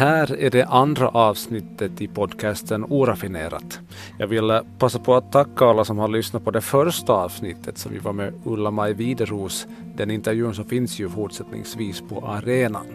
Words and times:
Det 0.00 0.06
här 0.06 0.40
är 0.40 0.50
det 0.50 0.64
andra 0.64 1.08
avsnittet 1.08 2.00
i 2.00 2.08
podcasten 2.08 2.84
Oraffinerat. 2.84 3.80
Jag 4.18 4.26
vill 4.26 4.60
passa 4.78 4.98
på 4.98 5.14
att 5.14 5.32
tacka 5.32 5.64
alla 5.64 5.84
som 5.84 5.98
har 5.98 6.08
lyssnat 6.08 6.44
på 6.44 6.50
det 6.50 6.60
första 6.60 7.12
avsnittet 7.12 7.78
som 7.78 7.92
vi 7.92 7.98
var 7.98 8.12
med 8.12 8.32
Ulla-Maj 8.44 8.94
Wideros. 8.94 9.66
Den 9.96 10.10
intervjun 10.10 10.54
så 10.54 10.64
finns 10.64 10.98
ju 10.98 11.08
fortsättningsvis 11.08 12.02
på 12.08 12.26
arenan. 12.26 12.86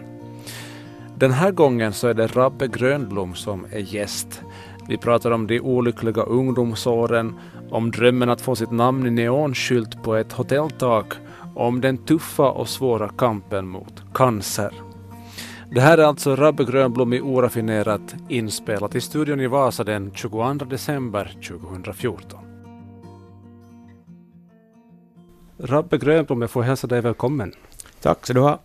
Den 1.18 1.32
här 1.32 1.50
gången 1.50 1.92
så 1.92 2.08
är 2.08 2.14
det 2.14 2.26
Rabbe 2.26 2.66
Grönblom 2.66 3.34
som 3.34 3.66
är 3.72 3.94
gäst. 3.94 4.42
Vi 4.88 4.96
pratar 4.96 5.30
om 5.30 5.46
de 5.46 5.60
olyckliga 5.60 6.22
ungdomsåren, 6.22 7.34
om 7.70 7.90
drömmen 7.90 8.30
att 8.30 8.40
få 8.40 8.56
sitt 8.56 8.70
namn 8.70 9.06
i 9.06 9.10
neonskylt 9.10 10.02
på 10.02 10.14
ett 10.14 10.32
hotelltak, 10.32 11.14
om 11.54 11.80
den 11.80 11.98
tuffa 11.98 12.50
och 12.50 12.68
svåra 12.68 13.08
kampen 13.08 13.68
mot 13.68 14.02
cancer. 14.14 14.85
Det 15.70 15.80
här 15.80 15.98
är 15.98 16.02
alltså 16.02 16.36
Rabbe 16.36 16.64
Grönblom 16.64 17.12
i 17.12 17.20
Oraffinerat 17.20 18.14
inspelat 18.28 18.94
i 18.94 19.00
studion 19.00 19.40
i 19.40 19.46
Vasa 19.46 19.84
den 19.84 20.12
22 20.14 20.52
december 20.52 21.36
2014. 21.48 22.40
Rabbe 25.58 25.98
Grönblom, 25.98 26.40
jag 26.40 26.50
får 26.50 26.62
hälsa 26.62 26.86
dig 26.86 27.00
välkommen. 27.00 27.52
Tack 28.00 28.26
så 28.26 28.32
du 28.32 28.40
ha. 28.40 28.60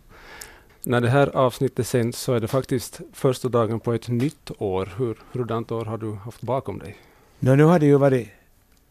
När 0.84 1.02
det 1.02 1.10
här 1.10 1.28
avsnittet 1.36 1.88
sänds 1.88 2.20
så 2.20 2.34
är 2.34 2.40
det 2.40 2.48
faktiskt 2.48 3.02
första 3.14 3.50
dagen 3.50 3.80
på 3.80 3.94
ett 3.94 4.08
nytt 4.08 4.52
år. 4.58 4.90
Hur, 4.98 5.18
hurdant 5.32 5.72
år 5.72 5.86
har 5.86 5.98
du 5.98 6.14
haft 6.14 6.42
bakom 6.42 6.80
dig? 6.80 6.98
No, 7.40 7.56
nu 7.56 7.64
har 7.64 7.80
det 7.80 7.86
ju 7.86 7.98
varit 7.98 8.30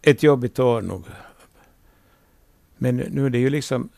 ett 0.02 0.22
jobbigt 0.22 0.58
år 0.58 0.83
nog. 0.83 1.05
Men 2.77 2.97
nu 2.97 3.27
är 3.27 3.30
det 3.30 3.39
ju 3.39 3.50
liksom... 3.50 3.89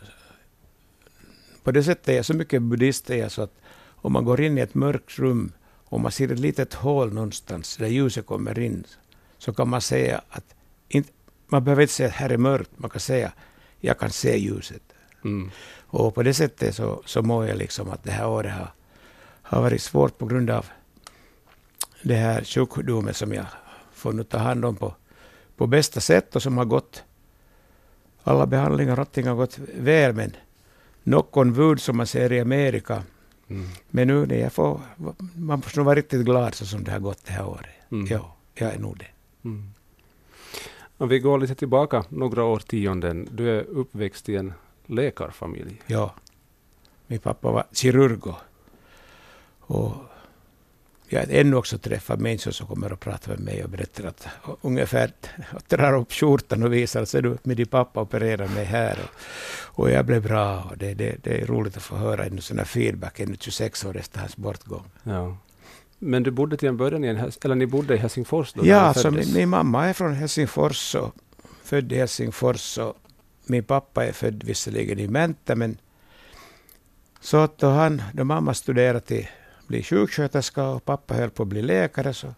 På 1.63 1.71
det 1.71 1.83
sättet 1.83 2.09
är 2.09 2.13
jag 2.13 2.25
så 2.25 2.35
mycket 2.35 2.63
buddhist 2.63 3.11
är 3.11 3.17
jag 3.17 3.33
så 3.33 3.43
att 3.43 3.62
om 4.03 4.13
man 4.13 4.25
går 4.25 4.41
in 4.41 4.59
i 4.59 4.61
ett 4.61 4.75
mörkt 4.75 5.19
rum 5.19 5.53
och 5.85 6.01
man 6.01 6.13
ser 6.13 6.33
ett 6.33 6.39
litet 6.39 6.75
hål 6.75 7.13
någonstans 7.13 7.77
där 7.77 7.87
ljuset 7.87 8.27
kommer 8.27 8.59
in, 8.59 8.85
så 9.39 9.53
kan 9.53 9.69
man 9.69 9.81
säga 9.81 10.23
att 10.29 10.55
inte, 10.89 11.11
man 11.49 11.65
behöver 11.65 11.83
inte 11.83 11.95
säga 11.95 12.09
att 12.09 12.15
här 12.15 12.31
är 12.31 12.37
mörkt, 12.37 12.71
man 12.77 12.91
kan 12.91 13.01
säga 13.01 13.33
jag 13.81 13.99
kan 13.99 14.11
se 14.11 14.37
ljuset. 14.37 14.83
Mm. 15.25 15.51
Och 15.87 16.15
på 16.15 16.23
det 16.23 16.35
sättet 16.35 16.75
så, 16.75 17.03
så 17.05 17.23
mår 17.23 17.47
jag 17.47 17.59
liksom 17.59 17.91
att 17.91 18.05
det 18.05 18.11
här 18.11 18.29
året 18.29 18.53
har, 18.53 18.73
har 19.43 19.63
varit 19.63 19.83
svårt 19.83 20.19
på 20.19 20.27
grund 20.27 20.51
av 20.51 20.67
det 22.03 22.15
här 22.15 22.45
sjukdomen 22.45 23.15
som 23.15 23.33
jag 23.33 23.47
får 23.93 24.13
nu 24.13 24.25
ta 24.25 24.39
hand 24.39 24.65
om 24.65 24.77
på, 24.77 24.95
på 25.57 25.67
bästa 25.67 26.01
sätt 26.01 26.37
och 26.37 26.43
som 26.43 26.59
har 26.59 26.65
gått 26.65 27.03
alla 28.23 28.47
behandlingar 28.47 28.93
och 28.93 28.99
allting 28.99 29.27
har 29.27 29.35
gått 29.35 29.59
väl 29.59 30.13
men 30.13 30.37
knock 31.05 31.37
on 31.37 31.53
wood 31.53 31.81
som 31.81 31.97
man 31.97 32.07
säger 32.07 32.33
i 32.33 32.41
Amerika 32.41 33.03
Mm. 33.53 33.69
Men 33.91 34.09
nu 34.09 34.27
när 34.27 34.37
jag 34.37 34.53
får, 34.53 34.81
man 35.37 35.63
får 35.63 35.79
nog 35.79 35.87
vara 35.87 35.97
riktigt 35.97 36.25
glad 36.25 36.55
så 36.55 36.67
som 36.67 36.85
det 36.85 36.91
har 36.91 36.99
gått 36.99 37.25
det 37.25 37.33
här 37.33 37.47
året. 37.47 37.71
Mm. 37.91 38.07
Ja, 38.07 38.37
jag 38.55 38.75
är 38.75 38.79
nog 38.79 38.99
det. 38.99 39.07
Mm. 39.45 39.73
Om 40.99 41.09
vi 41.09 41.19
går 41.19 41.39
lite 41.39 41.55
tillbaka 41.55 42.05
några 42.09 42.45
årtionden. 42.45 43.29
Du 43.31 43.59
är 43.59 43.63
uppväxt 43.63 44.29
i 44.29 44.37
en 44.37 44.53
läkarfamilj. 44.87 45.83
Ja. 45.87 46.15
Min 47.07 47.19
pappa 47.19 47.51
var 47.51 47.65
kirurg 47.73 48.35
och 49.61 49.95
jag 51.13 51.21
har 51.21 51.33
ännu 51.33 51.57
också 51.57 51.79
träffat 51.79 52.21
människor 52.21 52.51
som 52.51 52.67
kommer 52.67 52.93
och 52.93 53.01
pratar 53.01 53.33
med 53.33 53.41
mig 53.41 53.65
och 53.65 53.71
berättar 53.71 54.05
att 54.05 54.27
ungefär 54.61 55.13
och 55.53 55.63
drar 55.69 55.97
upp 55.97 56.13
skjortan 56.13 56.63
och 56.63 56.73
visar 56.73 57.03
att 57.03 57.13
du 57.13 57.39
med 57.43 57.57
din 57.57 57.67
pappa 57.67 58.01
opererar 58.01 58.49
mig 58.49 58.65
här. 58.65 58.99
Och, 59.03 59.81
och 59.81 59.91
jag 59.91 60.07
blev 60.07 60.23
bra. 60.23 60.63
Och 60.71 60.79
det, 60.79 60.95
det, 60.95 61.17
det 61.23 61.41
är 61.41 61.47
roligt 61.47 61.77
att 61.77 61.83
få 61.83 61.97
höra 61.97 62.25
en 62.25 62.41
sån 62.41 62.59
här 62.59 62.65
feedback 62.65 63.21
ännu 63.21 63.37
26 63.41 63.85
år 63.85 63.97
efter 63.97 64.21
hans 64.21 64.37
bortgång. 64.37 64.85
Ja. 65.03 65.37
Men 65.99 66.23
du 66.23 66.31
bodde 66.31 66.57
till 66.57 66.69
en 66.69 66.77
början 66.77 67.05
i 67.05 67.09
en, 67.09 67.33
eller 67.45 67.55
ni 67.55 67.67
bodde 67.67 67.95
i 67.95 67.97
Helsingfors 67.97 68.53
då? 68.53 68.67
Ja, 68.67 68.95
så 68.95 69.11
min, 69.11 69.33
min, 69.35 69.49
mamma 69.49 69.87
är 69.87 69.93
från 69.93 70.15
Helsingfors 70.15 70.95
och 70.95 71.15
född 71.65 71.93
i 71.93 71.97
Helsingfors. 71.97 72.79
Och 72.79 72.97
min 73.47 73.65
pappa 73.65 74.07
är 74.07 74.13
född 74.13 74.45
visserligen 74.45 74.99
i 74.99 75.09
Mänta, 75.09 75.55
men 75.55 75.79
så 77.21 77.37
att 77.37 77.59
då 77.59 77.69
han, 77.69 78.03
då 78.13 78.25
mamma 78.25 78.55
studerade 78.55 79.01
till 79.01 79.29
bli 79.67 79.83
sjuksköterska 79.83 80.65
och 80.65 80.85
pappa 80.85 81.15
höll 81.15 81.31
på 81.31 81.43
att 81.43 81.49
bli 81.49 81.63
läkare 81.63 82.15
så 82.15 82.35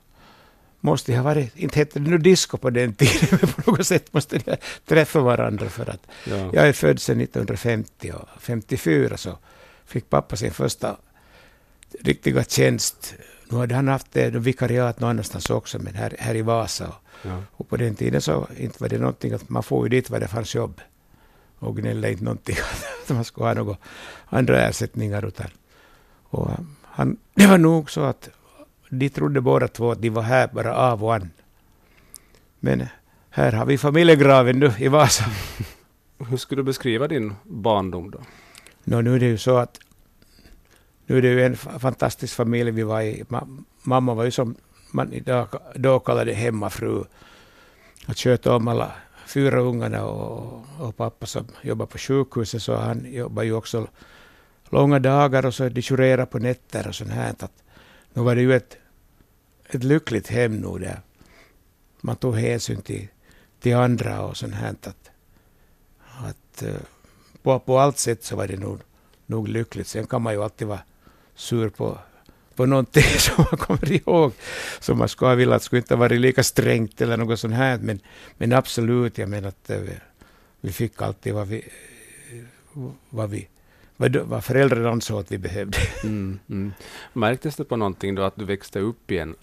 måste 0.81 1.17
ha 1.17 1.23
varit, 1.23 1.57
inte 1.57 1.79
hette 1.79 1.99
det 1.99 2.11
nu 2.11 2.19
disco 2.19 2.57
på 2.57 2.71
den 2.71 2.95
tiden, 2.99 3.29
men 3.31 3.51
på 3.51 3.71
något 3.71 3.87
sätt 3.87 4.13
måste 4.13 4.39
de 4.39 4.57
träffa 4.87 5.21
varandra 5.21 5.69
för 5.69 5.91
att 5.91 6.07
ja. 6.25 6.51
jag 6.53 6.69
är 6.69 6.73
född 6.73 7.01
sedan 7.01 7.21
1950 7.21 8.13
och 8.13 8.29
54 8.43 9.17
så 9.17 9.39
fick 9.85 10.11
pappa 10.11 10.37
sin 10.37 10.51
första 10.51 10.97
riktiga 12.01 12.45
tjänst. 12.45 13.15
Nu 13.49 13.59
hade 13.59 13.75
han 13.75 13.89
haft 13.89 14.13
det, 14.13 14.31
vikariat 14.31 15.01
någon 15.01 15.11
annanstans 15.11 15.51
också, 15.51 15.79
men 15.79 15.95
här, 15.95 16.17
här 16.19 16.35
i 16.35 16.43
Vasa. 16.43 16.89
Och, 16.89 16.95
ja. 17.23 17.43
och 17.51 17.69
på 17.69 17.77
den 17.77 17.95
tiden 17.95 18.21
så 18.21 18.49
inte 18.57 18.77
var 18.81 18.89
det 18.89 18.99
någonting 18.99 19.33
att 19.33 19.49
man 19.49 19.63
får 19.63 19.85
ju 19.85 19.89
dit 19.89 20.11
var 20.11 20.21
det 20.21 20.29
fanns 20.29 20.55
jobb. 20.55 20.81
Och 21.59 21.77
gnällde 21.77 22.11
inte 22.11 22.25
någonting 22.25 22.57
att 23.03 23.09
man 23.09 23.25
skulle 23.25 23.47
ha 23.47 23.55
några 23.55 23.77
andra 24.27 24.69
ersättningar. 24.69 25.27
Utan, 25.27 25.51
och 26.23 26.51
han, 26.97 27.17
det 27.35 27.47
var 27.47 27.59
nog 27.59 27.91
så 27.91 28.01
att 28.01 28.29
de 28.89 29.09
trodde 29.09 29.41
båda 29.41 29.69
två 29.69 29.91
att 29.91 30.03
de 30.03 30.11
var 30.11 30.23
här 30.23 30.49
bara 30.53 30.77
av 30.77 31.05
och 31.05 31.15
an. 31.15 31.31
Men 32.61 32.87
här 33.31 33.53
har 33.53 33.67
vi 33.67 33.79
familjegraven 33.79 34.59
nu 34.59 34.73
i 34.79 34.89
Vasa. 34.89 35.25
Hur 36.19 36.37
skulle 36.37 36.63
du 36.63 36.65
beskriva 36.65 37.09
din 37.09 37.35
barndom 37.43 38.11
då? 38.11 38.19
No, 38.85 39.01
nu 39.01 39.15
är 39.15 39.21
det 39.21 39.27
ju 39.27 39.39
så 39.39 39.57
att 39.57 39.81
nu 41.07 41.19
är 41.19 41.23
det 41.23 41.29
ju 41.29 41.45
en 41.45 41.57
fantastisk 41.57 42.35
familj 42.35 42.71
vi 42.71 42.83
var 42.83 43.03
i. 43.03 43.25
mamma 43.83 44.15
var 44.15 44.25
ju 44.25 44.31
som 44.31 44.55
man 44.91 45.13
idag, 45.13 45.49
då 45.75 45.99
kallade 45.99 46.33
hemmafru. 46.33 47.05
Att 48.07 48.19
sköta 48.19 48.57
om 48.57 48.69
alla 48.69 48.93
fyra 49.27 49.61
ungarna 49.61 50.05
och, 50.05 50.65
och 50.81 50.97
pappa 50.97 51.27
som 51.27 51.47
jobbar 51.63 51.87
på 51.87 51.99
sjukhuset 51.99 52.63
så 52.63 52.77
han 52.77 53.13
jobbar 53.13 53.43
ju 53.43 53.53
också 53.53 53.87
långa 54.75 54.99
dagar 54.99 55.47
och 55.47 55.55
så 55.55 55.69
de 55.69 56.27
på 56.27 56.39
nätter 56.39 56.89
och 56.89 56.95
sånt 56.95 57.11
här. 57.11 57.35
Att 57.39 57.63
nu 58.13 58.23
var 58.23 58.35
det 58.35 58.43
ju 58.43 58.55
ett, 58.55 58.77
ett 59.71 59.85
lyckligt 59.85 60.29
hem 60.29 60.57
nog 60.57 60.81
där. 60.81 61.01
Man 62.01 62.17
tog 62.17 62.37
hänsyn 62.37 62.83
till, 62.83 63.09
till 63.61 63.77
andra 63.77 64.23
och 64.23 64.37
sånt 64.37 64.55
här. 64.55 64.71
Att, 64.71 65.11
att, 66.01 66.63
eh, 66.63 66.83
på, 67.43 67.59
på 67.59 67.79
allt 67.79 67.99
sätt 67.99 68.25
så 68.25 68.37
var 68.37 68.49
det 68.49 68.57
nog, 68.57 68.81
nog 69.27 69.49
lyckligt. 69.49 69.89
Sen 69.89 70.07
kan 70.07 70.23
man 70.23 70.33
ju 70.33 70.43
alltid 70.43 70.69
vara 70.69 70.83
sur 71.35 71.69
på, 71.69 71.99
på 72.55 72.67
någonting 72.67 73.03
som 73.19 73.45
man 73.51 73.59
kommer 73.59 73.93
ihåg, 73.93 74.33
som 74.81 74.99
man 74.99 75.09
skulle 75.09 75.31
ha 75.31 75.37
velat 75.37 75.63
skulle 75.63 75.81
inte 75.81 75.95
ha 75.95 76.01
varit 76.01 76.21
lika 76.21 76.43
strängt 76.43 77.01
eller 77.01 77.17
något 77.17 77.41
sånt 77.41 77.55
här. 77.55 77.79
Men, 77.79 78.01
men 78.39 78.53
absolut, 78.53 79.19
jag 79.19 79.29
menar 79.29 79.49
att 79.49 79.71
eh, 79.71 79.79
vi, 79.79 79.93
vi 80.61 80.73
fick 80.73 81.03
alltid 81.03 81.35
vad 81.35 81.49
vi, 81.49 81.65
vad 83.11 83.31
vi 83.31 83.49
vad, 83.97 84.17
vad 84.17 84.45
föräldrarna 84.45 84.91
ansåg 84.91 85.21
att 85.21 85.33
vi 85.33 85.39
behövde. 85.39 85.79
Mm, 86.05 86.39
mm. 86.51 86.73
Märktes 87.13 87.57
det 87.57 87.65
på 87.65 87.77
någonting 87.77 88.15
då 88.15 88.23
att 88.23 88.37
du 88.37 88.45
växte 88.45 88.81
upp 88.81 89.11
i 89.11 89.19
en 89.19 89.35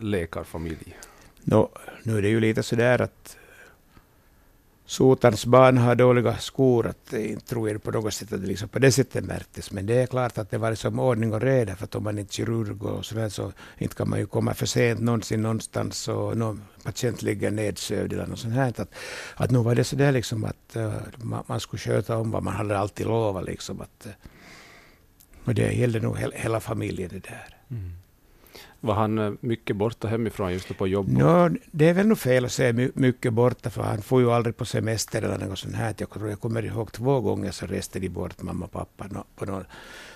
läkarfamilj? 0.00 0.96
No, 1.44 1.70
nu 2.02 2.18
är 2.18 2.22
det 2.22 2.28
ju 2.28 2.40
lite 2.40 2.62
sådär 2.62 3.00
att 3.00 3.36
Sotarns 4.86 5.46
barn 5.46 5.78
har 5.78 5.94
dåliga 5.94 6.36
skor, 6.36 6.86
att 6.86 7.12
inte 7.12 7.46
tror 7.46 7.70
jag 7.70 7.82
på 7.82 7.90
något 7.90 8.14
sätt 8.14 8.32
att 8.32 8.40
det 8.40 8.46
liksom 8.46 8.68
på 8.68 8.78
det 8.78 8.92
sättet 8.92 9.24
märktes. 9.24 9.72
Men 9.72 9.86
det 9.86 9.94
är 9.94 10.06
klart 10.06 10.38
att 10.38 10.50
det 10.50 10.58
var 10.58 10.70
liksom 10.70 10.98
ordning 10.98 11.34
och 11.34 11.40
reda, 11.40 11.76
för 11.76 11.84
att 11.84 11.94
om 11.94 12.04
man 12.04 12.18
inte 12.18 12.30
är 12.30 12.34
kirurg 12.34 12.82
och 12.82 13.04
sådär 13.04 13.28
så 13.28 13.52
inte 13.78 13.94
kan 13.94 14.10
man 14.10 14.18
ju 14.18 14.26
komma 14.26 14.54
för 14.54 14.66
sent 14.66 15.00
någonsin 15.00 15.42
någonstans 15.42 16.08
och 16.08 16.36
någon 16.36 16.62
patient 16.82 17.22
ligger 17.22 17.50
nedsövd 17.50 18.12
eller 18.12 18.26
något 18.26 18.38
sånt 18.38 18.54
här. 18.54 18.68
Att, 18.68 18.94
att 19.36 19.50
nu 19.50 19.58
var 19.58 19.74
det 19.74 19.84
sådär 19.84 20.12
liksom 20.12 20.44
att 20.44 20.76
eh, 20.76 20.86
uh, 20.86 20.92
man, 21.16 21.44
man, 21.46 21.60
skulle 21.60 21.80
sköta 21.80 22.16
om 22.16 22.30
vad 22.30 22.42
man 22.42 22.54
hade 22.54 22.78
alltid 22.78 23.06
lovat 23.06 23.44
liksom. 23.44 23.80
Att, 23.80 24.06
uh, 24.06 24.12
och 25.44 25.54
det 25.54 25.72
gällde 25.72 26.00
nog 26.00 26.16
he 26.16 26.30
hela 26.34 26.60
familjen 26.60 27.10
det 27.12 27.18
där. 27.18 27.56
Mm. 27.70 27.92
Var 28.86 28.94
han 28.94 29.18
eh, 29.18 29.32
mycket 29.40 29.76
borta 29.76 30.08
hemifrån 30.08 30.52
just 30.52 30.78
på 30.78 30.86
jobb? 30.86 31.08
No, 31.08 31.56
det 31.70 31.88
är 31.88 31.94
väl 31.94 32.06
nog 32.06 32.18
fel 32.18 32.44
att 32.44 32.52
säga 32.52 32.90
mycket 32.94 33.32
borta, 33.32 33.70
för 33.70 33.82
han 33.82 34.02
får 34.02 34.20
ju 34.20 34.32
aldrig 34.32 34.56
på 34.56 34.64
semester 34.64 35.22
eller 35.22 35.46
något 35.46 35.58
sånt 35.58 35.74
här. 35.74 35.94
Jag, 35.98 36.10
tror 36.10 36.28
jag 36.28 36.40
kommer 36.40 36.64
ihåg 36.64 36.92
två 36.92 37.20
gånger 37.20 37.50
så 37.50 37.66
reste 37.66 37.98
de 37.98 38.08
bort, 38.08 38.42
mamma 38.42 38.64
och 38.64 38.72
pappa, 38.72 39.24
på 39.36 39.44
någon 39.44 39.64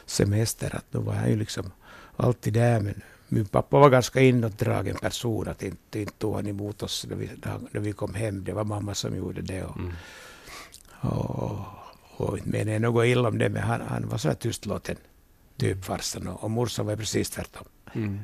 semester. 0.06 0.76
Att 0.76 0.84
då 0.90 1.00
var 1.00 1.12
han 1.12 1.30
ju 1.30 1.36
liksom 1.36 1.70
alltid 2.16 2.52
där. 2.52 2.80
Men 2.80 3.02
min 3.28 3.46
pappa 3.46 3.78
var 3.78 3.90
ganska 3.90 4.20
inåtdragen 4.20 4.96
person, 4.96 5.48
att 5.48 5.62
inte, 5.62 6.00
inte 6.00 6.12
tog 6.12 6.34
han 6.34 6.46
emot 6.46 6.82
oss 6.82 7.06
när 7.08 7.16
vi, 7.16 7.30
när 7.70 7.80
vi 7.80 7.92
kom 7.92 8.14
hem. 8.14 8.44
Det 8.44 8.52
var 8.52 8.64
mamma 8.64 8.94
som 8.94 9.16
gjorde 9.16 9.42
det. 9.42 9.64
Och, 9.64 9.76
mm. 9.76 9.92
och, 11.00 11.58
och 12.16 12.38
menar 12.44 12.72
jag 12.72 12.82
något 12.82 13.06
illa 13.06 13.28
om 13.28 13.38
det, 13.38 13.48
men 13.48 13.62
han, 13.62 13.80
han 13.80 14.08
var 14.08 14.18
så 14.18 14.28
här 14.28 14.34
tystlåten 14.34 14.96
typ 15.56 15.84
farsan 15.84 16.28
och, 16.28 16.44
och 16.44 16.50
morsan 16.50 16.86
var 16.86 16.96
precis 16.96 17.30
tvärtom. 17.30 17.64
Mm. 17.92 18.20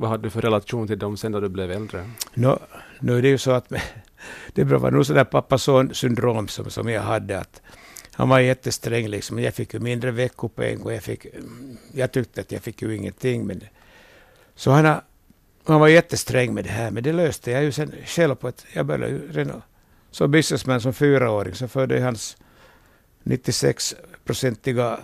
Vad 0.00 0.10
hade 0.10 0.22
du 0.22 0.30
för 0.30 0.40
relation 0.40 0.86
till 0.86 0.98
dem 0.98 1.16
sen 1.16 1.32
när 1.32 1.40
du 1.40 1.48
blev 1.48 1.70
äldre? 1.70 2.10
No, 2.34 2.58
nu 3.00 3.18
är 3.18 3.22
det 3.22 3.28
ju 3.28 3.38
så 3.38 3.50
att 3.50 3.72
det 4.52 4.64
var 4.64 4.90
nog 4.90 5.06
sådär 5.06 5.24
pappa-son-syndrom 5.24 6.48
som, 6.48 6.70
som 6.70 6.88
jag 6.88 7.02
hade. 7.02 7.38
Att 7.38 7.62
han 8.12 8.28
var 8.28 8.40
jättesträng 8.40 9.08
liksom. 9.08 9.38
Jag 9.38 9.54
fick 9.54 9.74
ju 9.74 9.80
mindre 9.80 10.10
veckopeng 10.10 10.82
och 10.82 10.92
jag 10.92 11.02
fick, 11.02 11.26
jag 11.92 12.12
tyckte 12.12 12.40
att 12.40 12.52
jag 12.52 12.62
fick 12.62 12.82
ju 12.82 12.96
ingenting. 12.96 13.46
Men, 13.46 13.60
så 14.54 14.70
han, 14.70 15.00
han 15.64 15.80
var 15.80 15.88
jättesträng 15.88 16.54
med 16.54 16.64
det 16.64 16.70
här, 16.70 16.90
men 16.90 17.02
det 17.02 17.12
löste 17.12 17.50
jag 17.50 17.64
ju 17.64 17.72
sen 17.72 17.92
själv 18.04 18.34
på 18.34 18.48
ett... 18.48 18.66
Jag 18.72 18.86
började 18.86 19.08
ju 19.08 19.32
redan 19.32 19.62
som 20.10 20.30
businessman 20.30 20.80
som 20.80 20.94
fyraåring, 20.94 21.54
så 21.54 21.68
förde 21.68 21.94
jag 21.94 22.02
hans 22.02 22.36
96-procentiga 23.24 24.98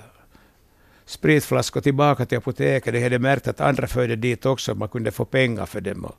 spritflaskor 1.06 1.80
tillbaka 1.80 2.26
till 2.26 2.38
apoteket. 2.38 2.92
Det 2.94 3.02
hade 3.02 3.18
märkt 3.18 3.48
att 3.48 3.60
andra 3.60 3.86
förde 3.86 4.16
dit 4.16 4.46
också, 4.46 4.74
man 4.74 4.88
kunde 4.88 5.10
få 5.10 5.24
pengar 5.24 5.66
för 5.66 5.80
dem. 5.80 6.04
Och, 6.04 6.16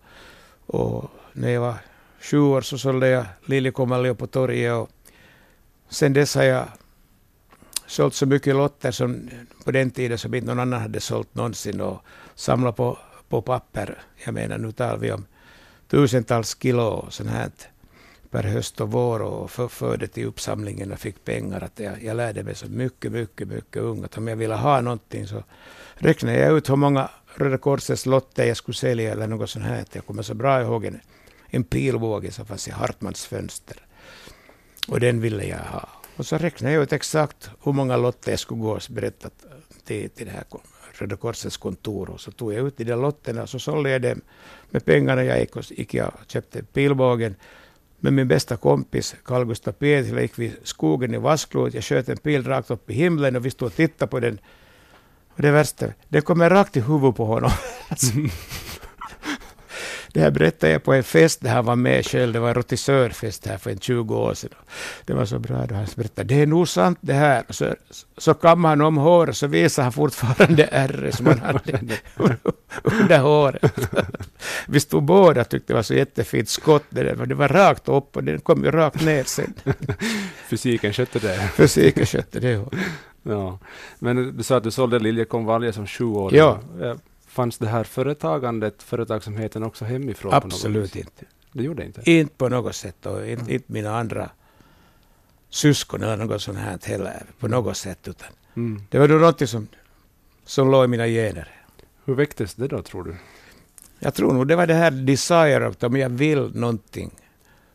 och 0.65 1.11
när 1.33 1.49
jag 1.49 1.61
var 1.61 1.75
sju 2.19 2.39
år 2.39 2.61
så 2.61 2.77
sålde 2.77 3.07
jag 3.07 3.25
liljekonvaljer 3.45 4.13
på 4.13 4.27
torget 4.27 4.73
och 4.73 4.89
sen 5.89 6.13
dess 6.13 6.35
har 6.35 6.43
jag 6.43 6.65
sålt 7.87 8.13
så 8.13 8.25
mycket 8.25 8.55
lotter 8.55 8.91
som 8.91 9.29
på 9.65 9.71
den 9.71 9.91
tiden 9.91 10.17
som 10.17 10.33
inte 10.33 10.47
någon 10.47 10.59
annan 10.59 10.81
hade 10.81 10.99
sålt 10.99 11.35
någonsin 11.35 11.81
och 11.81 12.01
samlat 12.35 12.75
på, 12.75 12.97
på 13.29 13.41
papper. 13.41 13.97
Jag 14.25 14.33
menar 14.33 14.57
nu 14.57 14.71
talar 14.71 14.97
vi 14.97 15.11
om 15.11 15.25
tusentals 15.87 16.57
kilo 16.61 16.83
och 16.83 17.13
sånt 17.13 17.29
här 17.29 17.51
per 18.35 18.43
höst 18.43 18.81
och 18.81 18.91
vår 18.91 19.21
och 19.21 19.51
förde 19.71 20.07
till 20.07 20.25
uppsamlingen 20.25 20.91
och 20.91 20.99
fick 20.99 21.25
pengar. 21.25 21.61
Att 21.61 21.79
jag, 21.79 22.03
jag 22.03 22.17
lärde 22.17 22.43
mig 22.43 22.55
så 22.55 22.67
mycket, 22.67 23.11
mycket, 23.11 23.47
mycket 23.47 23.81
ung 23.81 24.03
att 24.03 24.17
om 24.17 24.27
jag 24.27 24.35
ville 24.35 24.55
ha 24.55 24.81
någonting 24.81 25.27
så 25.27 25.43
räknade 25.93 26.39
jag 26.39 26.57
ut 26.57 26.69
hur 26.69 26.75
många 26.75 27.09
Röda 27.35 27.57
Korsets 27.57 28.05
lotter 28.05 28.45
jag 28.45 28.57
skulle 28.57 28.75
sälja 28.75 29.11
eller 29.11 29.27
något 29.27 29.49
sånt 29.49 29.65
här. 29.65 29.85
Jag 29.91 30.05
kommer 30.05 30.23
så 30.23 30.33
bra 30.33 30.61
ihåg 30.61 30.85
en, 30.85 30.99
en 31.47 31.63
pilbåge 31.63 32.31
som 32.31 32.45
fanns 32.45 32.67
i 32.67 32.71
Hartmans 32.71 33.25
fönster. 33.25 33.77
Och 34.87 34.99
den 34.99 35.21
ville 35.21 35.43
jag 35.45 35.57
ha. 35.57 35.89
Och 36.17 36.25
så 36.25 36.37
räknade 36.37 36.73
jag 36.73 36.83
ut 36.83 36.93
exakt 36.93 37.49
hur 37.63 37.73
många 37.73 37.97
lotter 37.97 38.31
jag 38.31 38.39
skulle 38.39 38.61
gå 38.61 38.71
och 38.71 38.81
berätta 38.89 39.29
till, 39.85 40.09
till 40.09 40.25
det 40.25 40.31
här 40.31 40.45
Röda 40.93 41.15
Korsets 41.15 41.57
kontor. 41.57 42.09
Och 42.09 42.21
så 42.21 42.31
tog 42.31 42.53
jag 42.53 42.67
ut 42.67 42.77
de 42.77 42.83
där 42.83 42.97
lotterna 42.97 43.41
och 43.41 43.49
så 43.49 43.59
sålde 43.59 43.89
jag 43.89 44.01
dem. 44.01 44.21
Med 44.69 44.85
pengarna 44.85 45.23
jag 45.23 45.39
gick 45.39 45.55
och, 45.55 45.71
gick 45.71 45.93
jag 45.93 46.07
och 46.07 46.31
köpte 46.31 46.63
pilbågen. 46.63 47.35
Med 48.05 48.13
min 48.13 48.27
bästa 48.27 48.57
kompis 48.57 49.15
Carl 49.23 49.45
Gustaf 49.45 49.75
Petri, 49.79 50.21
gick 50.21 50.39
vi 50.39 50.51
skogen 50.63 51.13
i 51.13 51.17
Vasklot. 51.17 51.73
Jag 51.73 51.83
sköt 51.83 52.09
en 52.09 52.17
pil 52.17 52.43
rakt 52.43 52.71
upp 52.71 52.89
i 52.89 52.93
himlen 52.93 53.35
och 53.35 53.45
vi 53.45 53.51
stod 53.51 53.67
och 53.67 53.75
tittade 53.75 54.09
på 54.09 54.19
den. 54.19 54.39
Och 55.35 55.41
det 55.41 55.51
värsta, 55.51 55.85
den 56.09 56.21
kommer 56.21 56.49
rakt 56.49 56.77
i 56.77 56.81
huvudet 56.81 57.15
på 57.15 57.25
honom. 57.25 57.51
Alltså, 57.89 58.13
det 60.15 60.21
här 60.21 60.31
berättade 60.31 60.71
jag 60.73 60.83
på 60.83 60.93
en 60.93 61.03
fest 61.03 61.41
där 61.41 61.49
han 61.49 61.65
var 61.65 61.75
med 61.75 62.05
själv. 62.05 62.33
Det 62.33 62.39
var 62.39 62.47
en 62.47 62.53
rotisörfest 62.53 63.47
här 63.47 63.57
för 63.57 63.71
en 63.71 63.79
20 63.79 64.15
år 64.15 64.33
sedan. 64.33 64.49
Det 65.05 65.13
var 65.13 65.25
så 65.25 65.39
bra 65.39 65.65
då 65.65 65.75
han 65.75 65.87
berättade, 65.95 66.35
det 66.35 66.41
är 66.41 66.45
nog 66.45 66.67
sant 66.67 66.97
det 67.01 67.13
här. 67.13 67.43
Så, 67.49 67.75
så 68.17 68.33
kammade 68.33 68.71
han 68.71 68.81
om 68.81 68.97
håret 68.97 69.37
så 69.37 69.47
visade 69.47 69.83
han 69.83 69.91
fortfarande 69.91 70.63
ärr 70.71 71.11
som 71.13 71.25
han 71.25 71.39
hade 71.39 71.79
under 72.83 73.19
håret. 73.19 73.79
Vi 74.67 74.79
stod 74.79 75.03
båda 75.03 75.41
och 75.41 75.49
tyckte 75.49 75.73
det 75.73 75.75
var 75.75 75.83
så 75.83 75.93
jättefint 75.93 76.49
skott. 76.49 76.83
Det, 76.89 77.03
där. 77.03 77.25
det 77.25 77.35
var 77.35 77.47
rakt 77.47 77.89
upp 77.89 78.15
och 78.15 78.23
den 78.23 78.39
kom 78.39 78.63
ju 78.63 78.71
rakt 78.71 79.05
ner 79.05 79.23
sen. 79.23 79.53
Fysiken 80.49 80.93
skötte 80.93 81.19
det. 81.19 81.49
Fysiken 81.53 82.05
skötte 82.05 82.39
det. 82.39 82.65
Ja. 83.23 83.59
Men 83.99 84.37
du 84.37 84.43
sa 84.43 84.57
att 84.57 84.63
du 84.63 84.71
sålde 84.71 84.99
liljekonvaljer 84.99 85.71
som 85.71 85.87
sjuåring. 85.87 86.37
Ja. 86.37 86.59
Fanns 87.35 87.57
det 87.57 87.67
här 87.67 87.83
företagandet, 87.83 88.83
företagsamheten 88.83 89.63
också 89.63 89.85
hemifrån? 89.85 90.33
Absolut 90.33 90.95
inte. 90.95 91.25
Det 91.51 91.63
gjorde 91.63 91.85
inte? 91.85 92.11
Inte 92.11 92.35
på 92.35 92.49
något 92.49 92.75
sätt 92.75 93.05
och 93.05 93.27
inte, 93.27 93.53
inte 93.53 93.71
mina 93.71 93.99
andra 93.99 94.29
syskon 95.49 96.03
eller 96.03 96.17
något 96.17 96.41
sånt 96.41 96.57
här 96.57 96.79
heller 96.83 97.23
på 97.39 97.47
något 97.47 97.77
sätt. 97.77 98.07
Utan 98.07 98.27
mm. 98.55 98.81
Det 98.89 98.99
var 98.99 99.07
då 99.07 99.15
något 99.15 99.49
som, 99.49 99.67
som 100.45 100.71
låg 100.71 100.85
i 100.85 100.87
mina 100.87 101.07
gener. 101.07 101.49
Hur 102.05 102.15
väcktes 102.15 102.53
det 102.53 102.67
då 102.67 102.81
tror 102.81 103.03
du? 103.03 103.15
Jag 103.99 104.13
tror 104.13 104.33
nog 104.33 104.47
det 104.47 104.55
var 104.55 104.67
det 104.67 104.73
här 104.73 104.91
desire, 104.91 105.67
att 105.67 105.83
om 105.83 105.97
jag 105.97 106.09
vill 106.09 106.55
någonting 106.55 107.11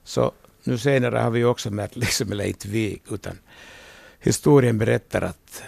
så 0.04 0.32
nu 0.64 0.78
senare 0.78 1.18
har 1.18 1.30
vi 1.30 1.44
också 1.44 1.70
märkt, 1.70 1.96
liksom, 2.04 2.32
eller 2.32 2.44
inte 2.44 2.68
vi, 2.68 3.02
utan 3.10 3.38
historien 4.20 4.78
berättar 4.78 5.22
att 5.22 5.62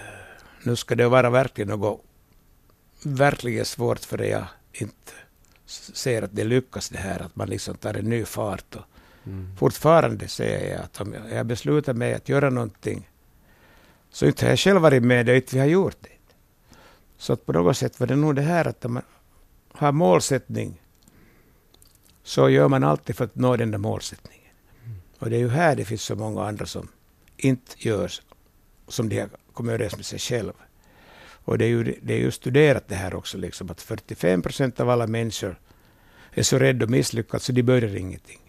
nu 0.62 0.76
ska 0.76 0.94
det 0.94 1.08
vara 1.08 1.30
verkligen 1.30 1.68
något 1.68 2.04
verkligen 3.02 3.64
svårt 3.64 3.98
för 3.98 4.18
jag 4.18 4.44
inte 4.72 5.12
ser 5.66 6.22
att 6.22 6.36
det 6.36 6.44
lyckas 6.44 6.88
det 6.88 6.98
här, 6.98 7.20
att 7.20 7.36
man 7.36 7.48
liksom 7.48 7.76
tar 7.76 7.94
en 7.94 8.04
ny 8.04 8.24
fart. 8.24 8.74
Och 8.74 8.82
mm. 9.26 9.56
Fortfarande 9.56 10.28
säger 10.28 10.74
jag 10.74 10.84
att 10.84 11.00
om 11.00 11.14
jag 11.32 11.46
beslutar 11.46 11.94
mig 11.94 12.14
att 12.14 12.28
göra 12.28 12.50
någonting, 12.50 13.08
så 14.10 14.26
inte 14.26 14.44
har 14.44 14.50
jag 14.50 14.58
själv 14.58 14.80
varit 14.80 15.02
med 15.02 15.28
och 15.28 15.34
inte 15.34 15.56
vi 15.56 15.60
har 15.60 15.66
gjort 15.66 15.96
det. 16.00 16.08
Så 17.16 17.32
att 17.32 17.46
på 17.46 17.52
något 17.52 17.76
sätt 17.76 18.00
var 18.00 18.06
det 18.06 18.16
nog 18.16 18.36
det 18.36 18.42
här 18.42 18.68
att 18.68 18.84
om 18.84 18.92
man 18.92 19.02
har 19.72 19.92
målsättning, 19.92 20.80
så 22.22 22.48
gör 22.48 22.68
man 22.68 22.84
alltid 22.84 23.16
för 23.16 23.24
att 23.24 23.34
nå 23.34 23.56
den 23.56 23.70
där 23.70 23.78
målsättningen. 23.78 24.52
Mm. 24.84 24.96
Och 25.18 25.30
det 25.30 25.36
är 25.36 25.40
ju 25.40 25.48
här 25.48 25.76
det 25.76 25.84
finns 25.84 26.02
så 26.02 26.16
många 26.16 26.44
andra 26.44 26.66
som 26.66 26.88
inte 27.36 27.72
gör 27.76 28.12
som 28.88 29.08
de 29.08 29.20
har 29.20 29.30
kommit 29.52 29.72
överens 29.72 29.96
med 29.96 30.06
sig 30.06 30.18
själva. 30.18 30.54
Och 31.44 31.58
det 31.58 31.64
är 31.64 31.68
ju, 31.68 31.98
det 32.02 32.14
är 32.14 32.18
ju 32.18 32.30
studerat 32.30 32.88
det 32.88 32.94
här 32.94 33.14
också, 33.14 33.38
liksom, 33.38 33.70
att 33.70 33.80
45 33.80 34.42
procent 34.42 34.80
av 34.80 34.90
alla 34.90 35.06
människor 35.06 35.60
är 36.32 36.42
så 36.42 36.58
rädda 36.58 36.84
att 36.84 36.90
misslyckas 36.90 37.44
så 37.44 37.52
de 37.52 37.62
börjar 37.62 37.96
ingenting. 37.96 38.40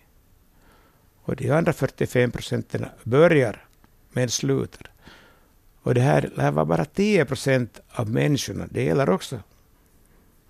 Och 1.23 1.35
de 1.35 1.51
andra 1.51 1.73
45 1.73 2.31
procenten 2.31 2.85
börjar 3.03 3.65
men 4.11 4.29
slutar. 4.29 4.91
Och 5.81 5.93
det 5.93 6.01
här, 6.01 6.31
lär 6.35 6.51
vara 6.51 6.65
bara 6.65 6.85
10 6.85 7.25
procent 7.25 7.79
av 7.89 8.09
människorna. 8.09 8.67
Det 8.69 8.83
gäller 8.83 9.09
också 9.09 9.39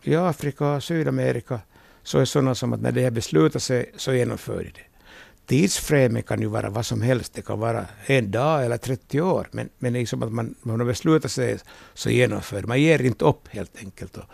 i 0.02 0.16
Afrika 0.16 0.72
och 0.72 0.84
Sydamerika. 0.84 1.60
Så 2.04 2.20
är 2.20 2.26
sådana 2.26 2.56
som 2.56 2.74
att 2.74 2.82
när 2.82 2.92
de 2.92 3.04
har 3.04 3.12
beslutat 3.12 3.64
sig 3.64 3.92
så 3.98 4.14
genomför 4.14 4.64
de 4.64 4.70
det 4.70 4.93
tidsframen 5.46 6.24
kan 6.24 6.42
ju 6.42 6.48
vara 6.48 6.70
vad 6.70 6.86
som 6.86 7.02
helst. 7.02 7.34
Det 7.34 7.42
kan 7.42 7.60
vara 7.60 7.86
en 8.06 8.32
dag 8.32 8.66
eller 8.66 8.78
30 8.78 9.22
år. 9.22 9.48
Men, 9.52 9.70
men 9.80 9.94
liksom 9.94 10.24
att 10.24 10.32
man, 10.32 10.56
man 10.62 10.80
har 10.80 10.88
beslutat 10.88 11.32
sig 11.32 11.58
så 11.94 12.10
genomför 12.10 12.64
man. 12.64 12.82
ger 12.82 13.02
inte 13.02 13.26
upp 13.26 13.48
helt 13.48 13.78
enkelt. 13.78 14.18
Och, 14.18 14.26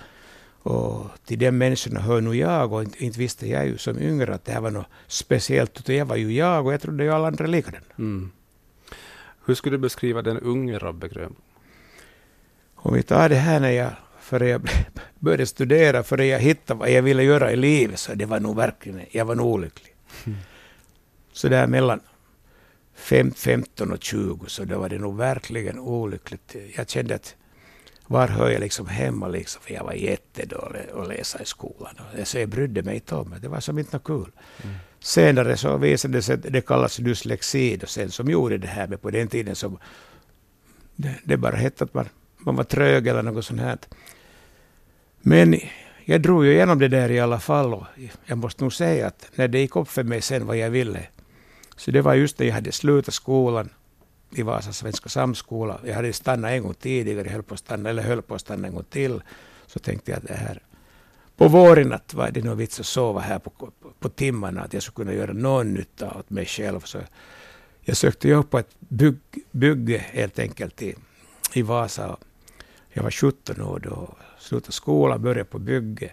och 0.73 1.07
till 1.25 1.39
de 1.39 1.51
människorna 1.51 1.99
hör 1.99 2.21
nu 2.21 2.35
jag 2.35 2.73
och 2.73 2.83
inte, 2.83 3.05
inte 3.05 3.19
visste 3.19 3.49
jag 3.49 3.67
ju 3.67 3.77
som 3.77 3.99
yngre 3.99 4.33
att 4.33 4.45
det 4.45 4.51
här 4.51 4.61
var 4.61 4.71
något 4.71 4.87
speciellt. 5.07 5.79
Utan 5.79 5.95
jag 5.95 6.05
var 6.05 6.15
ju 6.15 6.33
jag 6.33 6.65
och 6.65 6.73
jag 6.73 6.81
trodde 6.81 7.03
ju 7.03 7.11
alla 7.11 7.27
andra 7.27 7.47
likadana. 7.47 7.85
Mm. 7.97 8.31
Hur 9.45 9.55
skulle 9.55 9.77
du 9.77 9.81
beskriva 9.81 10.21
den 10.21 10.39
unge 10.39 10.79
Robbe 10.79 11.07
Grönblom? 11.07 11.41
Om 12.75 12.93
vi 12.93 13.03
tar 13.03 13.29
det 13.29 13.35
här 13.35 13.59
när 13.59 13.69
jag 13.69 13.91
före 14.19 14.49
jag 14.49 14.69
började 15.19 15.45
studera, 15.45 16.03
före 16.03 16.25
jag 16.25 16.39
hittade 16.39 16.79
vad 16.79 16.91
jag 16.91 17.01
ville 17.01 17.23
göra 17.23 17.51
i 17.51 17.55
livet, 17.55 17.99
så 17.99 18.13
det 18.13 18.25
var 18.25 18.39
nog 18.39 18.55
verkligen, 18.55 19.01
jag 19.11 19.25
var 19.25 19.35
nog 19.35 19.47
olycklig. 19.47 19.95
Mm 20.25 20.37
så 21.39 21.49
där 21.49 21.67
mellan 21.67 21.99
15 22.95 23.91
och 23.91 24.03
20 24.03 24.45
så 24.47 24.65
då 24.65 24.79
var 24.79 24.89
det 24.89 24.97
nog 24.97 25.17
verkligen 25.17 25.79
olyckligt. 25.79 26.55
Jag 26.75 26.89
kände 26.89 27.15
att 27.15 27.35
var 28.07 28.27
hör 28.27 28.49
jag 28.49 28.59
liksom 28.59 28.87
hemma 28.87 29.27
liksom, 29.27 29.61
för 29.61 29.73
jag 29.73 29.83
var 29.83 29.93
jättedålig 29.93 30.81
att 30.95 31.07
läsa 31.07 31.41
i 31.41 31.45
skolan. 31.45 31.95
Så 32.23 32.39
jag 32.39 32.49
brydde 32.49 32.83
mig 32.83 32.95
inte 32.95 33.15
om 33.15 33.29
det. 33.29 33.39
Det 33.39 33.47
var 33.47 33.59
som 33.59 33.79
inte 33.79 33.95
något 33.95 34.03
kul. 34.03 34.31
Mm. 34.63 34.75
Senare 34.99 35.57
så 35.57 35.77
visade 35.77 36.13
det 36.13 36.21
sig 36.21 36.35
att 36.35 36.43
det 36.43 36.61
kallas 36.61 36.97
dyslexi 36.97 37.79
och 37.83 37.89
sen 37.89 38.11
som 38.11 38.29
gjorde 38.29 38.57
det 38.57 38.67
här, 38.67 38.87
men 38.87 38.97
på 38.97 39.11
den 39.11 39.27
tiden 39.27 39.55
så 39.55 39.79
det, 40.95 41.15
det 41.23 41.37
bara 41.37 41.55
hette 41.55 41.83
att 41.83 41.93
man, 41.93 42.09
man 42.37 42.55
var 42.55 42.63
trög 42.63 43.07
eller 43.07 43.23
något 43.23 43.45
sånt 43.45 43.61
här. 43.61 43.77
Men 45.21 45.59
jag 46.05 46.21
drog 46.21 46.45
ju 46.45 46.51
igenom 46.51 46.79
det 46.79 46.87
där 46.87 47.11
i 47.11 47.19
alla 47.19 47.39
fall 47.39 47.73
och 47.73 47.85
jag 48.25 48.37
måste 48.37 48.63
nog 48.63 48.73
säga 48.73 49.07
att 49.07 49.31
när 49.35 49.47
det 49.47 49.59
gick 49.59 49.75
upp 49.75 49.89
för 49.89 50.03
mig 50.03 50.21
sen 50.21 50.45
vad 50.45 50.57
jag 50.57 50.69
ville 50.69 51.07
så 51.79 51.91
det 51.91 52.01
var 52.01 52.13
just 52.13 52.39
när 52.39 52.47
jag 52.47 52.53
hade 52.53 52.71
slutat 52.71 53.13
skolan 53.13 53.69
i 54.31 54.43
Vasa 54.43 54.73
svenska 54.73 55.09
samskola. 55.09 55.79
Jag 55.85 55.95
hade 55.95 56.13
stannat 56.13 56.51
en 56.51 56.63
gång 56.63 56.73
tidigare, 56.73 57.29
höll 57.29 57.43
på 57.43 57.53
att 57.53 57.59
stanna, 57.59 57.89
eller 57.89 58.03
höll 58.03 58.21
på 58.21 58.35
att 58.35 58.41
stanna 58.41 58.67
en 58.67 58.73
gång 58.73 58.83
till. 58.89 59.21
Så 59.67 59.79
tänkte 59.79 60.11
jag 60.11 60.17
att 60.17 60.27
det 60.27 60.33
här 60.33 60.63
på 61.37 61.47
våren 61.47 61.93
att 61.93 62.13
var 62.13 62.31
det 62.31 62.43
någon 62.43 62.57
vits 62.57 62.79
att 62.79 62.85
sova 62.85 63.19
här 63.19 63.39
på, 63.39 63.49
på, 63.49 63.71
på 63.99 64.09
timmarna, 64.09 64.61
att 64.61 64.73
jag 64.73 64.83
skulle 64.83 65.05
kunna 65.05 65.17
göra 65.17 65.33
någon 65.33 65.73
nytta 65.73 66.17
åt 66.19 66.29
mig 66.29 66.45
själv. 66.45 66.79
Så 66.79 66.99
jag 67.81 67.97
sökte 67.97 68.29
jobb 68.29 68.49
på 68.49 68.59
ett 68.59 68.75
bygg, 68.79 69.19
bygge 69.51 69.97
helt 69.97 70.39
enkelt 70.39 70.81
i, 70.81 70.95
i 71.53 71.61
Vasa. 71.61 72.17
Jag 72.89 73.03
var 73.03 73.11
17 73.11 73.61
år 73.61 73.79
då, 73.79 74.15
slutade 74.39 74.71
skolan, 74.71 75.21
började 75.21 75.45
på 75.45 75.59
bygge. 75.59 76.11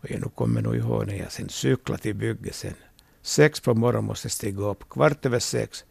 Och 0.00 0.10
jag 0.10 0.34
kommer 0.34 0.62
nog 0.62 0.76
ihåg 0.76 1.06
när 1.06 1.14
jag 1.14 1.32
sen 1.32 1.48
cyklade 1.48 2.02
till 2.02 2.14
bygget 2.14 2.54
sen 2.54 2.74
Sex 3.22 3.60
på 3.60 3.74
morgonen 3.74 4.04
måste 4.04 4.26
jag 4.26 4.32
stiga 4.32 4.62
upp. 4.62 4.88
Kvart 4.88 5.26
över 5.26 5.38
sex. 5.38 5.84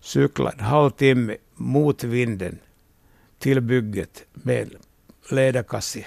Cykla 0.00 0.50
en 0.50 0.60
halvtimme 0.60 1.36
mot 1.54 2.04
vinden 2.04 2.58
till 3.38 3.60
bygget 3.60 4.24
med 4.32 4.74
läderkasse 5.30 6.06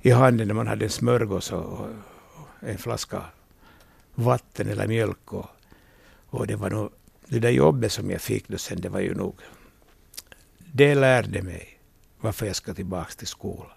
i 0.00 0.10
handen 0.10 0.48
när 0.48 0.54
man 0.54 0.66
hade 0.66 0.84
en 0.84 0.90
smörgås 0.90 1.52
och, 1.52 1.88
en 2.60 2.78
flaska 2.78 3.22
vatten 4.14 4.68
eller 4.68 4.86
mjölk. 4.86 5.32
Och, 5.32 5.46
och 6.26 6.46
det 6.46 6.56
var 6.56 6.70
nog 6.70 6.90
det 7.26 7.38
där 7.38 7.50
jobbet 7.50 7.92
som 7.92 8.10
jag 8.10 8.20
fick 8.20 8.48
då 8.48 8.58
sen, 8.58 8.80
det 8.80 8.88
var 8.88 9.00
ju 9.00 9.14
nog... 9.14 9.34
Det 10.58 10.94
lärde 10.94 11.42
mig 11.42 11.78
varför 12.20 12.46
jag 12.46 12.56
ska 12.56 12.74
tillbaka 12.74 13.12
till 13.16 13.26
skolan. 13.26 13.70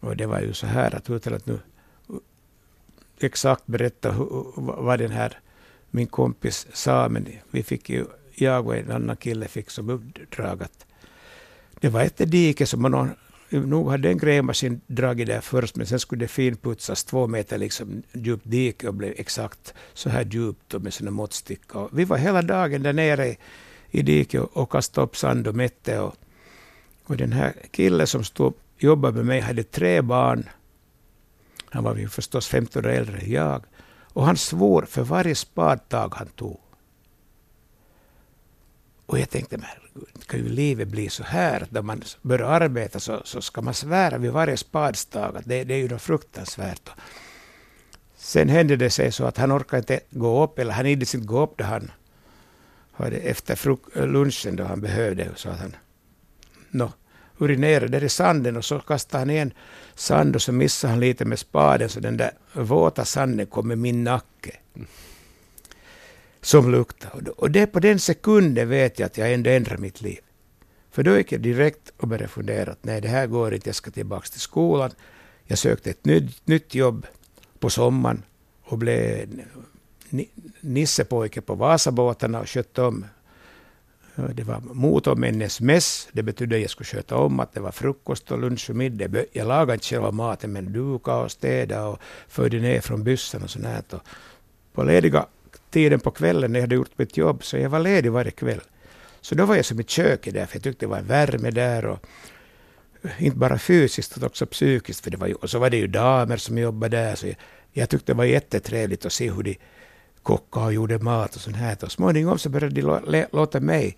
Och 0.00 0.16
det 0.16 0.26
var 0.26 0.40
ju 0.40 0.52
så 0.52 0.66
här 0.66 0.94
att 0.94 1.10
utan 1.10 1.34
att 1.34 1.46
nu 1.46 1.60
exakt 3.20 3.66
berätta 3.66 4.14
vad 4.56 4.98
den 4.98 5.10
här 5.10 5.38
min 5.90 6.06
kompis 6.06 6.66
sa, 6.72 7.08
men 7.08 7.26
vi 7.50 7.62
fick 7.62 7.90
ju, 7.90 8.04
jag 8.34 8.66
och 8.66 8.76
en 8.76 8.90
annan 8.90 9.16
kille 9.16 9.48
fick 9.48 9.70
som 9.70 9.90
uppdrag 9.90 10.62
att 10.62 10.86
det 11.80 11.88
var 11.88 12.02
ett 12.02 12.30
dike 12.30 12.66
som 12.66 12.82
man 12.82 13.10
nog 13.50 13.90
hade 13.90 14.08
en 14.08 14.18
grävmaskin 14.18 14.80
dragit 14.86 15.26
där 15.26 15.40
först, 15.40 15.76
men 15.76 15.86
sen 15.86 16.00
skulle 16.00 16.24
det 16.24 16.28
finputsas 16.28 17.04
två 17.04 17.26
meter 17.26 17.58
liksom 17.58 18.02
djupt 18.12 18.44
dike 18.44 18.88
och 18.88 18.94
blev 18.94 19.14
exakt 19.16 19.74
så 19.94 20.08
här 20.10 20.24
djupt 20.24 20.74
och 20.74 20.82
med 20.82 20.94
sina 20.94 21.10
måttstickor. 21.10 21.88
Vi 21.92 22.04
var 22.04 22.16
hela 22.16 22.42
dagen 22.42 22.82
där 22.82 22.92
nere 22.92 23.36
i 23.90 24.02
diket 24.02 24.42
och 24.52 24.72
kastade 24.72 25.04
upp 25.04 25.16
sand 25.16 25.46
och 25.46 25.54
mätte. 25.54 26.00
Och, 26.00 26.14
och 27.04 27.16
den 27.16 27.32
här 27.32 27.52
killen 27.70 28.06
som 28.06 28.24
stod 28.24 28.54
jobbade 28.78 29.16
med 29.16 29.26
mig 29.26 29.40
hade 29.40 29.62
tre 29.62 30.02
barn. 30.02 30.48
Han 31.70 31.84
var 31.84 31.96
ju 31.96 32.08
förstås 32.08 32.48
15 32.48 32.84
år 32.84 32.88
äldre 32.88 33.18
än 33.18 33.32
jag. 33.32 33.64
Och 34.12 34.26
han 34.26 34.36
svor 34.36 34.82
för 34.82 35.02
varje 35.02 35.34
spadtag 35.34 36.14
han 36.16 36.28
tog. 36.28 36.60
Och 39.06 39.18
jag 39.18 39.30
tänkte, 39.30 39.58
men 39.58 39.68
kan 40.26 40.40
ju 40.40 40.48
livet 40.48 40.88
bli 40.88 41.08
så 41.08 41.22
här 41.22 41.62
att 41.62 41.70
när 41.70 41.82
man 41.82 42.02
börjar 42.22 42.46
arbeta 42.46 43.00
så, 43.00 43.20
så 43.24 43.40
ska 43.40 43.60
man 43.60 43.74
svära 43.74 44.18
vid 44.18 44.32
varje 44.32 44.56
spadstag. 44.56 45.40
Det, 45.44 45.64
det 45.64 45.74
är 45.74 45.78
ju 45.78 45.88
något 45.88 46.02
fruktansvärt. 46.02 46.90
Sen 48.16 48.48
hände 48.48 48.76
det 48.76 48.90
sig 48.90 49.12
så 49.12 49.24
att 49.24 49.36
han 49.36 49.52
orkade 49.52 49.78
inte 49.78 50.00
gå 50.10 50.44
upp, 50.44 50.58
eller 50.58 50.72
han 50.72 50.86
iddes 50.86 51.14
inte 51.14 51.26
gå 51.26 51.42
upp 51.42 51.56
då 51.56 51.64
han 51.64 51.90
hade 52.92 53.16
efter 53.16 54.06
lunchen 54.06 54.56
då 54.56 54.64
han 54.64 54.80
behövde. 54.80 55.28
Så 55.36 55.48
att 55.48 55.58
han 55.58 55.76
no, 56.70 56.92
urinerade 57.38 57.88
där 57.88 58.04
i 58.04 58.08
sanden 58.08 58.56
och 58.56 58.64
så 58.64 58.78
kastade 58.78 59.20
han 59.20 59.30
igen 59.30 59.52
sand 59.94 60.34
och 60.34 60.42
så 60.42 60.52
missade 60.52 60.90
han 60.90 61.00
lite 61.00 61.24
med 61.24 61.38
spaden 61.38 61.88
så 61.88 62.00
den 62.00 62.16
där 62.16 62.30
våta 62.52 63.04
sanden 63.04 63.46
kom 63.46 63.72
i 63.72 63.76
min 63.76 64.04
nacke. 64.04 64.56
Som 66.40 66.70
luktade. 66.70 67.30
Och 67.30 67.50
det 67.50 67.66
på 67.66 67.80
den 67.80 67.98
sekunden 67.98 68.68
vet 68.68 68.98
jag 68.98 69.06
att 69.06 69.18
jag 69.18 69.32
ändå 69.32 69.50
ändrar 69.50 69.76
mitt 69.76 70.00
liv. 70.00 70.18
För 70.90 71.02
då 71.02 71.16
gick 71.16 71.32
jag 71.32 71.40
direkt 71.40 71.92
och 71.96 72.08
började 72.08 72.28
fundera 72.28 72.72
att 72.72 72.84
nej, 72.84 73.00
det 73.00 73.08
här 73.08 73.26
går 73.26 73.54
inte, 73.54 73.68
jag 73.68 73.76
ska 73.76 73.90
tillbaka 73.90 74.28
till 74.28 74.40
skolan. 74.40 74.90
Jag 75.44 75.58
sökte 75.58 75.90
ett 75.90 76.04
nytt, 76.04 76.46
nytt 76.46 76.74
jobb 76.74 77.06
på 77.58 77.70
sommaren 77.70 78.22
och 78.62 78.78
blev 78.78 79.28
nissepojke 80.60 81.40
på 81.40 81.54
Vasabåtarna 81.54 82.40
och 82.40 82.48
skötte 82.48 82.82
om 82.82 83.04
det 84.34 84.44
var 84.44 84.60
motormännens 84.60 85.60
mäss. 85.60 86.08
Det 86.12 86.22
betydde 86.22 86.56
att 86.56 86.62
jag 86.62 86.70
skulle 86.70 86.86
sköta 86.86 87.16
om 87.16 87.40
att 87.40 87.52
det 87.52 87.60
var 87.60 87.72
frukost 87.72 88.32
och 88.32 88.38
lunch 88.38 88.70
och 88.70 88.76
middag. 88.76 89.24
Jag 89.32 89.48
lagade 89.48 89.74
inte 89.74 89.86
själva 89.86 90.10
maten, 90.10 90.52
men 90.52 90.72
duka 90.72 91.16
och 91.16 91.30
städa 91.30 91.86
och 91.86 91.98
förde 92.28 92.58
ner 92.58 92.80
från 92.80 93.04
bussen 93.04 93.42
och 93.42 93.50
sånt. 93.50 93.92
Och 93.92 94.00
på 94.72 94.82
lediga 94.82 95.26
tiden 95.70 96.00
på 96.00 96.10
kvällen 96.10 96.52
när 96.52 96.60
jag 96.60 96.62
hade 96.62 96.74
gjort 96.74 96.98
mitt 96.98 97.16
jobb, 97.16 97.44
så 97.44 97.56
jag 97.56 97.70
var 97.70 97.80
ledig 97.80 98.12
varje 98.12 98.30
kväll. 98.30 98.60
Så 99.20 99.34
då 99.34 99.44
var 99.44 99.56
jag 99.56 99.64
som 99.64 99.80
i 99.80 99.84
köket 99.84 100.34
där, 100.34 100.46
för 100.46 100.56
jag 100.56 100.62
tyckte 100.62 100.86
det 100.86 100.90
var 100.90 101.00
värme 101.00 101.50
där. 101.50 101.86
Och 101.86 101.98
eh, 103.02 103.24
inte 103.24 103.38
bara 103.38 103.58
fysiskt 103.58 104.16
utan 104.16 104.26
också 104.26 104.46
psykiskt. 104.46 105.00
För 105.04 105.10
det 105.10 105.16
var 105.16 105.26
ju, 105.26 105.34
och 105.34 105.50
så 105.50 105.58
var 105.58 105.70
det 105.70 105.76
ju 105.76 105.86
damer 105.86 106.36
som 106.36 106.58
jobbade 106.58 106.96
där. 106.96 107.14
Så 107.14 107.26
jag, 107.26 107.36
jag 107.72 107.88
tyckte 107.88 108.12
det 108.12 108.16
var 108.16 108.24
jättetrevligt 108.24 109.06
att 109.06 109.12
se 109.12 109.30
hur 109.30 109.42
de 109.42 109.56
kockade 110.22 110.66
och 110.66 110.72
gjorde 110.72 110.98
mat 110.98 111.36
och 111.36 111.40
sånt 111.40 111.56
här. 111.56 111.76
Och 111.82 111.92
småningom 111.92 112.38
så 112.38 112.48
började 112.48 112.80
de 112.80 113.26
låta 113.32 113.60
mig, 113.60 113.96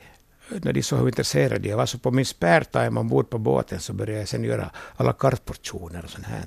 när 0.48 0.72
de 0.72 0.82
såg 0.82 0.98
hur 0.98 1.06
intresserad 1.06 1.66
jag 1.66 1.76
var, 1.76 1.86
så 1.86 1.98
på 1.98 2.10
min 2.10 2.26
spare-time 2.26 3.00
ombord 3.00 3.30
på 3.30 3.38
båten 3.38 3.80
så 3.80 3.92
började 3.92 4.18
jag 4.18 4.28
sen 4.28 4.44
göra 4.44 4.70
alla 4.96 5.12
kartportioner 5.12 6.04
och 6.04 6.10
sånt 6.10 6.26
här. 6.26 6.44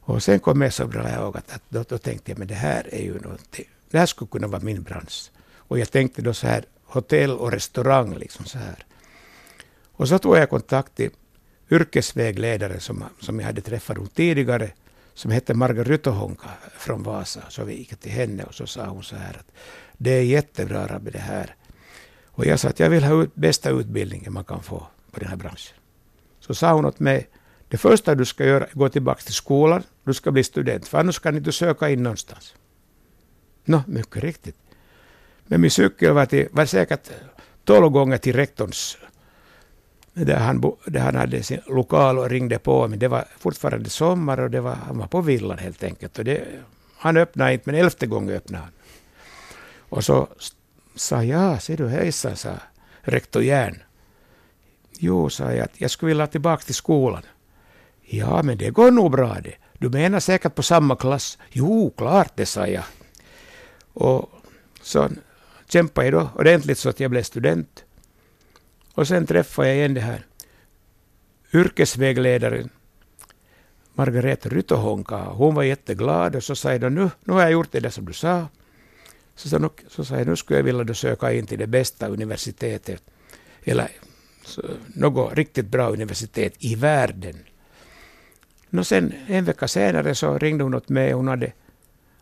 Och 0.00 0.22
sen 0.22 0.40
kom 0.40 0.62
jag 0.62 0.72
så 0.72 0.86
bra 0.86 1.10
ihåg 1.10 1.36
att, 1.36 1.52
att 1.52 1.62
då, 1.68 1.84
då, 1.88 1.98
tänkte 1.98 2.30
jag, 2.30 2.38
men 2.38 2.48
det 2.48 2.54
här 2.54 2.94
är 2.94 3.02
ju 3.02 3.20
någonting, 3.20 3.68
det 3.90 3.98
här 3.98 4.06
skulle 4.06 4.28
kunna 4.28 4.46
vara 4.46 4.62
min 4.62 4.82
bransch. 4.82 5.30
Och 5.56 5.78
jag 5.78 5.90
tänkte 5.90 6.22
då 6.22 6.34
så 6.34 6.46
här, 6.46 6.64
hotell 6.84 7.30
och 7.30 7.52
restaurang 7.52 8.14
liksom 8.14 8.44
så 8.44 8.58
här. 8.58 8.84
Och 9.92 10.08
så 10.08 10.18
tog 10.18 10.36
jag 10.36 10.50
kontakt 10.50 10.94
till 10.94 11.10
yrkesvägledare 11.70 12.80
som, 12.80 13.04
som 13.20 13.40
jag 13.40 13.46
hade 13.46 13.60
träffat 13.60 14.14
tidigare 14.14 14.70
som 15.18 15.30
hette 15.30 15.54
Margareta 15.54 16.10
Honka 16.10 16.48
från 16.78 17.02
Vasa. 17.02 17.40
Så 17.48 17.64
vi 17.64 17.74
gick 17.74 17.96
till 17.96 18.12
henne 18.12 18.44
och 18.44 18.54
så 18.54 18.66
sa 18.66 18.86
hon 18.86 19.02
så 19.02 19.16
här 19.16 19.34
att 19.38 19.52
det 19.96 20.10
är 20.10 20.22
jättebra 20.22 20.86
Rabbi 20.86 21.10
det 21.10 21.18
här. 21.18 21.54
Och 22.26 22.46
jag 22.46 22.60
sa 22.60 22.68
att 22.68 22.80
jag 22.80 22.90
vill 22.90 23.04
ha 23.04 23.22
ut 23.22 23.34
bästa 23.34 23.70
utbildningen 23.70 24.32
man 24.32 24.44
kan 24.44 24.62
få 24.62 24.86
på 25.10 25.20
den 25.20 25.28
här 25.28 25.36
branschen. 25.36 25.76
Så 26.40 26.54
sa 26.54 26.72
hon 26.72 26.84
åt 26.84 27.00
mig, 27.00 27.28
det 27.68 27.76
första 27.76 28.14
du 28.14 28.24
ska 28.24 28.44
göra 28.44 28.64
är 28.64 28.68
att 28.68 28.72
gå 28.72 28.88
tillbaka 28.88 29.20
till 29.22 29.34
skolan, 29.34 29.82
du 30.04 30.14
ska 30.14 30.30
bli 30.30 30.44
student, 30.44 30.88
för 30.88 30.98
annars 30.98 31.18
kan 31.18 31.34
du 31.34 31.38
inte 31.38 31.52
söka 31.52 31.90
in 31.90 32.02
någonstans. 32.02 32.54
Nå, 33.64 33.82
mycket 33.86 34.22
riktigt. 34.22 34.56
Men 35.46 35.60
min 35.60 35.70
cykel 35.70 36.12
var, 36.12 36.26
till, 36.26 36.48
var 36.52 36.66
säkert 36.66 37.10
tolv 37.64 37.88
gånger 37.88 38.18
till 38.18 38.36
rektorns 38.36 38.98
där 40.24 40.36
han, 40.36 40.76
där 40.84 41.00
han 41.00 41.14
hade 41.14 41.42
sin 41.42 41.60
lokal 41.66 42.18
och 42.18 42.30
ringde 42.30 42.58
på. 42.58 42.88
Men 42.88 42.98
det 42.98 43.08
var 43.08 43.24
fortfarande 43.38 43.90
sommar 43.90 44.40
och 44.40 44.50
det 44.50 44.60
var, 44.60 44.74
han 44.74 44.98
var 44.98 45.06
på 45.06 45.20
villan 45.20 45.58
helt 45.58 45.82
enkelt. 45.84 46.18
Och 46.18 46.24
det, 46.24 46.44
han 46.96 47.16
öppnade 47.16 47.52
inte, 47.52 47.70
men 47.70 47.80
elfte 47.80 48.06
gången 48.06 48.34
öppnade 48.34 48.64
han. 48.64 48.72
Och 49.88 50.04
så 50.04 50.28
sa 50.94 51.24
jag, 51.24 51.62
ser 51.62 51.76
du 51.76 51.88
hejsan, 51.88 52.36
sa 52.36 52.50
rektor 53.00 53.42
Järn. 53.42 53.82
Jo, 54.98 55.30
sa 55.30 55.52
jag, 55.52 55.64
att 55.64 55.80
jag 55.80 55.90
skulle 55.90 56.08
vilja 56.08 56.26
tillbaka 56.26 56.62
till 56.62 56.74
skolan. 56.74 57.22
Ja, 58.02 58.42
men 58.42 58.58
det 58.58 58.70
går 58.70 58.90
nog 58.90 59.10
bra 59.10 59.36
det. 59.44 59.54
Du 59.78 59.88
menar 59.88 60.20
säkert 60.20 60.54
på 60.54 60.62
samma 60.62 60.96
klass? 60.96 61.38
Jo, 61.50 61.94
klart 61.96 62.32
det, 62.34 62.46
sa 62.46 62.66
jag. 62.66 62.84
Och 63.92 64.30
så 64.82 65.08
kämpade 65.68 66.06
jag 66.06 66.14
då 66.14 66.30
ordentligt 66.34 66.78
så 66.78 66.88
att 66.88 67.00
jag 67.00 67.10
blev 67.10 67.22
student. 67.22 67.84
Och 68.98 69.08
sen 69.08 69.26
träffade 69.26 69.68
jag 69.68 69.76
igen 69.76 69.94
det 69.94 70.00
här 70.00 70.26
yrkesvägledaren 71.54 72.70
Margareta 73.94 74.48
Rytohonka. 74.48 75.16
Hon 75.16 75.54
var 75.54 75.62
jätteglad 75.62 76.36
och 76.36 76.44
så 76.44 76.56
sa 76.56 76.72
jag 76.72 76.92
nu, 76.92 77.10
nu 77.24 77.32
har 77.32 77.40
jag 77.40 77.50
gjort 77.50 77.72
det 77.72 77.80
där 77.80 77.90
som 77.90 78.04
du 78.04 78.12
sa. 78.12 78.48
Så 79.34 79.48
sa, 79.48 79.70
så 79.88 80.04
sa 80.04 80.16
jag 80.16 80.26
nu 80.26 80.36
skulle 80.36 80.58
jag 80.58 80.64
vilja 80.64 80.94
söka 80.94 81.32
in 81.32 81.46
till 81.46 81.58
det 81.58 81.66
bästa 81.66 82.08
universitetet 82.08 83.02
eller 83.64 83.88
så, 84.44 84.62
något 84.94 85.34
riktigt 85.34 85.66
bra 85.66 85.90
universitet 85.90 86.54
i 86.58 86.74
världen. 86.74 87.36
Nå 88.70 88.84
sen 88.84 89.14
en 89.26 89.44
vecka 89.44 89.68
senare 89.68 90.14
så 90.14 90.38
ringde 90.38 90.64
hon 90.64 90.74
åt 90.74 90.88
mig. 90.88 91.12
Hon 91.12 91.28
hade 91.28 91.52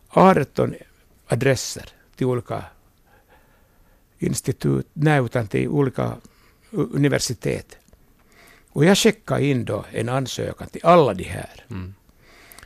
18 0.09 0.75
adresser 1.27 1.89
till 2.15 2.25
olika 2.27 2.63
institut, 4.19 4.87
nej 4.93 5.25
utan 5.25 5.47
till 5.47 5.67
olika 5.67 6.17
universitet. 6.81 7.77
Och 8.69 8.85
jag 8.85 8.97
skickade 8.97 9.45
in 9.45 9.65
då 9.65 9.85
en 9.91 10.09
ansökan 10.09 10.67
till 10.67 10.85
alla 10.85 11.13
de 11.13 11.23
här. 11.23 11.65
Mm. 11.69 11.93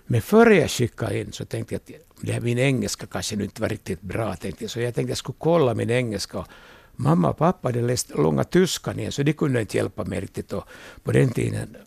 Men 0.05 0.21
före 0.21 0.55
jag 0.55 0.69
skickade 0.69 1.19
in 1.19 1.31
så 1.31 1.45
tänkte 1.45 1.73
jag 1.73 1.79
att 1.79 2.03
det 2.21 2.31
här, 2.31 2.41
min 2.41 2.57
engelska 2.57 3.05
kanske 3.05 3.35
nu 3.35 3.43
inte 3.43 3.61
var 3.61 3.69
riktigt 3.69 4.01
bra. 4.01 4.35
Tänkte 4.35 4.63
jag. 4.63 4.71
Så 4.71 4.79
jag 4.79 4.95
tänkte 4.95 5.01
att 5.01 5.09
jag 5.09 5.17
skulle 5.17 5.37
kolla 5.39 5.73
min 5.73 5.89
engelska. 5.89 6.45
Mamma 6.95 7.29
och 7.29 7.37
pappa 7.37 7.67
hade 7.67 7.81
läst 7.81 8.09
långa 8.09 8.43
tyskan 8.43 8.99
igen, 8.99 9.11
så 9.11 9.23
de 9.23 9.33
kunde 9.33 9.61
inte 9.61 9.77
hjälpa 9.77 10.03
mig 10.03 10.19
riktigt. 10.19 10.53
Och 10.53 10.63
på 11.03 11.11
den 11.11 11.29
tiden 11.29 11.77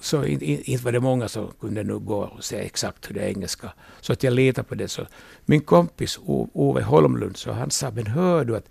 så 0.00 0.24
inte 0.24 0.84
var 0.84 0.92
det 0.92 1.00
många 1.00 1.28
som 1.28 1.52
kunde 1.60 1.82
nu 1.82 1.98
gå 1.98 2.18
och 2.18 2.44
säga 2.44 2.62
exakt 2.62 3.10
hur 3.10 3.14
det 3.14 3.20
är 3.20 3.28
engelska. 3.28 3.72
Så 4.00 4.12
att 4.12 4.22
jag 4.22 4.32
litade 4.32 4.68
på 4.68 4.74
det. 4.74 4.88
Så 4.88 5.06
min 5.44 5.60
kompis 5.60 6.18
Ove 6.24 6.82
Holmlund, 6.82 7.36
så 7.36 7.52
han 7.52 7.70
sa, 7.70 7.90
men 7.90 8.06
hör 8.06 8.44
du 8.44 8.56
att 8.56 8.68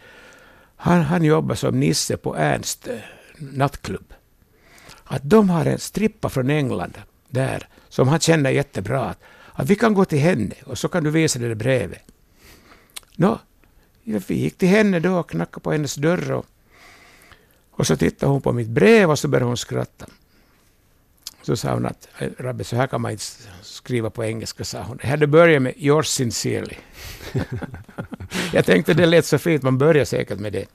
han, 0.84 1.02
han 1.02 1.24
jobbar 1.24 1.56
som 1.56 1.80
Nisse 1.80 2.18
på 2.18 2.36
Ernst 2.36 2.88
eh, 2.88 2.98
nattklubb. 3.38 4.14
Att 5.04 5.22
de 5.24 5.50
har 5.50 5.66
en 5.66 5.80
strippa 5.80 6.30
från 6.30 6.50
England 6.50 6.98
där 7.30 7.68
som 7.90 8.08
han 8.08 8.20
känner 8.20 8.50
jättebra. 8.50 9.06
Att, 9.06 9.20
att 9.52 9.70
vi 9.70 9.76
kan 9.76 9.94
gå 9.94 10.06
till 10.06 10.20
henne 10.20 10.56
och 10.66 10.78
så 10.78 10.88
kan 10.88 11.04
du 11.04 11.10
visa 11.10 11.40
det 11.40 11.48
där 11.48 11.56
brevet. 11.56 12.02
Nå, 13.16 13.40
vi 14.04 14.36
gick 14.36 14.58
till 14.58 14.68
henne 14.68 15.00
då 15.00 15.20
och 15.20 15.30
knackade 15.30 15.64
på 15.64 15.72
hennes 15.72 15.96
dörr 15.96 16.32
och, 16.32 16.46
och 17.72 17.88
så 17.88 17.96
tittade 17.98 18.32
hon 18.32 18.42
på 18.42 18.52
mitt 18.52 18.70
brev 18.70 19.12
och 19.12 19.20
så 19.20 19.28
började 19.28 19.46
hon 19.46 19.58
skratta. 19.58 20.06
Så 21.44 21.56
sa 21.56 21.74
hon 21.74 21.86
att 21.86 22.08
Rabbe, 22.38 22.64
så 22.64 22.76
här 22.76 22.88
kan 22.88 23.02
man 23.02 23.12
inte 23.12 23.24
skriva 23.62 24.10
på 24.10 24.24
engelska, 24.24 24.64
sa 24.64 24.82
hon. 24.82 25.00
Jag 25.02 25.10
hade 25.10 25.28
börjat 25.28 25.62
med 25.62 25.74
yours 25.78 26.08
sincerely. 26.08 26.76
jag 28.54 28.66
tänkte 28.66 28.94
det 28.94 29.06
lät 29.06 29.26
så 29.26 29.38
fint, 29.38 29.64
man 29.64 29.78
börjar 29.78 30.06
säkert 30.06 30.40
med 30.40 30.54
det. 30.54 30.66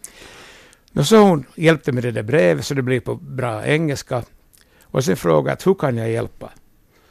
Och 0.95 1.07
så 1.07 1.17
hon 1.17 1.45
hjälpte 1.55 1.93
med 1.93 2.03
det 2.03 2.11
där 2.11 2.23
brevet 2.23 2.67
så 2.67 2.75
det 2.75 2.83
blev 2.83 3.01
på 3.01 3.15
bra 3.15 3.67
engelska. 3.67 4.23
Och 4.83 5.05
sen 5.05 5.17
frågade 5.17 5.57
jag 5.61 5.71
hur 5.71 5.75
kan 5.75 5.97
jag 5.97 6.11
hjälpa? 6.11 6.51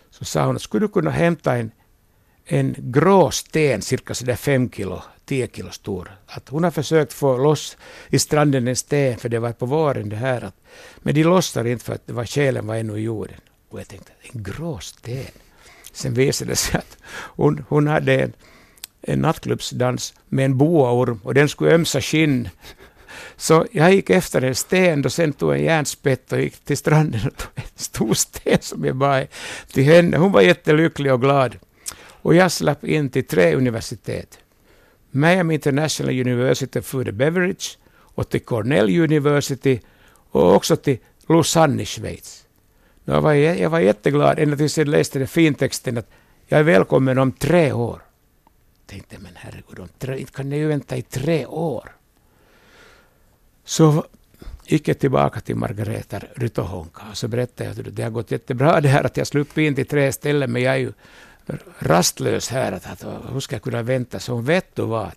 Så 0.10 0.26
sa 0.26 0.46
hon 0.46 0.60
skulle 0.60 0.86
du 0.86 0.90
kunna 0.90 1.12
hämta 1.12 1.56
en, 1.56 1.72
en 2.46 2.76
grå 2.78 3.32
sten, 3.32 3.82
cirka 3.82 4.14
sådär 4.14 4.36
fem 4.36 4.70
kilo 4.70 5.02
10 5.28 5.48
kilo 5.48 5.72
stor. 5.72 6.12
Att 6.26 6.50
hon 6.50 6.64
har 6.64 6.72
försökt 6.72 7.14
få 7.14 7.38
loss 7.38 7.78
i 8.10 8.20
stranden 8.20 8.68
en 8.68 8.76
sten, 8.76 9.18
för 9.18 9.30
det 9.30 9.40
var 9.40 9.52
på 9.52 9.66
våren 9.66 10.10
det 10.10 10.16
här. 10.16 10.42
Att, 10.42 10.56
men 10.98 11.16
de 11.16 11.24
lossade 11.24 11.72
inte 11.72 11.86
för 11.86 11.94
att 11.94 12.08
det 12.08 12.14
var 12.14 12.26
själen 12.26 12.68
var 12.68 12.76
ännu 12.76 12.98
i 12.98 13.02
jorden. 13.02 13.40
Och 13.78 13.82
jag 13.82 13.88
tänkte, 13.88 14.12
en 14.22 14.44
grå 14.44 14.80
sten. 14.80 15.32
Sen 15.92 16.14
visade 16.14 16.52
det 16.52 16.56
sig 16.56 16.78
att 16.78 16.98
hon, 17.12 17.66
hon 17.70 17.88
hade 17.88 18.22
en, 18.22 18.34
en 19.02 19.20
nattklubbsdans 19.20 20.14
med 20.28 20.46
en 20.46 20.58
boaorm 20.58 21.20
och 21.24 21.34
den 21.34 21.50
skulle 21.50 21.76
ömsa 21.76 22.02
skinn. 22.02 22.50
Så 23.36 23.66
jag 23.72 23.94
gick 23.94 24.10
efter 24.10 24.42
en 24.42 24.56
sten 24.56 25.06
och 25.06 25.12
sen 25.14 25.34
tog 25.34 25.54
en 25.54 25.64
järnspett 25.64 26.32
och 26.32 26.42
gick 26.42 26.60
till 26.60 26.78
stranden 26.78 27.28
och 27.28 27.38
tog 27.38 27.52
en 27.56 27.64
stor 27.76 28.14
sten 28.14 28.58
som 28.62 28.86
jag 28.86 28.96
bar 28.96 29.28
till 29.72 29.84
henne. 29.84 30.18
Hon 30.18 30.32
var 30.32 30.42
jättelycklig 30.42 31.14
och 31.14 31.22
glad. 31.22 31.58
Och 32.22 32.36
jag 32.36 32.52
slapp 32.52 32.84
in 32.84 33.10
till 33.10 33.28
tre 33.28 33.56
universitet. 33.56 34.40
Miami 35.12 35.54
International 35.54 36.20
University 36.20 36.82
Food 36.82 37.06
the 37.06 37.12
Beverage 37.12 37.78
och 38.16 38.30
till 38.30 38.42
Cornell 38.42 39.00
University 39.00 39.80
och 40.32 40.56
också 40.56 40.76
till 40.76 40.98
Lausanne 41.30 41.82
i 41.82 41.86
Schweiz. 41.86 42.47
Jag 43.10 43.22
var, 43.22 43.34
jag 43.34 43.70
var 43.70 43.80
jätteglad 43.80 44.40
ända 44.40 44.58
tills 44.58 44.78
jag 44.78 44.88
läste 44.88 45.20
den 45.20 45.28
fintexten 45.28 45.98
att 45.98 46.10
jag 46.48 46.60
är 46.60 46.64
välkommen 46.64 47.18
om 47.18 47.32
tre 47.32 47.72
år. 47.72 48.02
Jag 48.80 48.88
tänkte, 48.88 49.16
men 49.20 49.32
herregud, 49.36 49.80
om 49.80 49.90
tre, 50.00 50.20
inte 50.20 50.32
kan 50.32 50.50
ni 50.50 50.58
ju 50.58 50.68
vänta 50.68 50.98
i 50.98 51.02
tre 51.02 51.46
år. 51.46 51.92
Så 53.66 54.06
gick 54.66 54.88
jag 54.88 55.00
tillbaka 55.00 55.40
till 55.40 55.56
Margareta 55.56 56.22
Rytohonka 56.36 57.02
och 57.12 57.18
så 57.18 57.28
berättade 57.28 57.70
jag 57.70 57.88
att 57.88 57.96
det 57.96 58.04
har 58.04 58.10
gått 58.10 58.32
jättebra 58.32 58.82
det 58.82 58.90
här 58.90 59.04
att 59.04 59.18
jag 59.18 59.28
sluppit 59.28 59.58
in 59.58 59.76
till 59.76 59.88
tre 59.88 60.12
ställen 60.12 60.52
men 60.52 60.62
jag 60.62 60.74
är 60.74 60.80
ju 60.80 60.94
rastlös 61.80 62.50
här. 62.50 62.72
Att, 62.72 62.92
att, 62.92 63.34
hur 63.34 63.40
ska 63.40 63.56
jag 63.56 63.64
kunna 63.64 63.84
vänta? 63.84 64.20
Så 64.20 64.34
hon 64.34 64.46
vet 64.46 64.76
du 64.76 64.82
vad. 64.82 65.12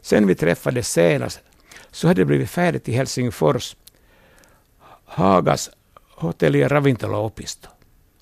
Sen 0.00 0.26
vi 0.26 0.34
träffades 0.34 0.92
senast 0.92 1.40
så 1.90 2.06
hade 2.06 2.20
det 2.20 2.24
blivit 2.24 2.50
färdigt 2.50 2.88
i 2.88 2.92
Helsingfors. 2.92 3.76
Hagas 5.04 5.70
hotell- 6.16 6.56
ja 6.56 6.68
ravintolaopisto. 6.68 7.68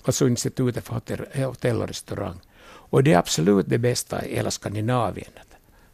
Alltså 0.03 0.27
institutet 0.27 0.85
för 0.85 0.93
hotell, 0.93 1.25
hotell 1.35 1.81
och 1.81 1.87
restaurang. 1.87 2.39
Och 2.65 3.03
det 3.03 3.13
är 3.13 3.17
absolut 3.17 3.65
det 3.69 3.77
bästa 3.77 4.25
i 4.25 4.35
hela 4.35 4.51
Skandinavien. 4.51 5.31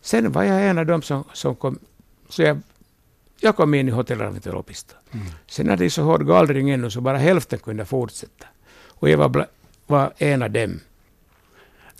Sen 0.01 0.31
var 0.31 0.43
jag 0.43 0.67
en 0.67 0.77
av 0.77 0.85
dem 0.85 1.01
som, 1.01 1.23
som 1.33 1.55
kom, 1.55 1.79
så 2.29 2.41
jag, 2.41 2.61
jag 3.39 3.55
kom 3.55 3.73
in 3.73 3.87
i 3.87 3.91
hotell 3.91 4.19
ravintolaopisto. 4.19 4.95
Mm. 5.11 5.25
Sen 5.47 5.69
hade 5.69 5.83
jag 5.83 5.91
så 5.91 6.03
hård 6.03 6.27
gallring 6.27 6.69
ännu 6.69 6.89
så 6.89 7.01
bara 7.01 7.17
hälften 7.17 7.59
kunde 7.59 7.85
fortsätta. 7.85 8.45
Och 8.87 9.09
jag 9.09 9.17
var, 9.17 9.47
var 9.87 10.13
en 10.17 10.41
av 10.41 10.51
dem. 10.51 10.79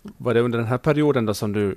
Var 0.01 0.33
det 0.33 0.39
under 0.41 0.57
den 0.59 0.67
här 0.67 0.77
perioden 0.77 1.25
då 1.25 1.33
som 1.33 1.53
du 1.53 1.75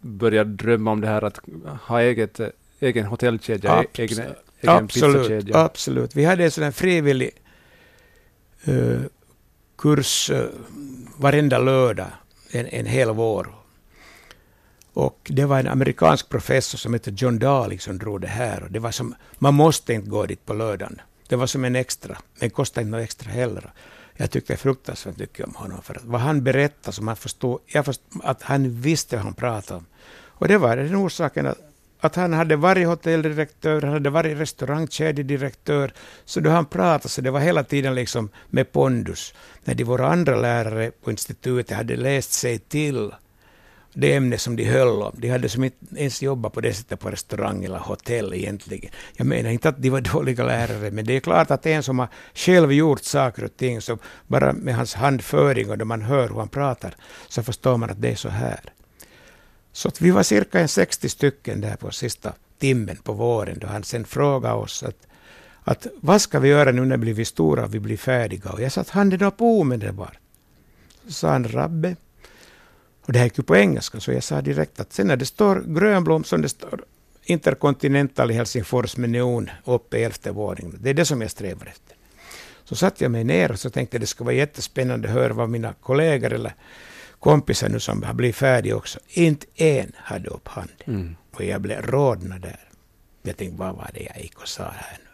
började 0.00 0.50
drömma 0.50 0.90
om 0.90 1.00
det 1.00 1.06
här 1.06 1.24
att 1.24 1.40
ha 1.82 2.00
eget, 2.00 2.40
egen 2.80 3.06
hotellkedja, 3.06 3.72
Abs 3.72 3.98
egen, 3.98 4.18
egen 4.18 4.34
absolut? 4.76 5.54
Absolut. 5.54 6.16
Vi 6.16 6.24
hade 6.24 6.44
en 6.44 6.50
sån 6.50 6.64
här 6.64 6.70
frivillig 6.70 7.30
Eh, 8.64 9.00
kurs 9.78 10.30
eh, 10.30 10.48
varenda 11.16 11.58
lördag 11.58 12.10
en, 12.50 12.66
en 12.66 12.86
hel 12.86 13.10
vår. 13.10 13.54
Och 14.92 15.30
det 15.30 15.44
var 15.44 15.60
en 15.60 15.68
amerikansk 15.68 16.28
professor 16.28 16.78
som 16.78 16.92
hette 16.92 17.10
John 17.16 17.38
Daly 17.38 17.78
som 17.78 17.98
drog 17.98 18.20
det 18.20 18.26
här. 18.26 18.62
Och 18.62 18.70
det 18.70 18.78
var 18.78 18.90
som, 18.90 19.14
man 19.38 19.54
måste 19.54 19.92
inte 19.94 20.10
gå 20.10 20.26
dit 20.26 20.46
på 20.46 20.54
lördagen. 20.54 21.00
Det 21.28 21.36
var 21.36 21.46
som 21.46 21.64
en 21.64 21.76
extra. 21.76 22.18
Men 22.40 22.50
kostade 22.50 22.82
inte 22.82 22.96
något 22.96 23.04
extra 23.04 23.30
heller. 23.30 23.72
Jag 24.16 24.30
tyckte 24.30 24.56
fruktansvärt 24.56 25.16
mycket 25.16 25.46
om 25.46 25.54
honom. 25.54 25.82
För 25.82 25.94
att 25.94 26.04
vad 26.04 26.20
han 26.20 26.44
berättade, 26.44 26.92
som 26.92 27.04
man 27.04 27.16
förstod, 27.16 27.60
jag 27.66 27.84
förstod 27.84 28.20
att 28.24 28.42
han 28.42 28.80
visste 28.80 29.16
vad 29.16 29.24
han 29.24 29.34
pratade 29.34 29.78
om. 29.78 29.86
Och 30.40 30.48
det 30.48 30.58
var 30.58 30.76
den 30.76 30.96
orsaken 30.96 31.46
att, 31.46 31.58
att 32.00 32.16
han 32.16 32.32
hade 32.32 32.56
varit 32.56 32.86
hotelldirektör, 32.86 33.82
han 33.82 33.92
hade 33.92 34.10
varit 34.10 34.38
restaurangkedjedirektör. 34.38 35.92
Så 36.24 36.40
då 36.40 36.50
han 36.50 36.66
pratade 36.66 37.08
så 37.08 37.20
det 37.20 37.30
var 37.30 37.40
hela 37.40 37.64
tiden 37.64 37.94
liksom 37.94 38.28
med 38.48 38.72
pondus. 38.72 39.34
När 39.64 39.74
de 39.74 39.84
våra 39.84 40.06
andra 40.06 40.36
lärare 40.36 40.90
på 40.90 41.10
institutet 41.10 41.76
hade 41.76 41.96
läst 41.96 42.32
sig 42.32 42.58
till 42.58 43.12
det 43.94 44.14
ämne 44.14 44.38
som 44.38 44.56
de 44.56 44.64
höll 44.64 45.02
om. 45.02 45.12
De 45.16 45.28
hade 45.28 45.48
som 45.48 45.64
inte 45.64 45.76
ens 45.96 46.22
jobbat 46.22 46.52
på 46.52 46.60
det 46.60 46.74
sättet 46.74 47.00
på 47.00 47.10
restaurang 47.10 47.64
eller 47.64 47.78
hotell 47.78 48.34
egentligen. 48.34 48.90
Jag 49.16 49.26
menar 49.26 49.50
inte 49.50 49.68
att 49.68 49.82
de 49.82 49.90
var 49.90 50.00
dåliga 50.12 50.44
lärare, 50.44 50.90
men 50.90 51.04
det 51.04 51.16
är 51.16 51.20
klart 51.20 51.50
att 51.50 51.66
en 51.66 51.82
som 51.82 51.98
har 51.98 52.08
själv 52.34 52.72
gjort 52.72 53.04
saker 53.04 53.44
och 53.44 53.56
ting, 53.56 53.80
så 53.80 53.98
bara 54.26 54.52
med 54.52 54.74
hans 54.74 54.94
handföring 54.94 55.70
och 55.70 55.78
då 55.78 55.84
man 55.84 56.02
hör 56.02 56.28
hur 56.28 56.36
han 56.36 56.48
pratar, 56.48 56.94
så 57.28 57.42
förstår 57.42 57.76
man 57.76 57.90
att 57.90 58.00
det 58.02 58.10
är 58.10 58.16
så 58.16 58.28
här. 58.28 58.60
Så 59.72 59.88
att 59.88 60.00
vi 60.00 60.10
var 60.10 60.22
cirka 60.22 60.60
en 60.60 60.68
60 60.68 61.08
stycken 61.08 61.60
där 61.60 61.76
på 61.76 61.90
sista 61.90 62.32
timmen 62.58 62.96
på 62.96 63.12
våren, 63.12 63.58
då 63.58 63.66
han 63.66 63.84
sen 63.84 64.04
frågade 64.04 64.54
oss 64.54 64.82
att, 64.82 65.06
att 65.64 65.86
vad 66.00 66.20
ska 66.20 66.38
vi 66.38 66.48
göra 66.48 66.72
nu 66.72 66.84
när 66.84 66.96
vi 66.96 67.14
blir 67.14 67.24
stora 67.24 67.64
och 67.64 67.74
vi 67.74 67.80
blir 67.80 67.96
färdiga? 67.96 68.50
Och 68.50 68.60
jag 68.60 68.72
satte 68.72 68.92
handen 68.92 69.22
upp 69.22 69.40
omedelbart. 69.40 70.18
Så 71.06 71.12
sa 71.12 71.30
han, 71.30 71.48
Rabbe, 71.48 71.96
och 73.02 73.12
det 73.12 73.18
här 73.18 73.26
gick 73.26 73.38
ju 73.38 73.44
på 73.44 73.56
engelska, 73.56 74.00
så 74.00 74.12
jag 74.12 74.22
sa 74.22 74.40
direkt 74.40 74.80
att 74.80 74.92
sen 74.92 75.06
när 75.06 75.16
det 75.16 75.26
står 75.26 75.64
Grönblom, 75.66 76.24
som 76.24 76.42
det 76.42 76.48
står 76.48 76.84
Intercontinental 77.24 78.30
i 78.30 78.34
Helsingfors 78.34 78.96
med 78.96 79.10
neon 79.10 79.50
uppe 79.64 79.98
i 79.98 80.04
elfte 80.04 80.30
våningen, 80.30 80.78
det 80.80 80.90
är 80.90 80.94
det 80.94 81.04
som 81.04 81.20
jag 81.20 81.30
strävar 81.30 81.66
efter. 81.66 81.96
Så 82.64 82.76
satte 82.76 83.04
jag 83.04 83.10
mig 83.10 83.24
ner 83.24 83.52
och 83.52 83.58
så 83.58 83.70
tänkte 83.70 83.94
jag 83.94 84.02
det 84.02 84.06
skulle 84.06 84.26
vara 84.26 84.34
jättespännande 84.34 85.08
att 85.08 85.14
höra 85.14 85.32
vad 85.32 85.48
mina 85.48 85.72
kollegor 85.72 86.32
eller 86.32 86.54
kompisar 87.20 87.68
nu 87.68 87.80
som 87.80 88.02
har 88.02 88.14
blivit 88.14 88.36
färdiga 88.36 88.76
också, 88.76 88.98
inte 89.08 89.46
en 89.54 89.92
hade 89.96 90.28
upp 90.28 90.48
handen. 90.48 90.76
Mm. 90.86 91.16
Och 91.34 91.44
jag 91.44 91.60
blev 91.60 91.82
rodnad 91.82 92.40
där. 92.40 92.60
Jag 93.22 93.36
tänkte, 93.36 93.58
vad 93.58 93.74
var 93.74 93.90
det 93.94 94.02
jag 94.14 94.22
gick 94.22 94.38
och 94.38 94.48
sa 94.48 94.62
här 94.62 94.98
nu? 94.98 95.10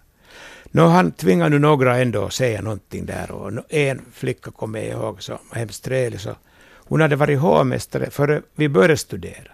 Nå, 0.71 0.87
han 0.87 1.13
tvingade 1.13 1.51
nu 1.51 1.59
några 1.59 1.99
ändå 1.99 2.25
att 2.25 2.33
säga 2.33 2.63
någonting 2.63 3.07
där 3.07 3.31
och 3.31 3.63
en 3.69 4.03
flicka 4.13 4.51
kommer 4.51 4.79
jag 4.79 4.89
ihåg 4.89 5.23
som 5.23 5.39
var 5.51 5.59
hemskt 5.59 5.85
trevlig, 5.85 6.21
så 6.21 6.37
hon 6.75 7.01
hade 7.01 7.17
varit 7.17 7.39
hovmästare 7.39 8.11
före 8.11 8.43
vi 8.55 8.69
började 8.69 8.97
studera. 8.97 9.53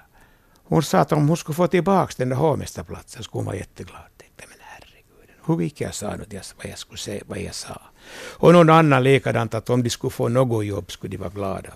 Hon 0.65 0.83
sa 0.83 0.99
att 0.99 1.13
om 1.13 1.29
hon 1.29 1.37
skulle 1.37 1.57
få 1.57 1.67
tillbaka 1.67 2.15
den 2.17 2.29
där 2.29 2.37
hovmästarplatsen 2.37 3.23
skulle 3.23 3.39
hon 3.39 3.47
vara 3.47 3.57
jätteglad. 3.57 4.03
Tänkte, 4.17 4.45
men 4.49 4.59
herregud, 4.61 5.37
hur 5.47 5.61
gick 5.61 5.81
jag 5.81 5.95
sa 5.95 6.17
nu 6.17 6.25
vad 6.57 6.67
jag 6.67 6.79
skulle 6.79 6.99
säga, 6.99 7.23
vad 7.27 7.39
jag 7.39 7.55
sa. 7.55 7.81
Och 8.15 8.53
någon 8.53 8.71
annan 8.71 9.03
likadant 9.03 9.55
att 9.55 9.71
om 9.71 9.83
de 9.83 9.91
skulle 9.91 10.11
få 10.11 10.29
något 10.29 10.67
jobb 10.67 10.93
skulle 10.93 11.11
de 11.11 11.17
vara 11.17 11.31
glada. 11.31 11.73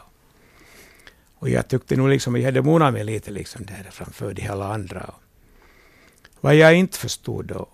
Och 1.38 1.49
jag 1.49 1.68
tyckte 1.68 1.96
nog 1.96 2.09
liksom, 2.09 2.37
jag 2.37 2.44
hade 2.44 2.62
monat 2.62 2.92
mig 2.92 3.05
lite 3.05 3.31
liksom 3.31 3.66
där 3.66 3.87
framför 3.90 4.35
de 4.35 4.49
alla 4.49 4.75
andra. 4.75 5.14
Vad 6.40 6.55
jag 6.55 6.75
inte 6.75 6.99
förstod 6.99 7.44
då, 7.44 7.68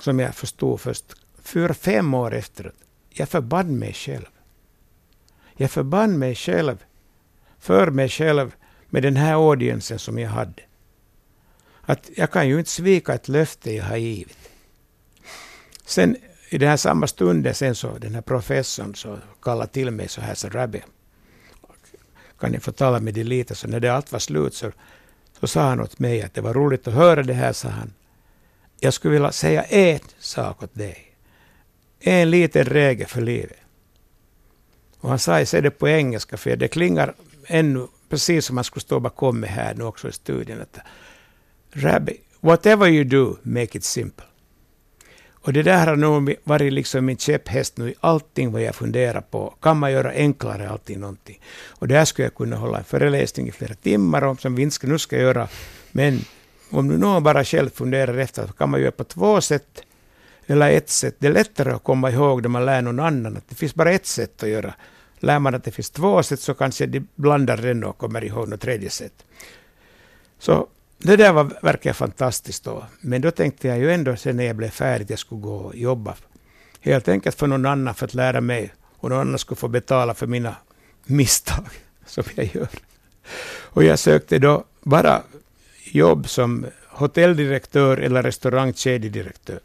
som 0.00 0.18
jag 0.18 0.34
förstod 0.34 0.80
först 0.80 1.04
fyra, 1.42 1.74
fem 1.74 2.14
år 2.14 2.34
efteråt, 2.34 2.74
jag 3.10 3.28
förband 3.28 3.78
mig 3.78 3.94
själv. 3.94 4.26
Jag 5.56 5.70
förband 5.70 6.18
mig 6.18 6.34
själv 6.34 6.84
för 7.58 7.90
mig 7.90 8.08
själv 8.08 8.54
med 8.88 9.02
den 9.02 9.16
här 9.16 9.34
audiencen 9.34 9.98
som 9.98 10.18
jag 10.18 10.30
hade. 10.30 10.62
Att 11.82 12.10
jag 12.16 12.30
kan 12.30 12.48
ju 12.48 12.58
inte 12.58 12.70
svika 12.70 13.14
ett 13.14 13.28
löfte 13.28 13.72
jag 13.72 13.84
har 13.84 13.96
givit. 13.96 14.50
Sen 15.84 16.16
i 16.48 16.58
den 16.58 16.68
här 16.68 16.76
samma 16.76 17.06
stunden 17.06 17.54
sen 17.54 17.74
så 17.74 17.98
den 17.98 18.14
här 18.14 18.22
professorn 18.22 18.94
så 18.94 19.18
kallade 19.42 19.72
till 19.72 19.90
mig 19.90 20.08
så 20.08 20.20
här 20.20 20.34
så 20.34 20.48
Rabbi, 20.48 20.82
kan 22.40 22.52
ni 22.52 22.60
få 22.60 22.72
tala 22.72 23.00
med 23.00 23.14
dig 23.14 23.24
lite? 23.24 23.54
Så 23.54 23.68
när 23.68 23.80
det 23.80 23.88
allt 23.88 24.12
var 24.12 24.18
slut 24.18 24.54
så, 24.54 24.72
så 25.40 25.46
sa 25.46 25.68
han 25.68 25.80
åt 25.80 25.98
mig 25.98 26.22
att 26.22 26.34
det 26.34 26.40
var 26.40 26.54
roligt 26.54 26.88
att 26.88 26.94
höra 26.94 27.22
det 27.22 27.32
här, 27.32 27.52
sa 27.52 27.68
han. 27.68 27.92
Jag 28.80 28.94
skulle 28.94 29.12
vilja 29.12 29.32
säga 29.32 29.62
en 29.62 30.00
sak 30.18 30.62
åt 30.62 30.74
dig. 30.74 31.14
En 32.00 32.30
liten 32.30 32.64
regel 32.64 33.06
för 33.06 33.20
livet. 33.20 33.56
Och 35.00 35.08
han 35.08 35.18
sa 35.18 35.44
det 35.44 35.70
på 35.70 35.88
engelska, 35.88 36.36
för 36.36 36.56
det 36.56 36.68
klingar 36.68 37.14
ännu, 37.46 37.86
precis 38.08 38.46
som 38.46 38.54
man 38.54 38.64
skulle 38.64 38.80
stå 38.80 39.00
bakom 39.00 39.40
mig 39.40 39.50
här 39.50 39.74
nu 39.74 39.84
också 39.84 40.08
i 40.08 40.12
studien, 40.12 40.60
att 40.60 40.78
Rabbi, 41.72 42.16
whatever 42.40 42.88
you 42.88 43.04
do, 43.04 43.36
make 43.42 43.78
it 43.78 43.84
simple. 43.84 44.26
Och 45.42 45.52
det 45.52 45.62
där 45.62 45.86
har 45.86 45.96
nog 45.96 46.34
varit 46.44 46.72
liksom 46.72 47.04
min 47.04 47.16
käpphäst 47.16 47.76
nu 47.76 47.90
i 47.90 47.94
allting 48.00 48.52
vad 48.52 48.62
jag 48.62 48.74
funderar 48.74 49.20
på. 49.20 49.54
Kan 49.60 49.76
man 49.76 49.92
göra 49.92 50.10
enklare 50.10 50.68
allting 50.68 51.00
någonting? 51.00 51.40
Och 51.68 51.88
där 51.88 52.04
skulle 52.04 52.26
jag 52.26 52.34
kunna 52.34 52.56
hålla 52.56 52.78
en 52.78 52.84
föreläsning 52.84 53.48
i 53.48 53.52
flera 53.52 53.74
timmar 53.74 54.24
om 54.24 54.38
som 54.38 54.54
vi 54.54 54.62
inte 54.62 54.86
nu 54.86 54.98
ska 54.98 55.16
göra. 55.16 55.48
Men 55.92 56.20
om 56.70 56.88
nu 56.88 56.98
någon 56.98 57.22
bara 57.22 57.44
själv 57.44 57.70
funderar 57.70 58.18
efter 58.18 58.46
så 58.46 58.52
kan 58.52 58.70
man 58.70 58.80
göra 58.80 58.90
på 58.90 59.04
två 59.04 59.40
sätt 59.40 59.82
eller 60.46 60.70
ett 60.70 60.90
sätt. 60.90 61.14
Det 61.18 61.26
är 61.26 61.32
lättare 61.32 61.72
att 61.72 61.84
komma 61.84 62.10
ihåg 62.10 62.42
när 62.42 62.48
man 62.48 62.66
lär 62.66 62.82
någon 62.82 63.00
annan 63.00 63.36
att 63.36 63.48
det 63.48 63.54
finns 63.54 63.74
bara 63.74 63.92
ett 63.92 64.06
sätt 64.06 64.42
att 64.42 64.48
göra 64.48 64.74
Lär 65.22 65.38
man 65.38 65.54
att 65.54 65.64
det 65.64 65.70
finns 65.70 65.90
två 65.90 66.22
sätt 66.22 66.40
så 66.40 66.54
kanske 66.54 66.86
de 66.86 67.06
blandar 67.14 67.56
den 67.56 67.84
och 67.84 67.98
kommer 67.98 68.24
ihåg 68.24 68.48
något 68.48 68.60
tredje 68.60 68.90
sätt. 68.90 69.24
Så 70.38 70.66
det 71.02 71.16
där 71.16 71.32
var 71.32 71.52
verkligen 71.62 71.94
fantastiskt 71.94 72.64
då. 72.64 72.84
Men 73.00 73.20
då 73.20 73.30
tänkte 73.30 73.68
jag 73.68 73.78
ju 73.78 73.92
ändå 73.92 74.16
sen 74.16 74.36
när 74.36 74.44
jag 74.44 74.56
blev 74.56 74.70
färdig 74.70 75.04
att 75.04 75.10
jag 75.10 75.18
skulle 75.18 75.40
gå 75.40 75.56
och 75.56 75.76
jobba. 75.76 76.14
Helt 76.80 77.08
enkelt 77.08 77.36
för 77.36 77.46
någon 77.46 77.66
annan 77.66 77.94
för 77.94 78.06
att 78.06 78.14
lära 78.14 78.40
mig. 78.40 78.74
Och 78.96 79.10
någon 79.10 79.20
annan 79.20 79.38
skulle 79.38 79.56
få 79.56 79.68
betala 79.68 80.14
för 80.14 80.26
mina 80.26 80.56
misstag 81.04 81.66
som 82.06 82.24
jag 82.34 82.54
gör. 82.54 82.68
Och 83.52 83.84
jag 83.84 83.98
sökte 83.98 84.38
då 84.38 84.64
bara 84.82 85.22
jobb 85.84 86.28
som 86.28 86.66
hotelldirektör 86.88 87.96
eller 87.96 88.22
restaurangkedjedirektör. 88.22 89.60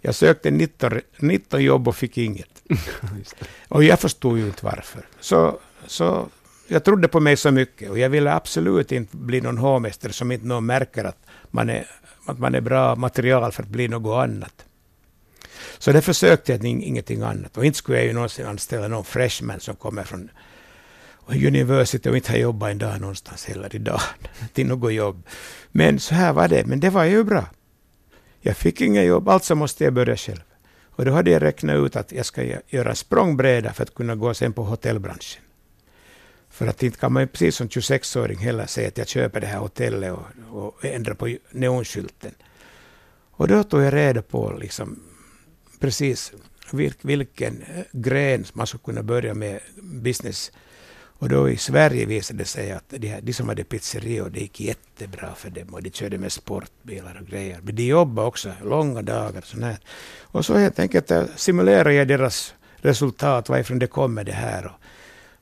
Jag 0.00 0.14
sökte 0.14 0.50
19, 0.50 1.00
19 1.18 1.62
jobb 1.62 1.88
och 1.88 1.96
fick 1.96 2.18
inget. 2.18 2.62
och 3.68 3.84
jag 3.84 4.00
förstod 4.00 4.38
ju 4.38 4.46
inte 4.46 4.64
varför. 4.64 5.06
Så, 5.20 5.58
så 5.86 6.28
jag 6.72 6.84
trodde 6.84 7.08
på 7.08 7.20
mig 7.20 7.36
så 7.36 7.50
mycket 7.50 7.90
och 7.90 7.98
jag 7.98 8.10
ville 8.10 8.32
absolut 8.32 8.92
inte 8.92 9.16
bli 9.16 9.40
någon 9.40 9.58
hovmästare 9.58 10.12
som 10.12 10.32
inte 10.32 10.46
någon 10.46 10.66
märker 10.66 11.04
att 11.04 11.26
man 11.50 11.70
är, 11.70 11.86
att 12.26 12.38
man 12.38 12.54
är 12.54 12.60
bra 12.60 12.96
material 12.96 13.52
för 13.52 13.62
att 13.62 13.68
bli 13.68 13.88
något 13.88 14.24
annat. 14.24 14.64
Så 15.78 15.92
det 15.92 16.02
försökte 16.02 16.52
jag 16.52 16.64
ingenting 16.64 17.22
annat. 17.22 17.56
Och 17.56 17.64
inte 17.64 17.78
skulle 17.78 17.98
jag 17.98 18.06
ju 18.06 18.12
någonsin 18.12 18.46
anställa 18.46 18.88
någon 18.88 19.04
freshman 19.04 19.60
som 19.60 19.76
kommer 19.76 20.04
från 20.04 20.30
university 21.26 22.10
och 22.10 22.16
inte 22.16 22.32
har 22.32 22.38
jobbat 22.38 22.70
en 22.70 22.78
dag 22.78 23.00
någonstans 23.00 23.44
heller 23.44 23.76
idag 23.76 24.00
till 24.52 24.66
något 24.66 24.92
jobb. 24.92 25.22
Men 25.72 26.00
så 26.00 26.14
här 26.14 26.32
var 26.32 26.48
det. 26.48 26.66
Men 26.66 26.80
det 26.80 26.90
var 26.90 27.04
ju 27.04 27.24
bra. 27.24 27.44
Jag 28.40 28.56
fick 28.56 28.80
inget 28.80 29.06
jobb, 29.06 29.28
alltså 29.28 29.54
måste 29.54 29.84
jag 29.84 29.92
börja 29.92 30.16
själv. 30.16 30.42
Och 30.96 31.04
då 31.04 31.12
hade 31.12 31.30
jag 31.30 31.42
räknat 31.42 31.76
ut 31.76 31.96
att 31.96 32.12
jag 32.12 32.26
ska 32.26 32.42
göra 32.68 32.94
språngbräda 32.94 33.72
för 33.72 33.82
att 33.82 33.94
kunna 33.94 34.14
gå 34.14 34.34
sen 34.34 34.52
på 34.52 34.64
hotellbranschen. 34.64 35.41
För 36.52 36.66
att 36.66 36.82
inte 36.82 36.98
kan 36.98 37.12
man 37.12 37.28
precis 37.28 37.56
som 37.56 37.68
26-åring 37.68 38.38
heller 38.38 38.66
säga 38.66 38.88
att 38.88 38.98
jag 38.98 39.08
köper 39.08 39.40
det 39.40 39.46
här 39.46 39.58
hotellet 39.58 40.12
och, 40.12 40.26
och 40.50 40.84
ändrar 40.84 41.14
på 41.14 41.36
neonskylten. 41.50 42.34
Och 43.30 43.48
då 43.48 43.62
tog 43.62 43.82
jag 43.82 43.94
reda 43.94 44.22
på 44.22 44.52
liksom 44.60 45.02
precis 45.80 46.32
vilken 47.02 47.62
eh, 47.62 47.84
gren 47.92 48.44
man 48.52 48.66
skulle 48.66 48.82
kunna 48.84 49.02
börja 49.02 49.34
med 49.34 49.60
business 49.82 50.52
och 51.22 51.28
då 51.28 51.50
i 51.50 51.56
Sverige 51.56 52.06
visade 52.06 52.38
det 52.38 52.44
sig 52.44 52.72
att 52.72 52.84
de, 52.88 53.20
de 53.22 53.32
som 53.32 53.48
hade 53.48 53.64
pizzerior, 53.64 54.30
det 54.30 54.40
gick 54.40 54.60
jättebra 54.60 55.34
för 55.34 55.50
dem 55.50 55.74
och 55.74 55.82
de 55.82 55.90
körde 55.90 56.18
med 56.18 56.32
sportbilar 56.32 57.18
och 57.20 57.26
grejer. 57.26 57.60
Men 57.62 57.74
de 57.74 57.82
jobbade 57.82 58.28
också 58.28 58.52
långa 58.64 59.02
dagar. 59.02 59.40
Sån 59.44 59.62
här. 59.62 59.78
Och 60.20 60.44
så 60.44 60.54
helt 60.54 60.78
enkelt 60.78 61.10
eh, 61.10 61.24
simulerade 61.36 61.94
jag 61.94 62.08
deras 62.08 62.54
resultat, 62.76 63.48
varifrån 63.48 63.78
det 63.78 63.86
kommer 63.86 64.24
det 64.24 64.32
här. 64.32 64.66
Och 64.66 64.72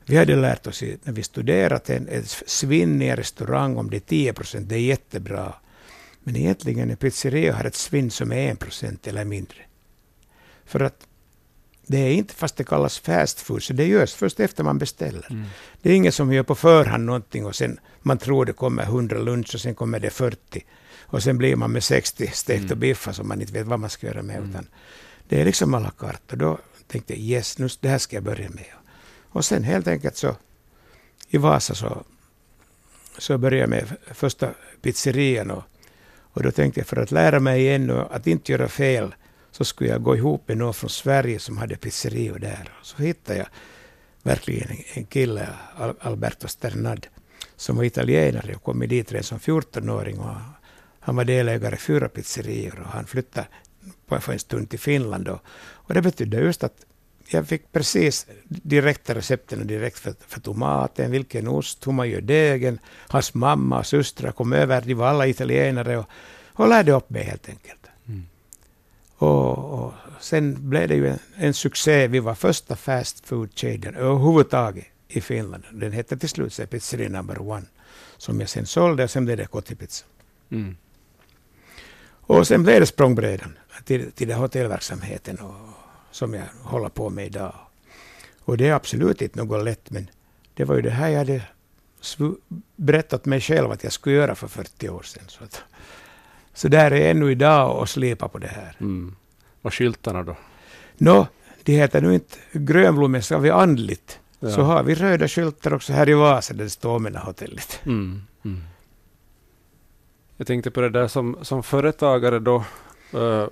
vi 0.05 0.17
hade 0.17 0.35
lärt 0.35 0.67
oss 0.67 0.83
när 1.03 1.13
vi 1.13 1.23
studerat 1.23 1.89
en, 1.89 2.07
ett 2.07 2.29
svinn 2.45 3.01
i 3.01 3.07
en 3.07 3.15
restaurang 3.15 3.77
om 3.77 3.89
det 3.89 3.97
är 3.97 3.99
10 3.99 4.33
procent, 4.33 4.69
det 4.69 4.75
är 4.75 4.79
jättebra. 4.79 5.53
Men 6.23 6.35
egentligen 6.35 6.89
en 6.89 6.97
pizzeria 6.97 7.55
har 7.55 7.65
ett 7.65 7.75
svinn 7.75 8.11
som 8.11 8.31
är 8.31 8.51
1 8.51 8.59
procent 8.59 9.07
eller 9.07 9.25
mindre. 9.25 9.57
För 10.65 10.79
att 10.79 11.07
det 11.87 11.97
är 11.97 12.13
inte 12.13 12.33
fast 12.33 12.55
det 12.55 12.63
kallas 12.63 12.99
fast 12.99 13.41
food, 13.41 13.63
så 13.63 13.73
det 13.73 13.87
görs 13.87 14.13
först 14.13 14.39
efter 14.39 14.63
man 14.63 14.77
beställer. 14.77 15.27
Mm. 15.29 15.45
Det 15.81 15.91
är 15.91 15.95
ingen 15.95 16.11
som 16.11 16.33
gör 16.33 16.43
på 16.43 16.55
förhand 16.55 17.05
någonting 17.05 17.45
och 17.45 17.55
sen 17.55 17.79
man 18.01 18.17
tror 18.17 18.45
det 18.45 18.53
kommer 18.53 18.83
100 18.83 19.17
lunch 19.17 19.55
och 19.55 19.61
sen 19.61 19.75
kommer 19.75 19.99
det 19.99 20.09
40. 20.09 20.65
Och 20.99 21.23
sen 21.23 21.37
blir 21.37 21.55
man 21.55 21.71
med 21.71 21.83
60 21.83 22.27
stekta 22.27 22.65
mm. 22.65 22.79
biffar 22.79 23.11
som 23.11 23.27
man 23.27 23.41
inte 23.41 23.53
vet 23.53 23.67
vad 23.67 23.79
man 23.79 23.89
ska 23.89 24.07
göra 24.07 24.21
med. 24.21 24.37
Mm. 24.37 24.49
Utan 24.49 24.67
det 25.29 25.41
är 25.41 25.45
liksom 25.45 25.73
alla 25.73 25.91
carte. 25.91 26.31
Och 26.31 26.37
då 26.37 26.57
tänkte 26.87 27.13
jag 27.13 27.21
yes, 27.21 27.57
nu, 27.57 27.69
det 27.79 27.89
här 27.89 27.97
ska 27.97 28.15
jag 28.15 28.23
börja 28.23 28.49
med. 28.49 28.65
Och 29.31 29.45
sen 29.45 29.63
helt 29.63 29.87
enkelt 29.87 30.17
så 30.17 30.35
i 31.29 31.37
Vasa 31.37 31.75
så, 31.75 32.03
så 33.17 33.37
började 33.37 33.61
jag 33.61 33.69
med 33.69 33.97
första 34.13 34.49
pizzerian. 34.81 35.51
Och, 35.51 35.63
och 36.33 36.43
då 36.43 36.51
tänkte 36.51 36.79
jag 36.79 36.87
för 36.87 36.97
att 36.97 37.11
lära 37.11 37.39
mig 37.39 37.61
igen 37.61 37.89
och 37.89 38.15
att 38.15 38.27
inte 38.27 38.51
göra 38.51 38.67
fel 38.67 39.15
så 39.51 39.65
skulle 39.65 39.89
jag 39.89 40.03
gå 40.03 40.15
ihop 40.15 40.47
med 40.47 40.57
någon 40.57 40.73
från 40.73 40.89
Sverige 40.89 41.39
som 41.39 41.57
hade 41.57 41.75
pizzerior 41.75 42.39
där. 42.39 42.73
Och 42.79 42.85
Så 42.85 43.03
hittade 43.03 43.39
jag 43.39 43.47
verkligen 44.23 44.77
en 44.93 45.05
kille, 45.05 45.49
Alberto 45.99 46.47
Sternad, 46.47 47.07
som 47.55 47.77
var 47.77 47.83
italienare 47.83 48.55
och 48.55 48.63
kom 48.63 48.79
dit 48.79 49.11
redan 49.11 49.23
som 49.23 49.39
14-åring. 49.39 50.19
Och 50.19 50.35
han 50.99 51.15
var 51.15 51.25
delägare 51.25 51.75
i 51.75 51.77
fyra 51.77 52.09
pizzerior 52.09 52.79
och 52.79 52.89
han 52.89 53.05
flyttade 53.05 53.47
på 54.07 54.31
en 54.31 54.39
stund 54.39 54.69
till 54.69 54.79
Finland. 54.79 55.27
Och, 55.27 55.39
och 55.71 55.93
det 55.93 56.01
betydde 56.01 56.37
just 56.37 56.63
att 56.63 56.85
jag 57.33 57.47
fick 57.47 57.71
precis 57.71 58.25
direkta 58.47 59.15
recepten 59.15 59.67
direkt 59.67 59.99
för, 59.99 60.13
för 60.27 60.41
tomaten, 60.41 61.11
vilken 61.11 61.47
ost, 61.47 61.87
hur 61.87 61.91
man 61.91 62.09
gör 62.09 62.21
degen. 62.21 62.79
Hans 63.07 63.33
mamma 63.33 63.79
och 63.79 63.85
systrar 63.85 64.31
kom 64.31 64.53
över, 64.53 64.81
de 64.81 64.93
var 64.93 65.07
alla 65.07 65.27
italienare 65.27 65.97
och, 65.97 66.05
och 66.53 66.67
lärde 66.67 66.91
upp 66.91 67.09
mig 67.09 67.23
helt 67.23 67.49
enkelt. 67.49 67.81
Och, 69.21 69.57
och, 69.73 69.93
sen 70.19 70.69
blev 70.69 70.87
det 70.87 70.95
ju 70.95 71.07
en, 71.07 71.19
en 71.35 71.53
succé. 71.53 72.07
Vi 72.07 72.19
var 72.19 72.35
första 72.35 72.75
fast 72.75 73.25
food-kedjan 73.25 73.95
överhuvudtaget 73.95 74.85
i 75.07 75.21
Finland. 75.21 75.63
Den 75.71 75.91
hette 75.91 76.17
till 76.17 76.29
slut 76.29 76.69
Pizzeria 76.69 77.09
Number 77.09 77.41
One, 77.41 77.65
som 78.17 78.39
jag 78.39 78.49
sen 78.49 78.65
sålde 78.65 79.03
och 79.03 79.11
sen 79.11 79.25
blev 79.25 79.37
det 79.37 79.45
Kotipizza. 79.45 80.05
Mm. 80.51 80.75
Och 82.03 82.47
sen 82.47 82.63
blev 82.63 82.79
det 82.79 82.85
språngbrädan 82.85 83.57
till, 83.85 84.11
till 84.11 84.31
hotellverksamheten 84.31 85.37
och, 85.37 85.55
som 86.11 86.33
jag 86.33 86.45
håller 86.63 86.89
på 86.89 87.09
med 87.09 87.25
idag. 87.25 87.53
Och 88.39 88.57
det 88.57 88.67
är 88.67 88.73
absolut 88.73 89.21
inte 89.21 89.39
något 89.39 89.65
lätt, 89.65 89.89
men 89.91 90.09
det 90.53 90.65
var 90.65 90.75
ju 90.75 90.81
det 90.81 90.89
här 90.89 91.09
jag 91.09 91.17
hade 91.17 91.41
berättat 92.75 93.25
mig 93.25 93.41
själv 93.41 93.71
att 93.71 93.83
jag 93.83 93.93
skulle 93.93 94.15
göra 94.15 94.35
för 94.35 94.47
40 94.47 94.89
år 94.89 95.01
sedan. 95.01 95.23
Så 95.27 95.43
att, 95.43 95.63
så 96.53 96.67
där 96.67 96.91
är 96.91 97.11
ännu 97.11 97.31
idag 97.31 97.79
och 97.79 97.89
slipa 97.89 98.27
på 98.27 98.37
det 98.37 98.47
här. 98.47 98.75
Mm. 98.79 99.15
Och 99.61 99.73
skyltarna 99.73 100.23
då? 100.23 100.35
Nå, 100.97 101.27
de 101.63 101.73
heter 101.73 102.01
nu 102.01 102.13
inte 102.13 102.37
Grönblommen, 102.51 103.21
har 103.29 103.39
vi 103.39 103.49
andligt. 103.49 104.19
Ja. 104.39 104.49
Så 104.49 104.61
har 104.61 104.83
vi 104.83 104.95
röda 104.95 105.27
skyltar 105.27 105.73
också 105.73 105.93
här 105.93 106.09
i 106.09 106.13
Vasa 106.13 106.53
där 106.53 106.63
det 106.63 106.69
står 106.69 106.95
Omena-hotellet. 106.95 107.79
Mm. 107.85 108.21
Mm. 108.45 108.63
Jag 110.37 110.47
tänkte 110.47 110.71
på 110.71 110.81
det 110.81 110.89
där 110.89 111.07
som, 111.07 111.37
som 111.41 111.63
företagare 111.63 112.39
då, 112.39 112.65
uh, 113.13 113.47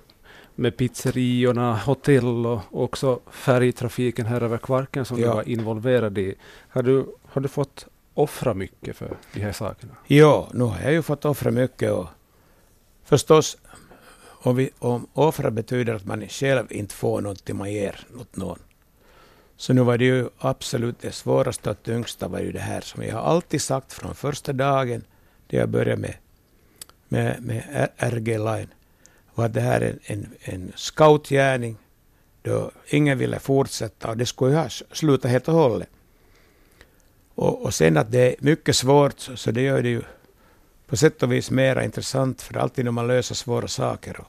med 0.60 0.78
pizzeriorna, 0.78 1.76
hotell 1.78 2.46
och 2.46 2.62
också 2.72 3.20
färgtrafiken 3.32 4.26
här 4.26 4.42
över 4.42 4.58
Kvarken 4.58 5.06
som 5.06 5.20
ja. 5.20 5.28
du 5.28 5.34
var 5.34 5.50
involverad 5.50 6.18
i. 6.18 6.36
Har 6.70 6.84
du, 6.84 7.06
har 7.24 7.42
du 7.42 7.48
fått 7.48 7.88
offra 8.14 8.54
mycket 8.54 8.98
för 8.98 9.18
de 9.34 9.40
här 9.40 9.52
sakerna? 9.52 9.94
Ja, 10.08 10.50
nu 10.54 10.64
har 10.64 10.80
jag 10.82 10.92
ju 10.92 11.02
fått 11.02 11.26
offra 11.26 11.52
mycket 11.52 11.92
och 11.92 12.08
Förstås, 13.04 13.58
om, 14.22 14.56
vi, 14.56 14.70
om 14.80 15.08
offra 15.14 15.52
betyder 15.52 15.94
att 15.94 16.06
man 16.06 16.28
själv 16.28 16.66
inte 16.70 16.96
får 16.96 17.22
någonting 17.22 17.58
man 17.58 17.72
ger 17.72 18.00
åt 18.20 18.36
någon. 18.36 18.60
Så 19.58 19.74
nu 19.74 19.82
var 19.82 19.98
det 19.98 20.06
ju 20.06 20.30
absolut 20.38 21.02
det 21.02 21.12
svåraste 21.12 21.70
och 21.70 21.84
tyngsta 21.84 22.28
var 22.28 22.40
ju 22.40 22.52
det 22.52 22.60
här 22.60 22.82
som 22.82 23.04
jag 23.04 23.14
har 23.14 23.22
alltid 23.22 23.62
sagt 23.62 23.94
från 23.94 24.16
första 24.16 24.54
dagen 24.54 25.04
då 25.48 25.58
jag 25.58 25.70
började 25.70 26.02
med, 26.02 26.16
med, 27.08 27.44
med 27.44 27.90
RG 27.98 28.38
Line. 28.38 28.70
Var 29.40 29.46
att 29.46 29.54
det 29.54 29.62
här 29.62 29.82
är 29.82 29.90
en, 29.90 30.00
en, 30.06 30.28
en 30.42 30.72
scoutgärning 30.76 31.78
då 32.42 32.72
ingen 32.88 33.18
ville 33.18 33.40
fortsätta 33.40 34.10
och 34.10 34.18
det 34.18 34.26
skulle 34.26 34.52
ju 34.52 34.58
ha 34.58 34.70
slutat 34.92 35.32
helt 35.32 35.48
och 35.48 35.54
hållet. 35.54 35.90
Och, 37.36 37.62
och 37.62 37.74
sen 37.74 37.98
att 37.98 38.12
det 38.12 38.20
är 38.20 38.36
mycket 38.40 38.76
svårt 38.76 39.20
så, 39.20 39.38
så 39.38 39.52
det 39.52 39.62
gör 39.62 39.82
det 39.82 39.90
ju 39.90 40.02
på 40.88 40.98
sätt 40.98 41.24
och 41.24 41.32
vis 41.32 41.52
mera 41.52 41.84
intressant, 41.84 42.42
för 42.42 42.58
alltid 42.58 42.86
när 42.86 42.92
man 42.92 43.08
löser 43.08 43.36
svåra 43.36 43.68
saker. 43.68 44.20
Och, 44.20 44.28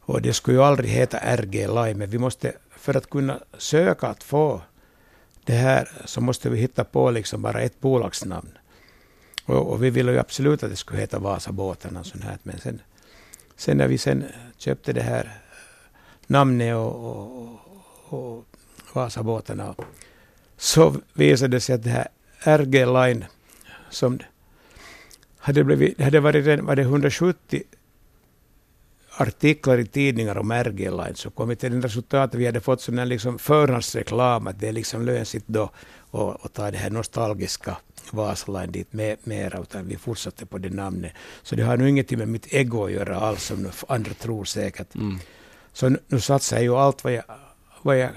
och 0.00 0.22
det 0.22 0.32
skulle 0.32 0.56
ju 0.56 0.62
aldrig 0.62 0.90
heta 0.90 1.18
RG 1.18 1.66
Line, 1.68 1.98
men 1.98 2.10
vi 2.10 2.18
måste, 2.18 2.52
för 2.70 2.96
att 2.96 3.10
kunna 3.10 3.40
söka 3.58 4.06
att 4.06 4.22
få 4.22 4.60
det 5.44 5.52
här, 5.52 5.88
så 6.04 6.20
måste 6.20 6.50
vi 6.50 6.58
hitta 6.58 6.84
på 6.84 7.10
liksom 7.10 7.42
bara 7.42 7.60
ett 7.60 7.80
bolagsnamn. 7.80 8.58
Och, 9.46 9.72
och 9.72 9.84
vi 9.84 9.90
ville 9.90 10.12
ju 10.12 10.18
absolut 10.18 10.62
att 10.62 10.70
det 10.70 10.76
skulle 10.76 11.00
heta 11.00 11.18
Vasabåten, 11.18 11.96
och 11.96 12.06
sånt 12.06 12.24
här, 12.24 12.38
men 12.42 12.58
sen, 12.58 12.80
sen 13.56 13.76
när 13.76 13.88
vi 13.88 13.98
sen 13.98 14.24
köpte 14.58 14.92
det 14.92 15.02
här 15.02 15.38
namnet 16.26 16.76
och, 16.76 17.06
och, 17.06 17.58
och 18.08 18.44
Vasabåtarna, 18.92 19.74
så 20.56 20.94
visade 21.12 21.56
det 21.56 21.60
sig 21.60 21.74
att 21.74 21.82
det 21.82 21.90
här 21.90 22.08
RG 22.58 22.86
Line, 22.86 23.24
som 23.90 24.18
hade 25.38 25.64
blivit, 25.64 25.98
det 25.98 26.04
hade 26.04 26.20
varit 26.20 26.64
var 26.64 26.76
det 26.76 26.82
170 26.82 27.62
artiklar 29.16 29.78
i 29.78 29.86
tidningar 29.86 30.38
om 30.38 30.52
RG 30.52 30.90
Line 30.90 31.14
så 31.14 31.30
kom 31.30 31.48
vi 31.48 31.56
till 31.56 31.80
det 31.80 31.86
resultatet 31.86 32.40
vi 32.40 32.46
hade 32.46 32.60
fått 32.60 32.80
som 32.80 32.98
en 32.98 33.08
liksom 33.08 33.38
förhandsreklam 33.38 34.46
att 34.46 34.60
det 34.60 34.68
är 34.68 34.72
liksom 34.72 35.06
lönsigt 35.06 35.46
då 35.46 35.70
att 36.42 36.52
ta 36.52 36.70
det 36.70 36.78
här 36.78 36.90
nostalgiska 36.90 37.76
Vasaline 38.10 38.72
dit 38.72 38.92
med, 38.92 39.16
mera, 39.24 39.60
utan 39.60 39.88
vi 39.88 39.96
fortsatte 39.96 40.46
på 40.46 40.58
det 40.58 40.70
namnet. 40.70 41.12
Så 41.42 41.56
det 41.56 41.62
har 41.62 41.76
nu 41.76 41.88
ingenting 41.88 42.18
med 42.18 42.28
mitt 42.28 42.54
ego 42.54 42.84
att 42.84 42.92
göra 42.92 43.16
alls, 43.16 43.44
som 43.44 43.70
andra 43.88 44.14
tror 44.14 44.44
säkert. 44.44 44.94
Mm. 44.94 45.18
Så 45.72 45.88
nu, 45.88 45.98
nu 46.06 46.20
satsar 46.20 46.56
jag 46.56 46.64
ju 46.64 46.74
allt 46.74 47.04
vad 47.04 47.12
jag, 47.12 47.24
vad 47.82 47.98
jag, 47.98 48.10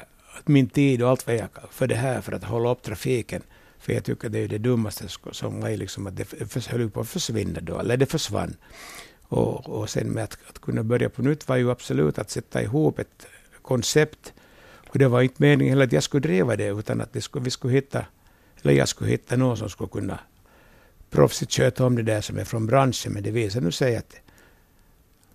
min 0.45 0.69
tid 0.69 1.01
och 1.01 1.09
allt 1.09 1.27
vad 1.27 1.35
jag 1.35 1.49
för 1.71 1.87
det 1.87 1.95
här, 1.95 2.21
för 2.21 2.31
att 2.31 2.43
hålla 2.43 2.71
upp 2.71 2.81
trafiken 2.81 3.41
för 3.85 3.93
jag 3.93 4.03
tycker 4.03 4.29
det 4.29 4.39
är 4.39 4.47
det 4.47 4.57
dummaste 4.57 5.07
som 5.31 5.61
var 5.61 5.69
liksom 5.69 6.07
att 6.07 6.17
det 6.17 6.67
höll 6.67 6.89
på 6.89 6.99
att 7.01 7.09
försvinna 7.09 7.59
då, 7.61 7.79
eller 7.79 7.97
det 7.97 8.05
försvann. 8.05 8.55
Och, 9.21 9.69
och 9.69 9.89
sen 9.89 10.07
med 10.07 10.23
att, 10.23 10.37
att 10.49 10.59
kunna 10.59 10.83
börja 10.83 11.09
på 11.09 11.21
nytt 11.21 11.47
var 11.47 11.55
ju 11.55 11.71
absolut 11.71 12.19
att 12.19 12.29
sätta 12.29 12.61
ihop 12.61 12.99
ett 12.99 13.27
koncept. 13.61 14.33
Och 14.89 14.99
det 14.99 15.07
var 15.07 15.21
inte 15.21 15.35
meningen 15.37 15.71
heller 15.71 15.85
att 15.85 15.91
jag 15.91 16.03
skulle 16.03 16.21
driva 16.21 16.55
det, 16.55 16.67
utan 16.67 17.01
att 17.01 17.13
det 17.13 17.21
skulle, 17.21 17.45
vi 17.45 17.51
skulle 17.51 17.73
hitta, 17.73 18.05
eller 18.65 18.79
jag 18.79 18.87
skulle 18.87 19.09
hitta 19.09 19.35
någon 19.35 19.57
som 19.57 19.69
skulle 19.69 19.89
kunna 19.89 20.19
proffsigt 21.09 21.53
sköta 21.53 21.85
om 21.85 21.95
det 21.95 22.03
där 22.03 22.21
som 22.21 22.39
är 22.39 22.43
från 22.43 22.67
branschen, 22.67 23.13
men 23.13 23.23
det 23.23 23.31
visar 23.31 23.61
nu 23.61 23.71
sig 23.71 23.95
att 23.95 24.15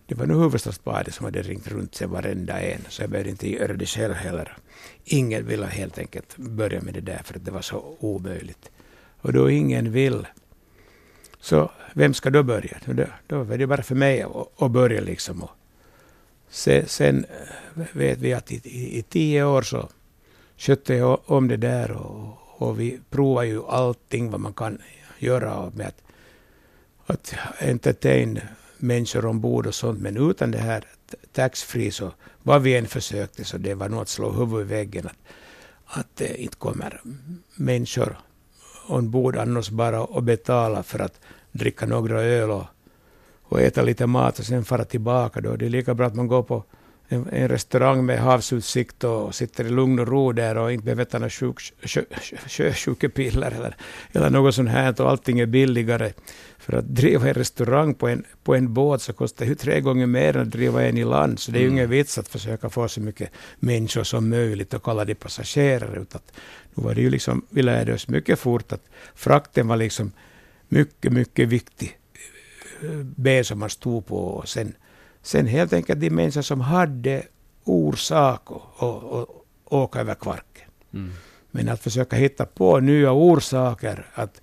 det 0.06 0.14
var 0.14 0.26
nog 0.26 0.42
huvudstadsbadet 0.42 1.14
som 1.14 1.24
hade 1.24 1.42
ringt 1.42 1.68
runt 1.68 1.94
sig 1.94 2.06
varenda 2.06 2.60
en, 2.60 2.80
så 2.88 3.02
jag 3.02 3.10
behövde 3.10 3.30
inte 3.30 3.50
göra 3.50 3.72
det 3.72 3.86
själv 3.86 4.14
heller. 4.14 4.56
Ingen 5.04 5.46
ville 5.46 5.66
helt 5.66 5.98
enkelt 5.98 6.36
börja 6.36 6.80
med 6.80 6.94
det 6.94 7.00
där 7.00 7.20
för 7.24 7.36
att 7.36 7.44
det 7.44 7.50
var 7.50 7.62
så 7.62 7.96
omöjligt. 8.00 8.70
Och 9.20 9.32
då 9.32 9.50
ingen 9.50 9.92
vill, 9.92 10.26
så 11.40 11.70
vem 11.94 12.14
ska 12.14 12.30
då 12.30 12.42
börja? 12.42 12.78
Då, 12.84 13.04
då 13.26 13.42
var 13.42 13.58
det 13.58 13.66
bara 13.66 13.82
för 13.82 13.94
mig 13.94 14.22
att, 14.22 14.62
att 14.62 14.70
börja 14.70 15.00
liksom. 15.00 15.42
Och 15.42 15.50
sen, 16.48 16.86
sen 16.86 17.26
vet 17.92 18.18
vi 18.18 18.34
att 18.34 18.52
i, 18.52 18.60
i, 18.64 18.98
i, 18.98 19.02
tio 19.02 19.44
år 19.44 19.62
så 19.62 19.88
skötte 20.56 20.94
jag 20.94 21.20
om 21.24 21.48
det 21.48 21.56
där 21.56 21.90
och, 21.90 22.39
och 22.60 22.80
vi 22.80 23.00
provar 23.10 23.42
ju 23.42 23.62
allting 23.68 24.30
vad 24.30 24.40
man 24.40 24.52
kan 24.52 24.78
göra 25.18 25.70
med 25.74 25.86
att, 25.86 26.02
att 27.06 27.34
entertain 27.60 28.40
människor 28.76 29.26
ombord 29.26 29.66
och 29.66 29.74
sånt. 29.74 30.00
Men 30.00 30.30
utan 30.30 30.50
det 30.50 30.58
här 30.58 30.84
taxfree 31.32 31.92
så 31.92 32.12
vad 32.42 32.62
vi 32.62 32.76
än 32.76 32.86
försökte 32.86 33.44
så 33.44 33.58
det 33.58 33.74
var 33.74 33.88
nog 33.88 34.00
att 34.00 34.08
slå 34.08 34.30
huvudet 34.30 34.66
i 34.66 34.74
väggen. 34.74 35.06
Att, 35.06 35.18
att 35.84 36.06
det 36.14 36.42
inte 36.42 36.56
kommer 36.56 37.00
människor 37.54 38.16
ombord 38.86 39.36
annars 39.36 39.70
bara 39.70 40.02
och 40.02 40.22
betala 40.22 40.82
för 40.82 40.98
att 40.98 41.20
dricka 41.52 41.86
några 41.86 42.22
öl 42.22 42.50
och, 42.50 42.64
och 43.42 43.60
äta 43.60 43.82
lite 43.82 44.06
mat 44.06 44.38
och 44.38 44.44
sen 44.44 44.64
fara 44.64 44.84
tillbaka. 44.84 45.40
Då. 45.40 45.56
Det 45.56 45.66
är 45.66 45.70
lika 45.70 45.94
bra 45.94 46.06
att 46.06 46.14
man 46.14 46.28
går 46.28 46.42
på 46.42 46.64
en, 47.12 47.28
en 47.32 47.48
restaurang 47.48 48.06
med 48.06 48.18
havsutsikt 48.18 49.04
och 49.04 49.34
sitter 49.34 49.64
i 49.64 49.70
lugn 49.70 49.98
och 49.98 50.08
ro 50.08 50.32
där 50.32 50.58
och 50.58 50.72
inte 50.72 50.84
behöver 50.84 51.04
ta 51.04 51.18
några 51.18 51.30
sjösjukepiller 52.48 53.50
eller, 53.50 53.76
eller 54.12 54.30
något 54.30 54.54
sånt 54.54 54.70
här 54.70 55.00
och 55.00 55.10
allting 55.10 55.40
är 55.40 55.46
billigare. 55.46 56.12
För 56.58 56.72
att 56.72 56.84
driva 56.84 57.28
en 57.28 57.34
restaurang 57.34 57.94
på 57.94 58.08
en, 58.08 58.24
på 58.44 58.54
en 58.54 58.74
båt 58.74 59.02
så 59.02 59.12
kostar 59.12 59.44
det 59.44 59.48
ju 59.48 59.54
tre 59.54 59.80
gånger 59.80 60.06
mer 60.06 60.36
än 60.36 60.42
att 60.42 60.50
driva 60.50 60.82
en 60.82 60.98
i 60.98 61.04
land. 61.04 61.38
Så 61.38 61.50
det 61.50 61.58
är 61.58 61.60
ju 61.60 61.66
mm. 61.66 61.76
ingen 61.76 61.90
vits 61.90 62.18
att 62.18 62.28
försöka 62.28 62.70
få 62.70 62.88
så 62.88 63.00
mycket 63.00 63.30
människor 63.58 64.04
som 64.04 64.28
möjligt 64.28 64.74
och 64.74 64.82
kalla 64.82 65.04
det 65.04 65.14
passagerare. 65.14 66.00
Utan 66.00 66.20
nu 66.74 66.82
var 66.82 66.94
det 66.94 67.00
ju 67.00 67.10
liksom, 67.10 67.46
vi 67.50 67.62
lärde 67.62 67.94
oss 67.94 68.08
mycket 68.08 68.38
fort 68.38 68.72
att 68.72 68.84
frakten 69.14 69.68
var 69.68 69.76
liksom 69.76 70.12
mycket, 70.68 71.12
mycket 71.12 71.48
viktig 71.48 71.96
ben 73.16 73.44
som 73.44 73.58
man 73.58 73.70
stod 73.70 74.06
på. 74.06 74.16
Och 74.16 74.48
sen, 74.48 74.74
sen 75.22 75.46
helt 75.46 75.72
enkelt 75.72 76.00
de 76.00 76.10
människor 76.10 76.42
som 76.42 76.60
hade 76.60 77.22
orsak 77.64 78.50
att 78.78 79.28
åka 79.64 80.00
över 80.00 80.14
Kvarken. 80.14 80.70
Mm. 80.94 81.12
Men 81.50 81.68
att 81.68 81.80
försöka 81.80 82.16
hitta 82.16 82.46
på 82.46 82.80
nya 82.80 83.12
orsaker 83.12 84.06
att 84.14 84.40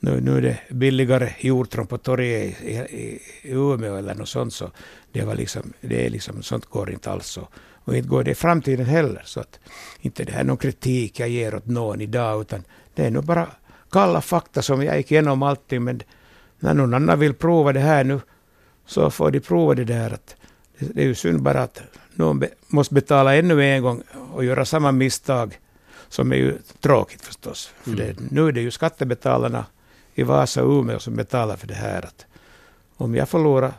nu, 0.00 0.20
nu 0.20 0.36
är 0.36 0.42
det 0.42 0.58
billigare 0.70 1.32
hjortron 1.40 1.86
på 1.86 1.98
torget 1.98 2.62
i, 2.62 2.72
i, 2.72 3.20
i 3.42 3.52
Umeå 3.52 3.96
eller 3.96 4.14
något 4.14 4.28
sånt. 4.28 4.52
Så 4.52 4.70
det, 5.12 5.24
var 5.24 5.34
liksom, 5.34 5.72
det 5.80 6.06
är 6.06 6.10
liksom, 6.10 6.42
sånt 6.42 6.66
går 6.66 6.90
inte 6.90 7.10
alls. 7.10 7.26
Så. 7.26 7.48
Och 7.84 7.96
inte 7.96 8.08
går 8.08 8.24
det 8.24 8.30
i 8.30 8.34
framtiden 8.34 8.86
heller. 8.86 9.22
Så 9.24 9.40
att 9.40 9.60
inte 10.00 10.24
det 10.24 10.32
här 10.32 10.40
är 10.40 10.44
någon 10.44 10.56
kritik 10.56 11.20
jag 11.20 11.28
ger 11.28 11.54
åt 11.54 11.66
någon 11.66 12.00
idag, 12.00 12.40
utan 12.40 12.64
det 12.94 13.06
är 13.06 13.10
nog 13.10 13.24
bara 13.24 13.48
kalla 13.90 14.20
fakta 14.20 14.62
som 14.62 14.82
jag 14.82 14.96
gick 14.96 15.12
igenom 15.12 15.42
allting. 15.42 15.84
Men 15.84 16.02
när 16.58 16.74
någon 16.74 16.94
annan 16.94 17.18
vill 17.18 17.34
prova 17.34 17.72
det 17.72 17.80
här 17.80 18.04
nu, 18.04 18.20
så 18.88 19.10
får 19.10 19.30
de 19.30 19.40
prova 19.40 19.74
det 19.74 19.84
där. 19.84 20.10
Att 20.10 20.36
det 20.78 21.02
är 21.02 21.06
ju 21.06 21.14
synd 21.14 21.42
bara 21.42 21.62
att 21.62 21.82
någon 22.14 22.38
be, 22.38 22.48
måste 22.66 22.94
betala 22.94 23.36
ännu 23.36 23.64
en 23.64 23.82
gång 23.82 24.02
och 24.32 24.44
göra 24.44 24.64
samma 24.64 24.92
misstag, 24.92 25.58
som 26.08 26.32
är 26.32 26.36
ju 26.36 26.58
tråkigt 26.80 27.22
förstås. 27.22 27.70
För 27.82 27.90
mm. 27.90 28.06
det, 28.06 28.16
nu 28.30 28.48
är 28.48 28.52
det 28.52 28.60
ju 28.60 28.70
skattebetalarna 28.70 29.66
i 30.14 30.22
Vasa 30.22 30.64
och 30.64 30.80
Umeå 30.80 30.98
som 30.98 31.16
betalar 31.16 31.56
för 31.56 31.66
det 31.66 31.74
här. 31.74 32.02
Att 32.02 32.26
om 32.96 33.14
jag 33.14 33.28
förlorar 33.28 33.72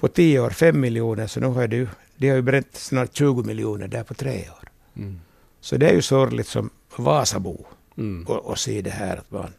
på 0.00 0.08
tio 0.08 0.40
år 0.40 0.50
fem 0.50 0.80
miljoner, 0.80 1.26
så 1.26 1.40
nu 1.40 1.46
har 1.46 1.68
det 1.68 1.76
ju, 1.76 1.88
de 2.16 2.28
har 2.28 2.36
ju 2.36 2.42
bränt 2.42 2.76
snart 2.76 3.16
20 3.16 3.42
miljoner 3.42 3.88
där 3.88 4.04
på 4.04 4.14
tre 4.14 4.40
år. 4.40 4.68
Mm. 4.96 5.20
Så 5.60 5.76
det 5.76 5.88
är 5.88 5.94
ju 5.94 6.02
sorgligt 6.02 6.48
som 6.48 6.70
Vasabo 6.96 7.66
mm. 7.96 8.26
och, 8.26 8.46
och 8.46 8.58
se 8.58 8.82
det 8.82 8.90
här 8.90 9.16
att 9.16 9.30
man, 9.30 9.52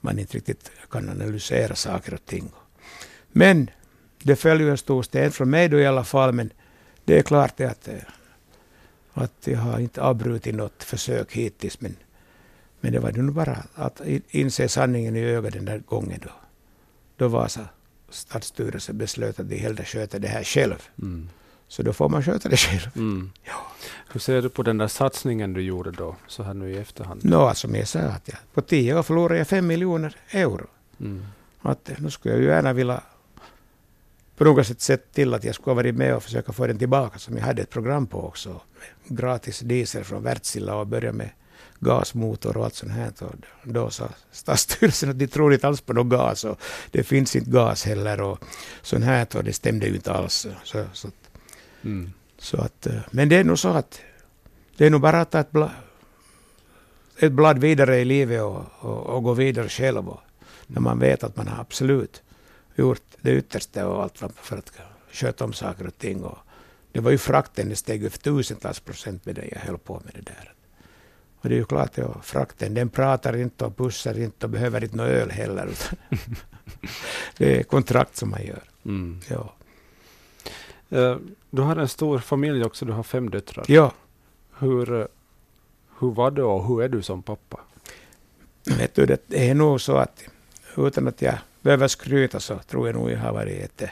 man 0.00 0.18
inte 0.18 0.36
riktigt 0.36 0.70
kan 0.90 1.08
analysera 1.08 1.74
saker 1.74 2.14
och 2.14 2.24
ting. 2.26 2.50
Men 3.36 3.70
det 4.22 4.36
följer 4.36 4.68
en 4.68 4.78
stor 4.78 5.02
sten 5.02 5.32
från 5.32 5.50
mig 5.50 5.68
då 5.68 5.80
i 5.80 5.86
alla 5.86 6.04
fall, 6.04 6.32
men 6.32 6.52
det 7.04 7.18
är 7.18 7.22
klart 7.22 7.60
att, 7.60 7.88
att 9.14 9.32
jag 9.44 9.58
har 9.58 9.78
inte 9.78 10.02
avbrutit 10.02 10.54
något 10.54 10.82
försök 10.82 11.32
hittills, 11.32 11.80
men 11.80 11.96
men 12.84 12.92
det 12.92 13.00
var 13.00 13.12
nu 13.12 13.30
bara 13.30 13.58
att 13.74 14.00
inse 14.28 14.68
sanningen 14.68 15.16
i 15.16 15.20
ögat 15.20 15.52
den 15.52 15.64
där 15.64 15.78
gången 15.78 16.20
då. 16.22 16.30
Då 17.16 17.28
Vasa 17.28 17.68
stadsstyrelse 18.10 18.92
beslöt 18.92 19.40
att 19.40 19.48
de 19.48 19.56
hellre 19.56 19.84
sköter 19.84 20.18
det 20.18 20.28
här 20.28 20.44
själv. 20.44 20.82
Mm. 21.02 21.28
Så 21.68 21.82
då 21.82 21.92
får 21.92 22.08
man 22.08 22.22
sköta 22.22 22.48
det 22.48 22.56
själv. 22.56 22.90
Mm. 22.96 23.30
Ja. 23.42 23.52
Hur 24.12 24.20
ser 24.20 24.42
du 24.42 24.48
på 24.48 24.62
den 24.62 24.78
där 24.78 24.88
satsningen 24.88 25.52
du 25.52 25.60
gjorde 25.60 25.90
då, 25.90 26.16
så 26.26 26.42
här 26.42 26.54
nu 26.54 26.72
i 26.72 26.78
efterhand? 26.78 27.20
Nå, 27.24 27.54
som 27.54 27.74
jag 27.74 27.88
sa, 27.88 27.98
att 27.98 28.28
jag, 28.28 28.38
på 28.54 28.62
tio 28.62 28.98
år 28.98 29.02
förlorade 29.02 29.38
jag 29.38 29.48
fem 29.48 29.66
miljoner 29.66 30.16
euro. 30.30 30.66
Mm. 31.00 31.24
Att, 31.62 31.90
nu 31.98 32.10
skulle 32.10 32.34
jag 32.34 32.42
ju 32.42 32.48
gärna 32.48 32.72
vilja 32.72 33.00
på 34.36 34.44
något 34.44 34.66
sätt 34.66 34.80
sett 34.80 35.12
till 35.12 35.34
att 35.34 35.44
jag 35.44 35.54
skulle 35.54 35.70
ha 35.70 35.74
varit 35.74 35.94
med 35.94 36.16
och 36.16 36.22
försöka 36.22 36.52
få 36.52 36.66
den 36.66 36.78
tillbaka, 36.78 37.18
som 37.18 37.36
jag 37.36 37.44
hade 37.44 37.62
ett 37.62 37.70
program 37.70 38.06
på 38.06 38.26
också. 38.26 38.60
Gratis 39.08 39.60
diesel 39.60 40.04
från 40.04 40.22
Wärtsilä 40.22 40.72
och 40.72 40.86
börja 40.86 41.12
med 41.12 41.30
gasmotor 41.80 42.56
och 42.56 42.64
allt 42.64 42.74
sånt 42.74 42.92
här. 42.92 43.12
Och 43.20 43.34
då 43.72 43.90
sa 43.90 44.08
Stadsstyrelsen 44.32 45.10
att 45.10 45.18
de 45.18 45.26
tror 45.26 45.54
inte 45.54 45.66
alls 45.66 45.80
på 45.80 45.92
någon 45.92 46.08
gas 46.08 46.44
och 46.44 46.60
det 46.90 47.02
finns 47.02 47.36
inte 47.36 47.50
gas 47.50 47.84
heller 47.84 48.20
och 48.20 48.44
sånt 48.82 49.04
här. 49.04 49.26
Och 49.36 49.44
det 49.44 49.52
stämde 49.52 49.86
ju 49.86 49.94
inte 49.94 50.12
alls. 50.12 50.46
Så, 50.64 50.84
så, 50.92 51.08
mm. 51.82 52.12
så 52.38 52.56
att, 52.56 52.86
eh, 52.86 53.00
men 53.10 53.28
det 53.28 53.36
är 53.36 53.44
nog 53.44 53.58
så 53.58 53.68
att 53.68 54.00
det 54.76 54.86
är 54.86 54.90
nog 54.90 55.00
bara 55.00 55.20
att 55.20 55.30
ta 55.30 55.40
ett, 55.40 55.50
blad, 55.50 55.70
ett 57.18 57.32
blad 57.32 57.58
vidare 57.58 58.00
i 58.00 58.04
livet 58.04 58.42
och, 58.42 58.64
och, 58.78 59.06
och, 59.06 59.22
gå 59.22 59.32
vidare 59.32 59.68
själv. 59.68 60.08
Och, 60.08 60.20
när 60.66 60.80
man 60.80 60.98
vet 60.98 61.24
att 61.24 61.36
man 61.36 61.48
har 61.48 61.60
absolut 61.60 62.22
gjort 62.74 63.02
det 63.20 63.32
yttersta 63.32 63.88
och 63.88 64.02
allt 64.02 64.22
för 64.36 64.56
att 64.56 64.72
sköta 65.12 65.44
om 65.44 65.52
saker 65.52 65.86
och 65.86 65.98
ting. 65.98 66.24
Och 66.24 66.38
det 66.92 67.00
var 67.00 67.10
ju 67.10 67.18
frakten, 67.18 67.68
det 67.68 67.76
steg 67.76 68.04
upp 68.04 68.22
tusentals 68.22 68.80
procent 68.80 69.26
med 69.26 69.34
det 69.34 69.48
jag 69.52 69.60
höll 69.60 69.78
på 69.78 70.02
med 70.04 70.14
det 70.14 70.20
där. 70.20 70.54
Och 71.40 71.48
det 71.48 71.54
är 71.54 71.58
ju 71.58 71.64
klart, 71.64 71.98
ja, 71.98 72.20
frakten 72.22 72.74
den 72.74 72.88
pratar 72.88 73.36
inte 73.36 73.64
och 73.64 73.76
pussar 73.76 74.18
inte 74.18 74.46
och 74.46 74.50
behöver 74.50 74.84
inte 74.84 74.96
någon 74.96 75.06
öl 75.06 75.30
heller. 75.30 75.68
det 77.36 77.58
är 77.58 77.62
kontrakt 77.62 78.16
som 78.16 78.30
man 78.30 78.46
gör. 78.46 78.62
Mm. 78.84 79.20
Ja. 79.28 79.54
Uh, 80.92 81.16
du 81.50 81.62
har 81.62 81.76
en 81.76 81.88
stor 81.88 82.18
familj 82.18 82.64
också, 82.64 82.84
du 82.84 82.92
har 82.92 83.02
fem 83.02 83.30
döttrar. 83.30 83.64
Ja. 83.68 83.92
Hur, 84.58 84.92
uh, 84.92 85.06
hur 85.98 86.10
var 86.10 86.30
det 86.30 86.42
och 86.42 86.66
hur 86.66 86.82
är 86.82 86.88
du 86.88 87.02
som 87.02 87.22
pappa? 87.22 87.60
Vet 88.78 88.94
du, 88.94 89.06
det 89.06 89.48
är 89.50 89.54
nog 89.54 89.80
så 89.80 89.96
att 89.96 90.24
utan 90.76 91.08
att 91.08 91.22
jag 91.22 91.38
behöver 91.64 91.88
skryta 91.88 92.40
så 92.40 92.58
tror 92.58 92.88
jag 92.88 92.94
nog 92.94 93.10
jag 93.10 93.18
har 93.18 93.32
varit 93.32 93.58
jätte, 93.58 93.90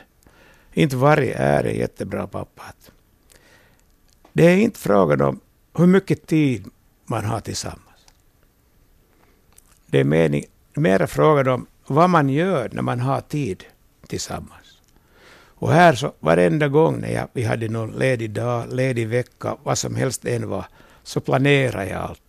inte 0.72 0.96
varit, 0.96 1.34
är 1.36 1.64
en 1.64 1.76
jättebra 1.76 2.26
pappa. 2.26 2.62
Det 4.32 4.44
är 4.44 4.56
inte 4.56 4.78
frågan 4.78 5.20
om 5.20 5.40
hur 5.74 5.86
mycket 5.86 6.26
tid 6.26 6.66
man 7.04 7.24
har 7.24 7.40
tillsammans. 7.40 8.06
Det 9.86 10.00
är 10.00 10.04
mening, 10.04 10.44
mera 10.74 11.06
frågan 11.06 11.48
om 11.48 11.66
vad 11.86 12.10
man 12.10 12.28
gör 12.28 12.70
när 12.72 12.82
man 12.82 13.00
har 13.00 13.20
tid 13.20 13.64
tillsammans. 14.06 14.80
Och 15.46 15.72
här 15.72 15.94
så 15.94 16.12
varenda 16.20 16.68
gång 16.68 17.00
när 17.00 17.12
jag, 17.12 17.28
vi 17.32 17.42
hade 17.42 17.68
någon 17.68 17.92
ledig 17.92 18.30
dag, 18.30 18.72
ledig 18.72 19.08
vecka, 19.08 19.56
vad 19.62 19.78
som 19.78 19.94
helst 19.94 20.24
än 20.24 20.48
var, 20.48 20.66
så 21.02 21.20
planerar 21.20 21.84
jag 21.84 22.00
allt. 22.00 22.21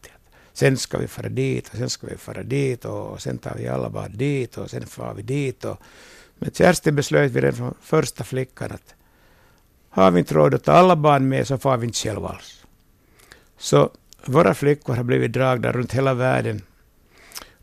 Sen 0.53 0.77
ska 0.77 0.97
vi 0.97 1.07
fara 1.07 1.29
dit 1.29 1.69
och 1.69 1.77
sen 1.77 1.89
ska 1.89 2.07
vi 2.07 2.17
fara 2.17 2.43
dit 2.43 2.85
och 2.85 3.21
sen 3.21 3.37
tar 3.37 3.55
vi 3.57 3.67
alla 3.67 3.89
bara 3.89 4.07
dit 4.07 4.57
och 4.57 4.69
sen 4.69 4.85
far 4.85 5.13
vi 5.13 5.21
dit. 5.21 5.65
Och 5.65 5.77
med 6.35 6.55
Kerstin 6.55 6.95
beslöt 6.95 7.31
vi 7.31 7.41
redan 7.41 7.55
från 7.55 7.73
första 7.81 8.23
flickan 8.23 8.71
att 8.71 8.95
har 9.89 10.11
vi 10.11 10.19
inte 10.19 10.33
råd 10.33 10.53
att 10.53 10.63
ta 10.63 10.71
alla 10.71 10.95
barn 10.95 11.29
med 11.29 11.47
så 11.47 11.57
far 11.57 11.77
vi 11.77 11.85
inte 11.85 11.97
själva 11.97 12.27
alls. 12.27 12.65
Så 13.57 13.89
våra 14.25 14.53
flickor 14.53 14.93
har 14.93 15.03
blivit 15.03 15.33
dragna 15.33 15.71
runt 15.71 15.93
hela 15.93 16.13
världen 16.13 16.61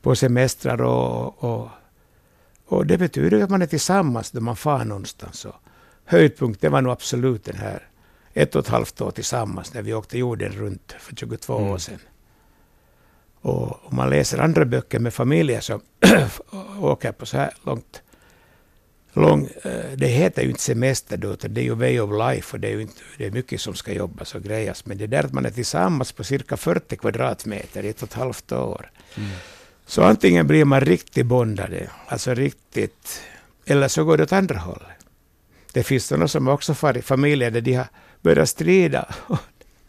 på 0.02 0.14
semestrar 0.14 0.82
och, 0.82 1.44
och, 1.44 1.68
och 2.66 2.86
det 2.86 2.98
betyder 2.98 3.42
att 3.42 3.50
man 3.50 3.62
är 3.62 3.66
tillsammans 3.66 4.32
när 4.32 4.40
man 4.40 4.56
far 4.56 4.84
någonstans. 4.84 5.44
Och 5.44 5.54
höjdpunkten 6.04 6.72
var 6.72 6.82
nog 6.82 6.92
absolut 6.92 7.44
den 7.44 7.56
här 7.56 7.88
ett 8.34 8.54
och 8.54 8.60
ett 8.60 8.68
halvt 8.68 9.00
år 9.00 9.10
tillsammans 9.10 9.74
när 9.74 9.82
vi 9.82 9.94
åkte 9.94 10.18
jorden 10.18 10.52
runt 10.52 10.94
för 11.00 11.16
22 11.16 11.58
mm. 11.58 11.70
år 11.70 11.78
sedan. 11.78 11.98
Och 13.40 13.84
om 13.84 13.96
man 13.96 14.10
läser 14.10 14.38
andra 14.38 14.64
böcker 14.64 14.98
med 14.98 15.14
familjer 15.14 15.60
som 15.60 15.80
åker 16.80 17.12
på 17.12 17.26
så 17.26 17.36
här 17.36 17.50
långt 17.64 18.02
lång, 19.12 19.48
eh, 19.62 19.70
det 19.96 20.06
heter 20.06 20.42
ju 20.42 20.48
inte 20.48 20.62
semester 20.62 21.16
då, 21.16 21.32
utan 21.32 21.54
det 21.54 21.60
är 21.60 21.64
ju 21.64 21.74
way 21.74 22.00
of 22.00 22.10
life 22.28 22.56
och 22.56 22.60
det 22.60 22.68
är 22.68 22.72
ju 22.72 22.82
inte, 22.82 23.00
det 23.18 23.26
är 23.26 23.30
mycket 23.30 23.60
som 23.60 23.74
ska 23.74 23.92
jobbas 23.92 24.34
och 24.34 24.42
grejas. 24.42 24.86
Men 24.86 24.98
det 24.98 25.06
där 25.06 25.24
att 25.24 25.32
man 25.32 25.46
är 25.46 25.50
tillsammans 25.50 26.12
på 26.12 26.24
cirka 26.24 26.56
40 26.56 26.96
kvadratmeter 26.96 27.84
i 27.84 27.88
ett 27.88 28.02
och 28.02 28.08
ett 28.08 28.14
halvt 28.14 28.52
år. 28.52 28.90
Mm. 29.16 29.30
Så 29.86 30.02
antingen 30.02 30.46
blir 30.46 30.64
man 30.64 30.80
riktigt 30.80 31.26
bondade, 31.26 31.90
alltså 32.06 32.34
riktigt, 32.34 33.22
eller 33.66 33.88
så 33.88 34.04
går 34.04 34.16
det 34.16 34.22
åt 34.22 34.32
andra 34.32 34.58
hållet. 34.58 34.86
Det 35.72 35.82
finns 35.82 36.06
sådana 36.06 36.28
som 36.28 36.48
också 36.48 36.74
far 36.74 36.96
i 36.96 37.02
familjer 37.02 37.50
där 37.50 37.60
de 37.60 37.74
har 37.74 37.86
börjat 38.20 38.48
strida. 38.48 39.14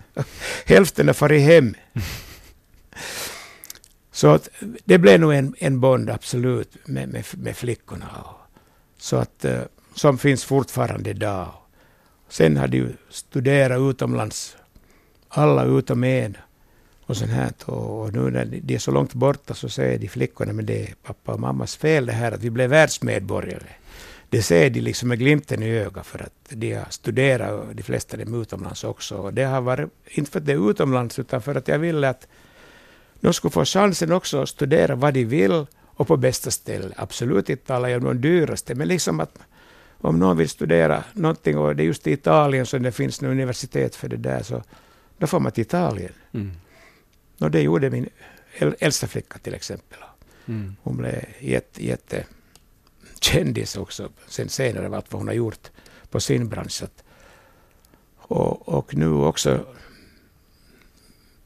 Hälften 0.65 1.07
har 1.07 1.13
farit 1.13 1.41
hem. 1.41 1.75
Så 4.11 4.27
att 4.27 4.49
det 4.85 4.97
blev 4.97 5.19
nog 5.19 5.33
en, 5.33 5.55
en 5.59 5.79
bond, 5.79 6.09
absolut, 6.09 6.77
med, 6.85 7.09
med, 7.09 7.25
med 7.37 7.57
flickorna. 7.57 8.25
Så 8.97 9.15
att, 9.15 9.45
eh, 9.45 9.61
som 9.95 10.17
finns 10.17 10.45
fortfarande 10.45 11.09
idag. 11.09 11.53
Sen 12.29 12.57
har 12.57 12.67
de 12.67 12.87
studerat 13.09 13.79
utomlands, 13.79 14.57
alla 15.29 15.65
utom 15.65 16.03
en. 16.03 16.37
Och 17.05 17.17
sånt 17.17 17.31
här. 17.31 17.69
Och 17.69 18.13
nu 18.13 18.31
när 18.31 18.45
de 18.45 18.75
är 18.75 18.79
så 18.79 18.91
långt 18.91 19.13
borta 19.13 19.53
så 19.53 19.69
säger 19.69 19.99
de 19.99 20.07
flickorna, 20.07 20.53
men 20.53 20.65
det 20.65 20.81
är 20.81 20.93
pappa 21.03 21.33
och 21.33 21.39
mammas 21.39 21.75
fel 21.75 22.05
det 22.05 22.11
här 22.11 22.31
att 22.31 22.43
vi 22.43 22.49
blev 22.49 22.69
världsmedborgare. 22.69 23.67
Det 24.29 24.41
ser 24.41 24.69
de 24.69 24.81
liksom 24.81 25.09
med 25.09 25.19
glimten 25.19 25.63
i 25.63 25.69
ögat 25.69 26.05
för 26.05 26.19
att 26.19 26.33
de 26.49 26.73
har 26.73 26.85
studerat, 26.89 27.77
de 27.77 27.83
flesta 27.83 28.17
är 28.17 28.41
utomlands 28.41 28.83
också. 28.83 29.17
Och 29.17 29.33
det 29.33 29.43
har 29.43 29.61
varit, 29.61 29.89
inte 30.05 30.31
för 30.31 30.39
att 30.39 30.45
det 30.45 30.53
är 30.53 30.69
utomlands, 30.69 31.19
utan 31.19 31.41
för 31.41 31.55
att 31.55 31.67
jag 31.67 31.79
ville 31.79 32.09
att 32.09 32.27
de 33.21 33.33
skulle 33.33 33.51
få 33.51 33.65
chansen 33.65 34.11
också 34.11 34.41
att 34.41 34.49
studera 34.49 34.95
vad 34.95 35.13
de 35.13 35.25
vill 35.25 35.65
och 35.85 36.07
på 36.07 36.17
bästa 36.17 36.51
ställe. 36.51 36.93
Absolut 36.95 37.49
inte 37.49 37.65
talar 37.65 37.89
jag 37.89 38.03
om 38.03 38.07
de 38.07 38.21
dyraste, 38.21 38.75
men 38.75 38.87
liksom 38.87 39.19
att 39.19 39.39
om 39.97 40.19
någon 40.19 40.37
vill 40.37 40.49
studera 40.49 41.03
någonting 41.13 41.57
och 41.57 41.75
det 41.75 41.83
är 41.83 41.85
just 41.85 42.07
i 42.07 42.11
Italien 42.11 42.65
som 42.65 42.83
det 42.83 42.91
finns 42.91 43.21
en 43.21 43.29
universitet 43.29 43.95
för 43.95 44.09
det 44.09 44.17
där, 44.17 44.43
så 44.43 44.63
då 45.17 45.27
får 45.27 45.39
man 45.39 45.51
till 45.51 45.61
Italien. 45.61 46.13
Mm. 46.33 46.51
Och 47.39 47.51
det 47.51 47.61
gjorde 47.61 47.89
min 47.89 48.09
äldsta 48.59 49.07
flicka 49.07 49.37
till 49.37 49.53
exempel. 49.53 49.99
Mm. 50.45 50.75
Hon 50.83 50.97
blev 50.97 51.23
jätte, 51.39 51.85
jätte 51.85 52.25
kändis 53.19 53.77
också 53.77 54.09
sen 54.27 54.49
senare, 54.49 54.89
vad 54.89 55.03
hon 55.11 55.27
har 55.27 55.35
gjort 55.35 55.71
på 56.09 56.19
sin 56.19 56.49
bransch. 56.49 56.83
Och, 58.17 58.69
och 58.69 58.95
nu 58.95 59.09
också, 59.09 59.65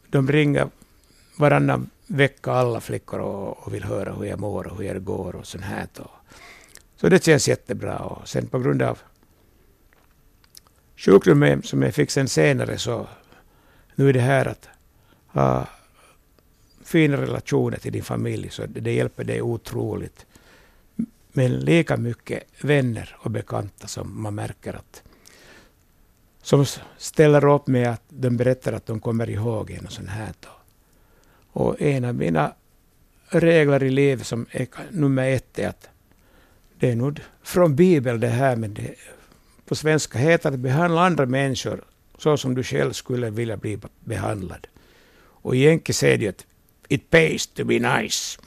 de 0.08 0.32
ringer 0.32 0.70
varannan 1.38 1.90
vecka 2.08 2.52
alla 2.52 2.82
flickor 2.82 3.20
och, 3.20 3.68
och, 3.68 3.74
vill 3.74 3.84
höra 3.84 4.14
hur 4.14 4.26
jag 4.26 4.40
mår 4.40 4.68
och 4.68 4.78
hur 4.78 4.94
det 4.94 5.00
går 5.00 5.36
och 5.36 5.48
sånt 5.48 5.64
här. 5.64 5.88
Så 6.96 7.10
det 7.10 7.24
känns 7.24 7.48
jättebra. 7.48 8.00
Och 8.00 8.28
sen 8.28 8.48
på 8.48 8.60
grund 8.60 8.82
av 8.82 9.00
sjukdomen 10.96 11.64
som 11.64 11.82
jag 11.82 11.94
fick 11.94 12.12
sen 12.12 12.28
senare 12.28 12.78
så 12.78 13.08
nu 13.96 14.10
är 14.10 14.14
det 14.14 14.20
här 14.20 14.46
att 14.46 14.70
ha 15.28 15.68
fina 16.84 17.18
relationer 17.18 17.78
till 17.78 17.92
din 17.92 18.04
familj, 18.04 18.50
så 18.50 18.66
det 18.66 18.94
hjälper 18.94 19.24
dig 19.24 19.42
otroligt. 19.42 20.26
Men 21.32 21.60
lika 21.60 21.98
mycket 21.98 22.44
vänner 22.62 23.16
och 23.20 23.32
bekanta 23.32 23.88
som 23.88 24.22
man 24.22 24.36
märker 24.36 24.74
att 24.74 25.04
som 26.42 26.66
ställer 26.98 27.46
upp 27.46 27.68
med 27.68 27.90
att 27.90 28.04
de 28.10 28.38
berättar 28.38 28.74
att 28.74 28.86
de 28.86 29.00
kommer 29.00 29.30
ihåg 29.30 29.72
en 29.72 29.86
och 29.86 29.92
sånt 29.92 30.10
här. 30.10 30.34
Och 31.56 31.82
en 31.82 32.06
av 32.06 32.16
mina 32.16 32.54
regler 33.30 33.84
i 33.84 33.90
livet 33.90 34.28
som 34.28 34.46
är 34.52 34.68
nummer 34.92 35.30
ett 35.30 35.60
är 35.60 35.68
att 35.68 35.90
det 36.80 36.92
är 36.92 36.96
nog 36.96 37.20
från 37.44 37.76
Bibeln 37.76 38.20
det 38.20 38.28
här, 38.28 38.56
men 38.56 38.74
det, 38.74 38.96
på 39.66 39.76
svenska 39.76 40.20
heter 40.20 40.52
det 40.52 40.58
behandla 40.58 41.06
andra 41.06 41.26
människor 41.26 41.84
så 42.18 42.38
som 42.38 42.56
du 42.56 42.64
själv 42.64 42.92
skulle 42.92 43.30
vilja 43.30 43.58
bli 43.58 43.80
behandlad. 44.00 44.68
Och 45.18 45.56
i 45.56 45.68
enkel 45.68 45.96
säger 45.96 46.18
det 46.18 46.28
att 46.28 46.46
it 46.88 47.10
pays 47.10 47.48
to 47.48 47.64
be 47.64 47.80
nice. 47.80 48.40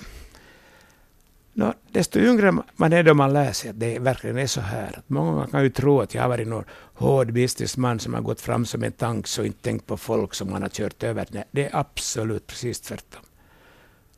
No, 1.59 1.75
desto 1.93 2.19
yngre 2.19 2.53
man 2.77 2.93
är 2.93 3.03
då 3.03 3.15
man 3.15 3.33
lär 3.33 3.53
sig 3.53 3.71
att 3.71 3.81
det 3.81 3.99
verkligen 3.99 4.39
är 4.39 4.47
så 4.47 4.61
här. 4.61 5.03
Många 5.07 5.47
kan 5.47 5.63
ju 5.63 5.71
tro 5.71 6.01
att 6.01 6.15
jag 6.15 6.23
har 6.23 6.29
varit 6.29 6.49
någon 6.49 6.65
hård 6.95 7.33
businessman 7.33 7.99
som 7.99 8.15
har 8.15 8.21
gått 8.21 8.41
fram 8.41 8.67
som 8.67 8.83
en 8.83 8.93
tank 8.93 9.27
och 9.39 9.47
inte 9.47 9.63
tänkt 9.63 9.87
på 9.87 9.97
folk 9.97 10.35
som 10.35 10.51
man 10.51 10.63
har 10.63 10.69
kört 10.69 11.03
över. 11.03 11.27
Nej, 11.31 11.45
det 11.51 11.65
är 11.65 11.77
absolut 11.77 12.47
precis 12.47 12.81
tvärtom. 12.81 13.23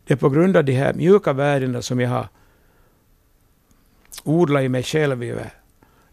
Det 0.05 0.15
är 0.15 0.17
på 0.19 0.29
grund 0.29 0.57
av 0.57 0.65
de 0.65 0.73
här 0.73 0.95
mjuka 0.95 1.33
värdena 1.33 1.83
som 1.83 2.01
jag 2.01 2.11
har 2.11 2.29
odlat 4.25 4.63
i 4.63 4.69
mig 4.69 4.83
själv 4.83 5.23
i 5.23 5.31
över, 5.31 5.53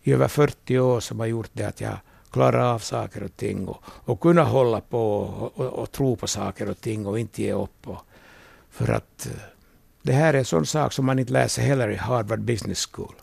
i 0.04 0.14
över 0.14 0.28
40 0.28 0.80
år 0.80 1.00
som 1.00 1.20
har 1.20 1.28
gjort 1.28 1.50
det 1.54 1.64
att 1.64 1.82
jag 1.82 1.98
klarar 2.32 2.74
av 2.74 2.80
saker 2.80 3.24
och 3.24 3.38
ting 3.38 3.68
och, 3.68 3.84
och 3.86 4.20
kunna 4.20 4.44
hålla 4.44 4.82
på 4.82 5.18
och, 5.18 5.60
och, 5.60 5.66
och, 5.66 5.92
tro 5.92 6.16
på 6.16 6.28
saker 6.28 6.70
och 6.70 6.82
ting 6.82 7.06
och 7.06 7.20
inte 7.20 7.44
ge 7.44 7.54
upp. 7.54 7.88
Och, 7.88 8.00
för 8.70 8.92
att 8.92 9.26
eh, 9.26 9.57
det 10.08 10.14
här 10.14 10.34
är 10.34 10.38
en 10.38 10.46
sån 10.46 10.66
sak 10.66 10.94
som 10.94 11.06
man 11.06 11.20
inte 11.20 11.34
läser 11.34 11.62
heller 11.62 11.90
i 11.90 11.96
Harvard 11.96 12.42
Business 12.42 12.90
School. 12.92 13.16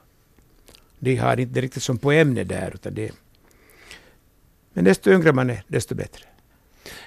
De 0.98 1.16
har 1.16 1.40
inte 1.40 1.60
riktigt 1.60 1.82
som 1.82 1.98
på 1.98 2.12
ämne 2.12 2.44
där. 2.44 2.70
Utan 2.74 2.94
det, 2.94 3.12
men 4.72 4.84
desto 4.84 5.10
yngre 5.10 5.32
man 5.32 5.50
är, 5.50 5.62
desto 5.68 5.94
bättre. 5.94 6.24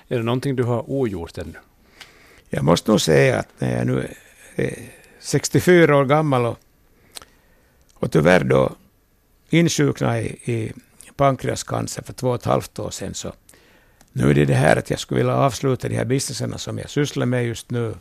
Är 0.07 0.17
det 0.17 0.23
någonting 0.23 0.55
du 0.55 0.63
har 0.63 0.89
ogjort 0.91 1.37
ännu? 1.37 1.59
Jag 2.49 2.63
måste 2.63 2.91
nog 2.91 3.01
säga 3.01 3.39
att 3.39 3.47
när 3.59 3.77
jag 3.77 3.87
nu 3.87 4.07
är 4.55 4.73
64 5.19 5.97
år 5.97 6.05
gammal 6.05 6.45
och, 6.45 6.59
och 7.93 8.11
tyvärr 8.11 8.43
då 8.43 8.75
insjuknade 9.49 10.21
i, 10.21 10.51
i 10.51 10.71
pankreascancer 11.15 12.03
för 12.03 12.13
två 12.13 12.29
och 12.29 12.35
ett 12.35 12.45
halvt 12.45 12.79
år 12.79 12.89
sedan, 12.89 13.13
så 13.13 13.33
nu 14.11 14.29
är 14.29 14.33
det 14.33 14.45
det 14.45 14.53
här 14.53 14.75
att 14.75 14.89
jag 14.89 14.99
skulle 14.99 15.17
vilja 15.17 15.35
avsluta 15.35 15.89
de 15.89 15.95
här 15.95 16.05
businesserna 16.05 16.57
som 16.57 16.77
jag 16.77 16.89
sysslar 16.89 17.25
med 17.25 17.45
just 17.45 17.71
nu 17.71 17.95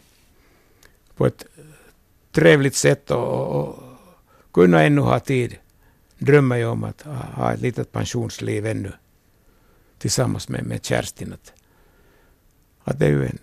på 1.16 1.26
ett 1.26 1.46
trevligt 2.33 2.74
sätt 2.74 3.11
och, 3.11 3.29
och, 3.29 3.68
och 3.68 3.79
kunna 4.52 4.83
ännu 4.83 5.00
ha 5.00 5.20
tid. 5.20 5.57
Drömmer 6.18 6.57
jag 6.57 6.72
om 6.72 6.85
att 6.85 7.02
ha 7.35 7.52
ett 7.52 7.61
litet 7.61 7.92
pensionsliv 7.92 8.66
ännu 8.66 8.92
tillsammans 9.98 10.48
med, 10.48 10.64
med 10.64 10.85
Kerstin. 10.85 11.33
Att, 11.33 11.52
att 12.85 12.98
det 12.98 13.07
är 13.07 13.11
ju 13.11 13.26
en 13.26 13.38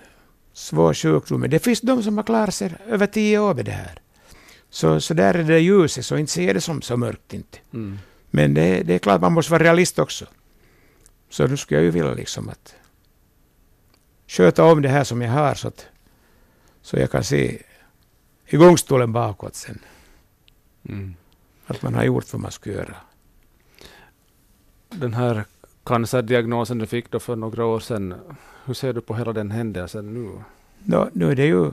svår 0.54 0.94
sjukdom. 0.94 1.42
Men 1.42 1.50
det 1.50 1.60
finns 1.60 1.82
de 1.82 2.04
som 2.04 2.18
har 2.18 2.24
klarat 2.24 2.54
sig 2.54 2.74
över 2.88 3.08
tio 3.08 3.40
år 3.40 3.54
med 3.54 3.66
det 3.66 3.72
här. 3.72 4.00
Så, 4.70 5.02
så 5.02 5.14
där 5.14 5.34
är 5.34 5.44
det 5.44 5.60
ljuset, 5.60 6.06
så 6.06 6.18
inte 6.18 6.32
ser 6.32 6.54
det 6.54 6.62
som 6.62 6.82
så 6.82 6.98
mörkt 6.98 7.34
inte. 7.34 7.58
Mm. 7.74 8.00
Men 8.30 8.54
det, 8.54 8.84
det 8.84 8.94
är 8.94 9.00
klart 9.00 9.22
man 9.22 9.34
måste 9.34 9.52
vara 9.52 9.64
realist 9.64 10.00
också. 10.00 10.26
Så 11.30 11.48
nu 11.48 11.58
skulle 11.58 11.78
jag 11.78 11.86
ju 11.86 11.92
vilja 11.92 12.14
liksom 12.14 12.50
att 12.50 12.76
sköta 14.28 14.64
om 14.64 14.82
det 14.82 14.90
här 14.90 15.04
som 15.04 15.22
jag 15.22 15.32
har 15.32 15.56
så 15.56 15.68
att 15.68 15.86
så 16.84 16.98
jag 16.98 17.12
kan 17.12 17.24
se 17.24 17.62
i 18.46 18.58
gångstolen 18.58 19.14
bakåt 19.14 19.56
sen. 19.56 19.80
Mm. 20.90 21.16
Att 21.66 21.82
man 21.82 21.94
har 21.94 22.04
gjort 22.04 22.34
vad 22.34 22.42
man 22.42 22.52
skulle 22.52 22.76
göra. 22.76 22.96
Den 24.90 25.14
här 25.14 25.46
cancerdiagnosen 25.84 26.78
du 26.78 26.86
fick 26.86 27.12
då 27.12 27.20
för 27.20 27.36
några 27.36 27.66
år 27.66 27.80
sedan, 27.80 28.14
hur 28.66 28.74
ser 28.74 28.94
du 28.94 29.02
på 29.02 29.16
hela 29.16 29.34
den 29.34 29.52
händelsen 29.52 30.14
nu? 30.14 30.44
No, 30.84 31.10
nu 31.14 31.32
är 31.32 31.36
det 31.36 31.46
ju... 31.46 31.72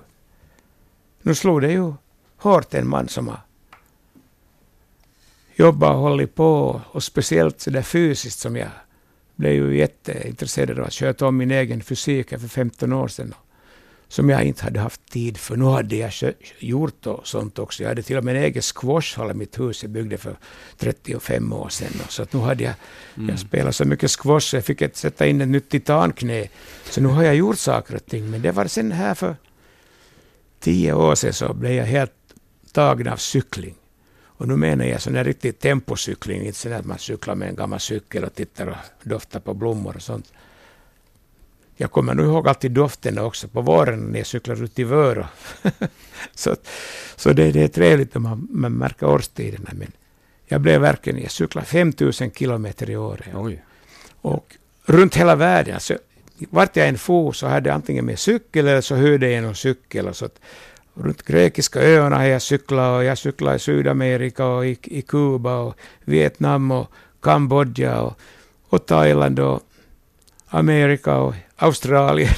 Nu 1.22 1.34
slog 1.34 1.60
det 1.60 1.72
ju 1.72 1.92
hårt 2.36 2.74
en 2.74 2.88
man 2.88 3.08
som 3.08 3.28
har 3.28 3.40
jobbat 5.56 5.94
och 5.94 6.00
hållit 6.00 6.34
på, 6.34 6.80
och 6.86 7.02
speciellt 7.02 7.60
så 7.60 7.70
där 7.70 7.82
fysiskt 7.82 8.38
som 8.38 8.56
jag 8.56 8.70
blev 9.36 9.52
ju 9.52 9.78
jätteintresserad 9.78 10.78
av 10.78 10.86
att 10.86 10.92
sköta 10.92 11.26
om 11.26 11.36
min 11.36 11.50
egen 11.50 11.82
fysik 11.82 12.30
för 12.30 12.48
15 12.48 12.92
år 12.92 13.08
sedan 13.08 13.34
som 14.10 14.28
jag 14.28 14.44
inte 14.44 14.64
hade 14.64 14.80
haft 14.80 15.06
tid 15.10 15.36
för. 15.36 15.56
Nu 15.56 15.64
hade 15.64 15.96
jag 15.96 16.12
gjort 16.58 17.06
och 17.06 17.26
sånt 17.26 17.58
också. 17.58 17.82
Jag 17.82 17.88
hade 17.88 18.02
till 18.02 18.16
och 18.16 18.24
med 18.24 18.36
en 18.36 18.42
egen 18.42 18.62
squashhall 18.62 19.30
i 19.30 19.34
mitt 19.34 19.60
hus 19.60 19.82
jag 19.82 19.90
byggde 19.90 20.18
för 20.18 20.36
35 20.76 21.52
år 21.52 21.68
sedan. 21.68 21.92
Så 22.08 22.22
att 22.22 22.32
nu 22.32 22.40
hade 22.40 22.64
jag, 22.64 22.74
mm. 23.16 23.28
jag 23.28 23.38
spelat 23.38 23.76
så 23.76 23.84
mycket 23.84 24.10
squash 24.10 24.54
jag 24.54 24.64
fick 24.64 24.96
sätta 24.96 25.26
in 25.26 25.40
ett 25.40 25.48
nytt 25.48 25.68
titanknä. 25.68 26.48
Så 26.84 27.00
nu 27.00 27.08
har 27.08 27.22
jag 27.22 27.34
gjort 27.34 27.58
saker 27.58 27.94
och 27.94 28.06
ting. 28.06 28.30
Men 28.30 28.42
det 28.42 28.52
var 28.52 28.64
sen 28.64 28.92
här 28.92 29.14
för 29.14 29.36
tio 30.60 30.92
år 30.92 31.14
sedan 31.14 31.32
så 31.32 31.54
blev 31.54 31.72
jag 31.72 31.84
helt 31.84 32.12
tagen 32.72 33.08
av 33.08 33.16
cykling. 33.16 33.74
Och 34.22 34.48
nu 34.48 34.56
menar 34.56 34.84
jag 34.84 35.02
sån 35.02 35.12
där 35.12 35.24
riktig 35.24 35.58
tempocykling, 35.58 36.42
inte 36.42 36.58
så 36.58 36.72
att 36.72 36.86
man 36.86 36.98
cyklar 36.98 37.34
med 37.34 37.48
en 37.48 37.56
gammal 37.56 37.80
cykel 37.80 38.24
och 38.24 38.34
tittar 38.34 38.66
och 38.66 39.08
doftar 39.08 39.40
på 39.40 39.54
blommor 39.54 39.96
och 39.96 40.02
sånt. 40.02 40.32
Jag 41.80 41.90
kommer 41.90 42.14
nu 42.14 42.22
ihåg 42.22 42.48
alltid 42.48 42.72
doften 42.72 43.18
också 43.18 43.48
på 43.48 43.60
våren 43.60 44.00
när 44.00 44.18
jag 44.18 44.26
cyklar 44.26 44.64
ut 44.64 44.78
i 44.78 44.84
Vörå. 44.84 45.26
så 46.34 46.56
så 47.16 47.32
det, 47.32 47.52
det 47.52 47.62
är 47.62 47.68
trevligt 47.68 48.14
när 48.14 48.20
man, 48.20 48.48
man 48.50 48.72
märker 48.72 49.06
årstiderna. 49.06 49.70
Men 49.72 49.92
jag 50.46 50.60
blev 50.60 50.80
verkligen, 50.80 51.22
jag 51.22 51.30
cyklade 51.30 51.66
5000 51.66 52.30
kilometer 52.30 52.90
i 52.90 52.96
år. 52.96 53.20
Och 54.20 54.56
runt 54.84 55.16
hela 55.16 55.36
världen. 55.36 55.74
Alltså, 55.74 55.98
vart 56.50 56.76
jag 56.76 56.88
än 56.88 56.98
for 56.98 57.32
så 57.32 57.46
hade 57.46 57.68
jag 57.68 57.74
antingen 57.74 58.04
med 58.04 58.18
cykel 58.18 58.68
eller 58.68 58.80
så 58.80 58.94
hyrde 58.94 59.30
jag 59.30 59.42
någon 59.44 59.54
cykel. 59.54 60.08
Och 60.08 60.16
så 60.16 60.24
att, 60.24 60.40
runt 60.94 61.22
grekiska 61.22 61.80
öarna 61.80 62.16
har 62.16 62.24
jag 62.24 62.42
cyklat 62.42 62.96
och 62.98 63.04
jag 63.04 63.18
cyklade 63.18 63.56
i 63.56 63.58
Sydamerika 63.58 64.46
och 64.46 64.66
i, 64.66 64.78
i 64.82 65.02
Kuba 65.02 65.56
och 65.56 65.76
Vietnam 66.04 66.70
och 66.70 66.92
Kambodja 67.22 68.00
och, 68.00 68.18
och 68.68 68.86
Thailand 68.86 69.38
och 69.40 69.62
Amerika 70.50 71.16
och 71.16 71.34
Australien. 71.56 72.34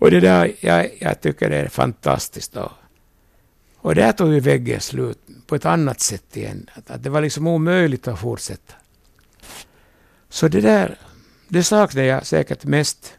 Och 0.00 0.10
det 0.10 0.20
där, 0.20 0.52
jag, 0.60 0.90
jag 1.00 1.20
tycker 1.20 1.50
det 1.50 1.56
är 1.56 1.68
fantastiskt. 1.68 2.52
Då. 2.52 2.72
Och 3.76 3.94
där 3.94 4.12
tog 4.12 4.32
ju 4.32 4.40
väggen 4.40 4.80
slut 4.80 5.18
på 5.46 5.54
ett 5.54 5.64
annat 5.64 6.00
sätt 6.00 6.36
igen. 6.36 6.66
Att, 6.74 6.90
att 6.90 7.02
det 7.02 7.10
var 7.10 7.20
liksom 7.20 7.46
omöjligt 7.46 8.08
att 8.08 8.20
fortsätta. 8.20 8.74
Så 10.28 10.48
det 10.48 10.60
där, 10.60 10.98
det 11.48 11.62
saknar 11.64 12.02
jag 12.02 12.26
säkert 12.26 12.64
mest. 12.64 13.14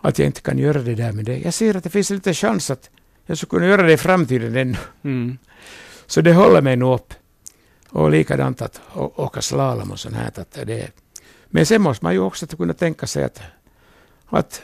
Att 0.00 0.18
jag 0.18 0.26
inte 0.26 0.40
kan 0.40 0.58
göra 0.58 0.82
det 0.82 0.94
där 0.94 1.12
med 1.12 1.24
det. 1.24 1.38
Jag 1.38 1.54
ser 1.54 1.76
att 1.76 1.84
det 1.84 1.90
finns 1.90 2.10
en 2.10 2.16
liten 2.16 2.34
chans 2.34 2.70
att 2.70 2.90
jag 3.26 3.38
skulle 3.38 3.50
kunna 3.50 3.66
göra 3.66 3.82
det 3.82 3.92
i 3.92 3.96
framtiden 3.96 4.56
ännu. 4.56 4.78
Mm. 5.02 5.38
Så 6.06 6.20
det 6.20 6.32
håller 6.32 6.62
mig 6.62 6.76
nog 6.76 6.94
upp. 6.94 7.14
Och 7.88 8.10
likadant 8.10 8.62
att 8.62 8.80
åka 8.94 9.42
slalom 9.42 9.90
och 9.90 9.98
sånt 9.98 10.16
här. 10.16 10.32
Att 10.36 10.58
det, 10.66 10.90
men 11.48 11.66
sen 11.66 11.82
måste 11.82 12.04
man 12.04 12.12
ju 12.12 12.20
också 12.20 12.46
kunna 12.46 12.74
tänka 12.74 13.06
sig 13.06 13.24
att, 13.24 13.40
att 14.26 14.62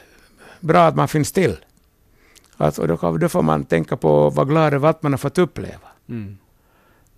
bra 0.59 0.85
att 0.85 0.95
man 0.95 1.07
finns 1.07 1.31
till. 1.31 1.57
Att, 2.57 2.77
och 2.77 2.87
då, 2.87 3.17
då 3.17 3.29
får 3.29 3.41
man 3.41 3.65
tänka 3.65 3.97
på 3.97 4.29
vad 4.29 4.47
glad 4.47 4.73
över 4.73 4.89
att 4.89 5.03
man 5.03 5.13
har 5.13 5.17
fått 5.17 5.37
uppleva. 5.37 5.87
Mm. 6.09 6.37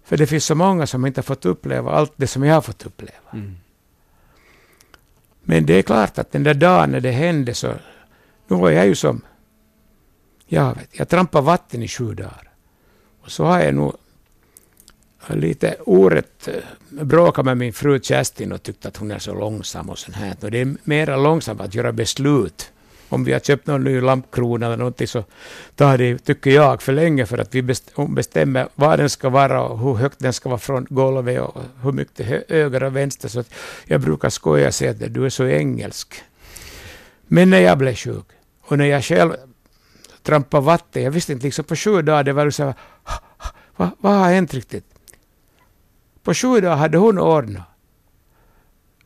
För 0.04 0.18
det 0.18 0.28
finns 0.28 0.46
så 0.46 0.56
många 0.56 0.88
som 0.88 1.06
inte 1.06 1.20
har 1.20 1.24
fått 1.24 1.46
uppleva 1.46 1.92
allt 1.92 2.14
det 2.16 2.28
som 2.28 2.44
jag 2.44 2.54
har 2.54 2.62
fått 2.62 2.86
uppleva. 2.86 3.32
Mm. 3.34 3.56
Men 5.44 5.66
det 5.66 5.74
är 5.74 5.82
klart 5.82 6.18
att 6.18 6.32
den 6.32 6.44
där 6.44 6.54
dagen 6.54 6.92
när 6.92 7.00
det 7.00 7.12
hände 7.12 7.54
så, 7.54 7.74
nu 8.48 8.56
var 8.56 8.70
jag 8.70 8.88
ju 8.88 8.96
som, 8.96 9.22
jag 10.46 10.76
vet, 10.76 10.90
jag 10.92 11.10
trampade 11.10 11.46
vatten 11.46 11.84
i 11.84 11.88
sju 11.88 12.14
dagar. 12.14 12.52
Och 13.22 13.32
så 13.32 13.44
har 13.46 13.60
jag 13.60 13.76
nog 13.76 13.94
lite 15.30 15.76
orätt 15.86 16.48
eh, 16.48 17.44
med 17.44 17.58
min 17.58 17.74
fru 17.74 18.00
Kerstin 18.00 18.52
och 18.52 18.64
tyckte 18.64 18.88
att 18.88 18.98
hon 18.98 19.12
är 19.12 19.20
så 19.20 19.34
långsam 19.34 19.90
och 19.90 20.00
sånt 20.00 20.16
här. 20.16 20.36
Och 20.42 20.52
det 20.52 20.62
är 20.62 20.76
mera 20.84 21.18
långsamt 21.18 21.62
att 21.62 21.76
göra 21.76 21.92
beslut 21.92 22.72
om 23.10 23.24
vi 23.24 23.34
har 23.34 23.40
köpt 23.40 23.68
någon 23.68 23.84
ny 23.84 24.02
lampkrona 24.02 24.66
eller 24.66 24.78
någonting 24.78 25.08
så 25.08 25.24
tar 25.76 25.98
det, 25.98 26.18
tycker 26.18 26.52
jag, 26.52 26.82
för 26.82 26.94
länge 26.94 27.26
för 27.26 27.38
att 27.38 27.56
vi 27.56 27.62
bestämmer 28.10 28.68
var 28.76 28.98
den 28.98 29.10
ska 29.10 29.30
vara 29.30 29.62
och 29.62 29.80
hur 29.80 29.96
högt 29.96 30.20
den 30.20 30.34
ska 30.34 30.50
vara 30.50 30.60
från 30.60 30.88
golvet 30.90 31.42
och 31.42 31.62
hur 31.84 31.92
mycket 31.92 32.50
höger 32.50 32.84
och 32.84 32.96
vänster. 32.96 33.30
Så 33.30 33.44
jag 33.86 34.02
brukar 34.02 34.30
skoja 34.30 34.68
och 34.68 34.74
säga 34.74 34.92
att 34.92 35.14
du 35.14 35.26
är 35.26 35.30
så 35.30 35.46
engelsk. 35.46 36.24
Men 37.28 37.50
när 37.50 37.60
jag 37.60 37.78
blev 37.78 37.96
sjuk 37.96 38.26
och 38.62 38.78
när 38.78 38.86
jag 38.86 39.04
själv 39.04 39.34
trampade 40.24 40.66
vatten, 40.66 41.04
jag 41.04 41.12
visste 41.12 41.32
inte, 41.34 41.46
liksom 41.46 41.66
på 41.66 41.76
sju 41.76 42.02
dagar, 42.02 42.24
det 42.24 42.34
var 42.34 42.50
så 42.50 42.64
här, 42.64 42.74
vad, 43.76 43.90
vad 44.00 44.14
har 44.14 44.34
hänt 44.34 44.54
riktigt? 44.54 44.95
På 46.26 46.34
sju 46.34 46.62
dagar 46.62 46.76
hade 46.76 46.98
hon 46.98 47.18
ordnat 47.20 47.64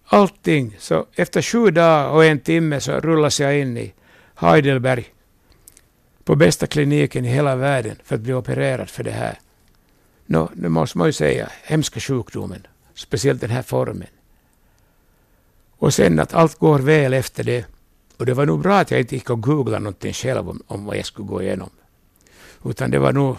allting. 0.10 0.76
Så 0.80 1.06
efter 1.16 1.42
sju 1.42 1.72
dagar 1.72 2.10
och 2.10 2.26
en 2.26 2.40
timme 2.40 2.82
så 2.82 2.92
rullas 2.92 3.40
jag 3.40 3.60
in 3.60 3.78
i 3.78 3.94
Heidelberg 4.36 5.06
på 6.24 6.36
bästa 6.36 6.68
kliniken 6.68 7.26
i 7.26 7.30
hela 7.30 7.56
världen 7.56 7.96
för 8.04 8.16
att 8.16 8.22
bli 8.22 8.34
opererad 8.34 8.90
för 8.90 9.04
det 9.04 9.12
här. 9.12 9.40
Nå, 10.26 10.50
nu 10.54 10.70
måste 10.70 10.98
man 10.98 11.08
ju 11.08 11.14
säga, 11.14 11.50
hemska 11.64 12.00
sjukdomen, 12.00 12.68
speciellt 12.94 13.42
den 13.42 13.50
här 13.50 13.62
formen. 13.62 14.08
Och 15.78 15.94
sen 15.94 16.20
att 16.20 16.34
allt 16.34 16.56
går 16.56 16.80
väl 16.80 17.14
efter 17.14 17.44
det. 17.44 17.66
Och 18.18 18.26
det 18.26 18.34
var 18.34 18.46
nog 18.46 18.62
bra 18.62 18.80
att 18.80 18.92
jag 18.92 19.00
inte 19.00 19.16
gick 19.16 19.30
och 19.30 19.42
googlade 19.42 19.84
någonting 19.84 20.14
själv 20.14 20.50
om, 20.50 20.64
om 20.68 20.86
vad 20.86 20.98
jag 20.98 21.06
skulle 21.06 21.28
gå 21.28 21.42
igenom. 21.42 21.70
Utan 22.66 22.92
det 22.92 23.00
var 23.00 23.14
nog, 23.14 23.38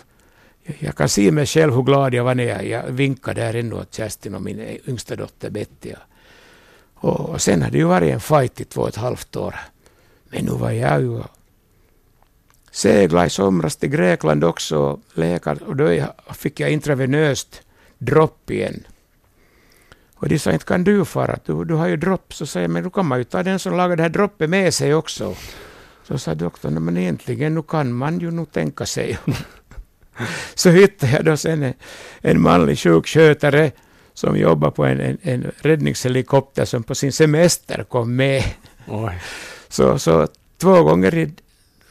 jag 0.78 0.96
kan 0.96 1.08
se 1.08 1.30
mig 1.30 1.46
själv 1.46 1.74
hur 1.74 1.82
glad 1.82 2.14
jag 2.14 2.24
var 2.24 2.34
när 2.34 2.44
jag, 2.44 2.66
jag 2.66 2.82
vinkade 2.82 3.40
där 3.40 3.54
ändå 3.54 3.76
åt 3.76 3.94
Kerstin 3.94 4.34
och 4.34 4.42
min 4.42 4.78
yngsta 4.86 5.16
dotter 5.16 5.50
Betty. 5.50 5.92
Och 6.94 7.40
sen 7.40 7.62
har 7.62 7.70
det 7.70 7.78
ju 7.78 7.84
varit 7.84 8.14
en 8.14 8.20
fight 8.20 8.60
i 8.60 8.64
två 8.64 8.82
och 8.82 8.88
ett 8.88 8.96
halvt 8.96 9.36
år. 9.36 9.54
Men 10.28 10.44
nu 10.44 10.50
var 10.50 10.70
jag 10.70 11.00
ju 11.00 11.22
segla 12.70 13.26
i 13.26 13.30
somras 13.30 13.76
till 13.76 13.88
Grekland 13.88 14.44
också, 14.44 14.78
och 14.78 15.00
läkare, 15.14 15.58
och 15.66 15.76
då 15.76 16.06
fick 16.34 16.60
jag 16.60 16.70
intravenöst 16.70 17.62
dropp 17.98 18.50
igen. 18.50 18.86
Och 20.14 20.28
de 20.28 20.38
sa, 20.38 20.52
inte 20.52 20.64
kan 20.64 20.84
du 20.84 21.04
fara, 21.04 21.38
du, 21.44 21.64
du 21.64 21.74
har 21.74 21.88
ju 21.88 21.96
dropp. 21.96 22.34
Så 22.34 22.46
sa 22.46 22.60
jag, 22.60 22.70
men 22.70 22.82
då 22.82 22.90
kan 22.90 23.06
man 23.06 23.18
ju 23.18 23.24
ta 23.24 23.42
den 23.42 23.58
som 23.58 23.76
lagar 23.76 23.96
det 23.96 24.02
här 24.02 24.10
droppet 24.10 24.50
med 24.50 24.74
sig 24.74 24.94
också. 24.94 25.34
Så 26.04 26.18
sa 26.18 26.34
doktorn, 26.34 26.84
men 26.84 26.96
egentligen 26.96 27.54
nu 27.54 27.62
kan 27.62 27.92
man 27.92 28.20
ju 28.20 28.30
nog 28.30 28.52
tänka 28.52 28.86
sig 28.86 29.18
så 30.54 30.70
hittade 30.70 31.12
jag 31.12 31.24
då 31.24 31.36
sen 31.36 31.62
en, 31.62 31.74
en 32.20 32.40
manlig 32.40 32.78
sjukskötare 32.78 33.70
som 34.14 34.36
jobbar 34.36 34.70
på 34.70 34.84
en, 34.84 35.00
en, 35.00 35.18
en 35.22 35.50
räddningshelikopter 35.60 36.64
som 36.64 36.82
på 36.82 36.94
sin 36.94 37.12
semester 37.12 37.84
kom 37.88 38.16
med. 38.16 38.44
Så, 39.68 39.98
så 39.98 40.28
två 40.58 40.82
gånger 40.82 41.14
i, 41.14 41.32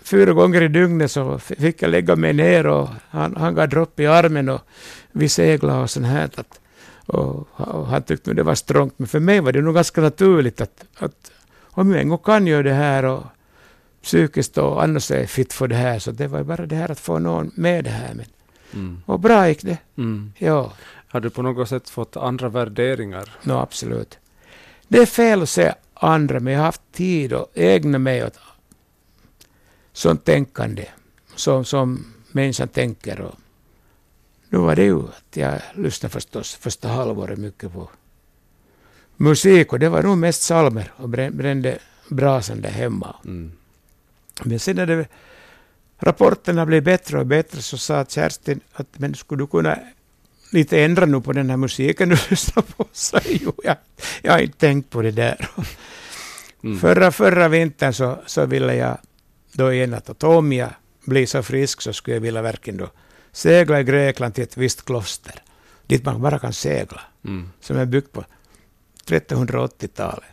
fyra 0.04 0.34
gånger 0.34 0.62
i 0.62 0.68
dygnet 0.68 1.12
så 1.12 1.40
fick 1.40 1.82
jag 1.82 1.92
lägga 1.92 2.16
mig 2.16 2.34
ner 2.34 2.68
och 2.68 2.90
han, 3.10 3.36
han 3.36 3.56
gav 3.56 3.70
dropp 3.70 4.00
i 4.00 4.08
armen 4.08 4.50
och 4.50 4.62
vi 5.12 5.30
seglade 5.30 5.82
och 5.82 5.90
sånt 5.90 6.08
här. 6.08 6.30
Att, 6.36 6.60
och, 7.06 7.48
och 7.56 7.88
han 7.88 8.04
tyckte 8.04 8.34
det 8.34 8.44
var 8.44 8.56
strångt, 8.56 8.94
men 8.98 9.08
för 9.08 9.20
mig 9.20 9.40
var 9.40 9.52
det 9.52 9.62
nog 9.62 9.76
ganska 9.76 10.02
naturligt 10.02 10.62
att, 10.62 10.86
att 10.98 11.32
om 11.62 11.92
jag 11.92 12.02
en 12.02 12.10
gång 12.10 12.18
kan 12.18 12.48
göra 12.48 12.64
det 12.64 12.74
här 12.74 13.06
och 13.06 13.24
psykiskt 14.10 14.58
och 14.58 14.84
annars 14.84 15.12
är 15.12 15.26
fit 15.26 15.54
för 15.54 15.68
det 15.68 15.76
här, 15.76 16.00
så 16.00 16.12
det 16.12 16.28
var 16.28 16.44
bara 16.44 16.66
det 16.66 16.76
här 16.76 16.92
att 16.92 17.00
få 17.00 17.20
någon 17.20 17.52
med 17.56 17.84
det 17.84 17.90
här. 17.90 18.14
Men, 18.14 18.26
mm. 18.74 19.02
Och 19.06 19.20
bra 19.20 19.48
gick 19.48 19.62
det. 19.64 19.78
Mm. 19.98 20.34
Ja. 20.38 20.74
Har 21.08 21.20
du 21.20 21.30
på 21.30 21.42
något 21.42 21.70
sätt 21.70 21.90
fått 21.90 22.18
andra 22.18 22.50
värderingar? 22.50 23.38
No, 23.44 23.54
absolut. 23.54 24.18
Det 24.88 24.98
är 24.98 25.06
fel 25.06 25.42
att 25.42 25.50
säga 25.50 25.76
andra, 25.94 26.40
men 26.40 26.54
jag 26.54 26.60
har 26.60 26.66
haft 26.66 26.82
tid 26.92 27.34
att 27.34 27.58
ägna 27.58 28.00
mig 28.00 28.26
åt 28.26 28.40
sånt 29.94 30.26
tänkande 30.26 30.86
som, 31.36 31.66
som 31.66 32.14
människan 32.32 32.68
tänker. 32.68 33.22
Och 33.22 33.36
nu 34.50 34.58
var 34.58 34.76
det 34.76 34.84
ju 34.84 35.00
att 35.00 35.38
jag 35.38 35.62
lyssnade 35.76 36.14
förstås 36.14 36.56
första 36.56 36.88
halvåret 36.88 37.40
mycket 37.40 37.74
på 37.74 37.90
musik 39.18 39.74
och 39.74 39.80
det 39.80 39.90
var 39.90 40.04
nog 40.04 40.18
mest 40.18 40.42
salmer 40.42 40.92
och 40.96 41.10
brände 41.10 41.80
brasan 42.10 42.62
där 42.62 42.70
hemma. 42.70 43.16
Mm. 43.26 43.52
Men 44.44 44.60
sen 44.60 44.76
när 44.76 44.86
det, 44.86 45.08
rapporterna 45.98 46.66
blev 46.66 46.84
bättre 46.84 47.20
och 47.20 47.26
bättre 47.26 47.62
så 47.62 47.78
sa 47.78 48.06
Kerstin 48.06 48.60
att 48.74 48.88
men 49.00 49.16
skulle 49.16 49.44
du 49.44 49.48
kunna 49.48 49.80
lite 50.52 50.84
ändra 50.84 51.06
nu 51.06 51.22
på 51.22 51.34
den 51.34 51.50
här 51.50 51.58
musiken 51.58 52.10
du 52.10 52.16
lyssnar 52.30 52.64
på. 52.64 52.86
Så 52.92 53.20
jo, 53.26 53.54
jag, 53.64 53.76
jag 54.22 54.32
har 54.32 54.40
inte 54.40 54.58
tänkt 54.58 54.90
på 54.90 55.02
det 55.02 55.12
där. 55.12 55.50
Mm. 56.64 56.80
Förra, 56.80 57.12
förra 57.12 57.48
vintern 57.48 57.94
så, 57.94 58.20
så 58.26 58.46
ville 58.46 58.76
jag 58.76 58.98
då 59.54 59.74
igen 59.74 59.94
att 59.94 60.24
om 60.24 60.54
jag 60.54 60.70
blir 61.06 61.26
så 61.26 61.44
frisk 61.44 61.82
så 61.82 61.94
skulle 61.94 62.16
jag 62.16 62.22
vilja 62.22 62.42
verkligen 62.42 62.78
då 62.78 62.90
segla 63.32 63.80
i 63.80 63.84
Grekland 63.84 64.36
till 64.36 64.44
ett 64.44 64.58
visst 64.58 64.86
kloster 64.86 65.44
dit 65.90 66.06
man 66.06 66.22
bara 66.22 66.40
kan 66.40 66.54
segla, 66.54 67.02
mm. 67.26 67.50
som 67.60 67.78
är 67.78 67.86
byggt 67.86 68.12
på 68.12 68.26
1380-talet. 69.06 70.24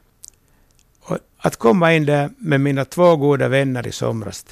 Att 1.46 1.56
komma 1.56 1.94
in 1.94 2.06
där 2.06 2.30
med 2.38 2.60
mina 2.60 2.84
två 2.84 3.16
goda 3.16 3.48
vänner 3.48 3.86
i 3.86 3.92
somras, 3.92 4.46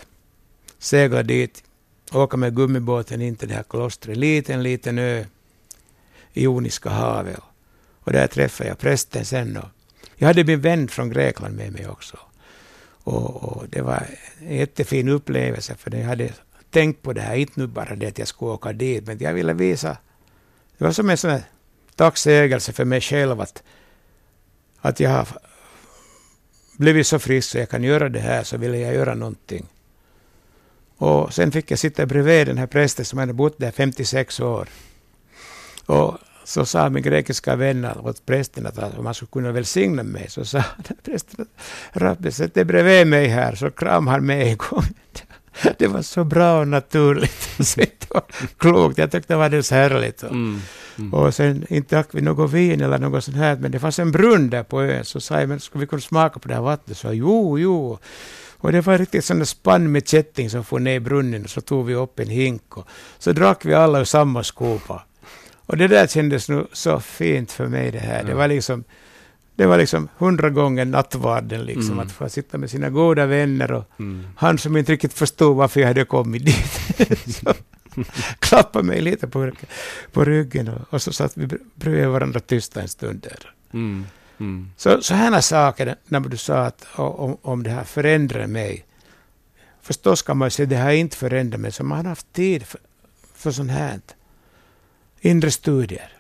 segla 0.79 1.23
dit, 1.23 1.65
åka 2.13 2.37
med 2.37 2.57
gummibåten 2.57 3.23
in 3.23 3.37
till 3.37 3.49
det 3.49 3.55
här 3.55 3.63
klostret, 3.63 4.17
liten, 4.17 4.63
liten 4.63 4.99
ö, 4.99 5.25
i 6.33 6.43
Joniska 6.43 6.91
havet. 6.91 7.41
Och 8.01 8.13
där 8.13 8.27
träffade 8.27 8.69
jag 8.69 8.79
prästen 8.79 9.25
sen. 9.25 9.57
Och 9.57 9.69
jag 10.17 10.27
hade 10.27 10.45
min 10.45 10.61
vän 10.61 10.89
från 10.89 11.11
Grekland 11.11 11.57
med 11.57 11.73
mig 11.73 11.89
också. 11.89 12.17
Och, 13.05 13.45
och, 13.45 13.69
det 13.69 13.83
var 13.83 14.07
en 14.39 14.57
jättefin 14.57 15.09
upplevelse 15.09 15.75
för 15.75 15.95
jag 15.95 16.07
hade 16.07 16.33
tänkt 16.71 17.03
på 17.03 17.13
det 17.13 17.21
här, 17.21 17.37
inte 17.37 17.61
nu 17.61 17.67
bara 17.67 17.95
det 17.95 18.07
att 18.07 18.19
jag 18.19 18.29
skulle 18.29 18.51
åka 18.51 18.73
dit, 18.73 19.07
men 19.07 19.19
jag 19.19 19.35
ville 19.35 19.53
visa. 19.53 19.97
Det 20.79 20.85
var 20.85 20.93
som 20.93 21.11
en 21.11 21.17
sån 21.17 21.31
här 21.31 21.43
tacksägelse 21.97 22.73
för 22.73 22.85
mig 22.85 23.01
själv 23.01 23.41
att, 23.41 23.63
att 24.81 25.01
jag 25.01 25.11
har 25.11 25.29
blivit 26.77 27.07
så 27.07 27.19
frisk 27.19 27.51
så 27.51 27.59
jag 27.59 27.69
kan 27.69 27.83
göra 27.83 28.09
det 28.09 28.21
här, 28.21 28.45
så 28.45 28.57
ville 28.57 28.79
jag 28.79 28.95
göra 28.95 29.15
någonting. 29.15 29.67
Och 30.97 31.35
sen 31.35 31.53
fick 31.53 31.71
jag 31.71 31.79
sitta 31.79 32.07
bredvid 32.07 32.47
den 32.47 32.59
här 32.59 32.67
prästen 32.67 33.05
som 33.05 33.19
hade 33.19 33.33
bott 33.33 33.59
där 33.59 33.71
56 33.71 34.41
år. 34.41 34.69
Och 35.87 36.19
så 36.45 36.67
sa 36.67 36.91
min 36.91 37.03
grekiska 37.03 37.57
vän 37.57 37.85
åt 37.85 38.27
prästen 38.27 38.67
att 38.67 38.99
om 38.99 39.07
han 39.07 39.15
skulle 39.15 39.31
kunna 39.31 39.53
välsigna 39.53 40.03
mig, 40.03 40.27
så 40.29 40.45
sa 40.45 40.65
prästen 41.03 41.47
att 41.47 42.03
Rabbi, 42.03 42.33
sätt 42.33 42.55
dig 42.55 42.65
bredvid 42.65 43.07
mig 43.07 43.27
här, 43.27 43.55
så 43.55 43.71
kram 43.71 44.07
han 44.07 44.27
mig 44.27 44.51
en 44.51 44.57
gång. 44.57 44.85
Det 45.79 45.87
var 45.87 46.03
så 46.03 46.25
bra 46.25 46.61
och 46.61 46.69
naturligt. 46.69 47.49
klokt. 48.59 48.99
Jag 48.99 49.11
tyckte 49.11 49.33
det 49.33 49.37
var 49.37 49.45
alldeles 49.45 49.71
härligt. 49.71 50.23
Mm. 50.23 50.61
Mm. 50.99 51.15
Och 51.15 51.35
sen, 51.35 51.67
inte 51.69 51.97
drack 51.97 52.09
vi 52.13 52.21
något 52.21 52.51
vin 52.53 52.81
eller 52.81 52.99
något 52.99 53.25
sånt 53.25 53.37
här, 53.37 53.57
men 53.57 53.71
det 53.71 53.79
fanns 53.79 53.99
en 53.99 54.13
brunn 54.13 54.51
där 54.51 54.63
på 54.63 54.83
ön. 54.83 55.05
Så 55.05 55.21
sa 55.21 55.41
jag, 55.41 55.49
men 55.49 55.61
skulle 55.61 55.81
vi 55.81 55.87
kunna 55.87 56.01
smaka 56.01 56.39
på 56.39 56.49
det 56.49 56.55
här 56.55 56.63
vattnet? 56.63 56.97
Så 56.99 57.13
jo, 57.13 57.59
jo. 57.59 57.99
Och 58.59 58.73
det 58.73 58.81
var 58.81 58.99
riktigt 58.99 59.25
sån 59.25 59.47
spann 59.47 59.93
med 59.93 60.09
kätting 60.09 60.51
som 60.51 60.65
får 60.65 60.79
ner 60.81 60.95
i 60.95 61.01
brunnen. 61.01 61.49
Så 61.49 61.61
tog 61.61 61.87
vi 61.87 61.95
upp 61.95 62.19
en 62.19 62.29
hink 62.29 62.77
och 62.77 62.87
så 63.19 63.33
drack 63.33 63.65
vi 63.65 63.75
alla 63.75 64.01
ur 64.01 64.05
samma 64.05 64.43
skopa. 64.43 65.03
Och 65.67 65.77
det 65.77 65.89
där 65.89 66.07
kändes 66.07 66.49
nu 66.49 66.67
så 66.73 67.01
fint 67.01 67.53
för 67.53 67.67
mig 67.67 67.91
det 67.91 67.99
här. 67.99 68.15
Mm. 68.21 68.27
Det 68.27 68.35
var 68.35 68.49
liksom, 68.49 68.85
Det 69.57 69.67
var 69.67 69.79
liksom 69.79 70.09
hundra 70.19 70.51
gånger 70.51 70.85
nattvarden, 70.85 71.65
liksom, 71.65 71.93
Mm. 71.93 71.99
att 72.07 72.13
få 72.13 72.29
sitta 72.29 72.59
med 72.59 72.71
sina 72.71 72.91
goda 72.91 73.27
vänner 73.27 73.73
och 73.73 73.85
Mm. 73.99 74.27
han 74.37 74.59
som 74.59 74.77
inte 74.77 74.93
riktigt 74.93 75.13
förstod 75.13 75.57
varför 75.57 75.81
jag 75.81 75.89
hade 75.89 76.05
kommit 76.05 76.45
dit. 76.47 76.81
så, 77.35 77.55
klappade 78.39 78.85
mig 78.85 79.01
lite 79.01 79.29
på, 79.29 79.53
på 80.13 80.25
ryggen 80.25 80.69
och, 80.69 80.95
och 80.95 81.03
så 81.03 81.13
satt 81.13 81.37
vi 81.37 81.47
br- 81.47 81.63
bredvid 81.75 82.09
varandra 82.09 82.41
tysta 82.41 82.83
en 82.83 82.89
stund 82.89 83.21
där. 83.21 83.55
Mm. 83.73 84.07
Mm. 84.39 84.71
Så, 84.77 85.03
så 85.03 85.15
här 85.15 85.41
saker, 85.41 85.97
när 86.05 86.21
du 86.21 86.37
sa 86.37 86.59
att 86.59 86.87
om, 86.95 87.37
om 87.43 87.63
det 87.63 87.71
här 87.71 87.85
förändrar 87.85 88.47
mig. 88.47 88.85
Förstås 89.83 90.23
kan 90.23 90.37
man 90.37 90.51
säga 90.51 90.65
att 90.65 90.71
det 90.71 90.77
har 90.77 90.91
inte 90.91 91.17
förändrat 91.17 91.61
mig, 91.61 91.73
så 91.73 91.85
man 91.85 91.99
har 91.99 92.05
haft 92.05 92.33
tid 92.33 92.67
för, 92.67 92.81
för 93.35 93.51
sånt 93.51 93.71
här. 93.71 94.01
Inre 95.21 95.51
studier. 95.51 96.13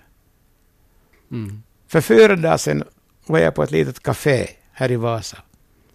Mm. 1.30 1.62
För 1.88 2.00
fyra 2.00 2.36
dagar 2.36 2.56
sedan 2.56 2.84
var 3.26 3.38
jag 3.38 3.54
på 3.54 3.62
ett 3.62 3.70
litet 3.70 4.02
café 4.02 4.50
här 4.72 4.90
i 4.90 4.96
Vasa. 4.96 5.38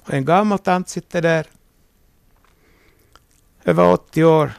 Och 0.03 0.13
en 0.13 0.25
gammal 0.25 0.59
tant 0.59 0.89
sitter 0.89 1.21
där. 1.21 1.45
Över 3.63 3.93
80 3.93 4.23
år. 4.23 4.51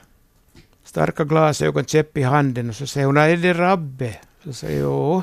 Starka 0.90 1.24
glasögon, 1.24 1.84
käpp 1.84 2.16
i 2.16 2.22
handen. 2.22 2.68
Och 2.68 2.76
så 2.76 2.86
säger 2.86 3.06
hon, 3.06 3.16
är 3.16 3.36
det 3.36 3.54
Rabbe? 3.54 4.16
Så 4.44 4.52
säger 4.52 4.80
jag. 4.80 5.22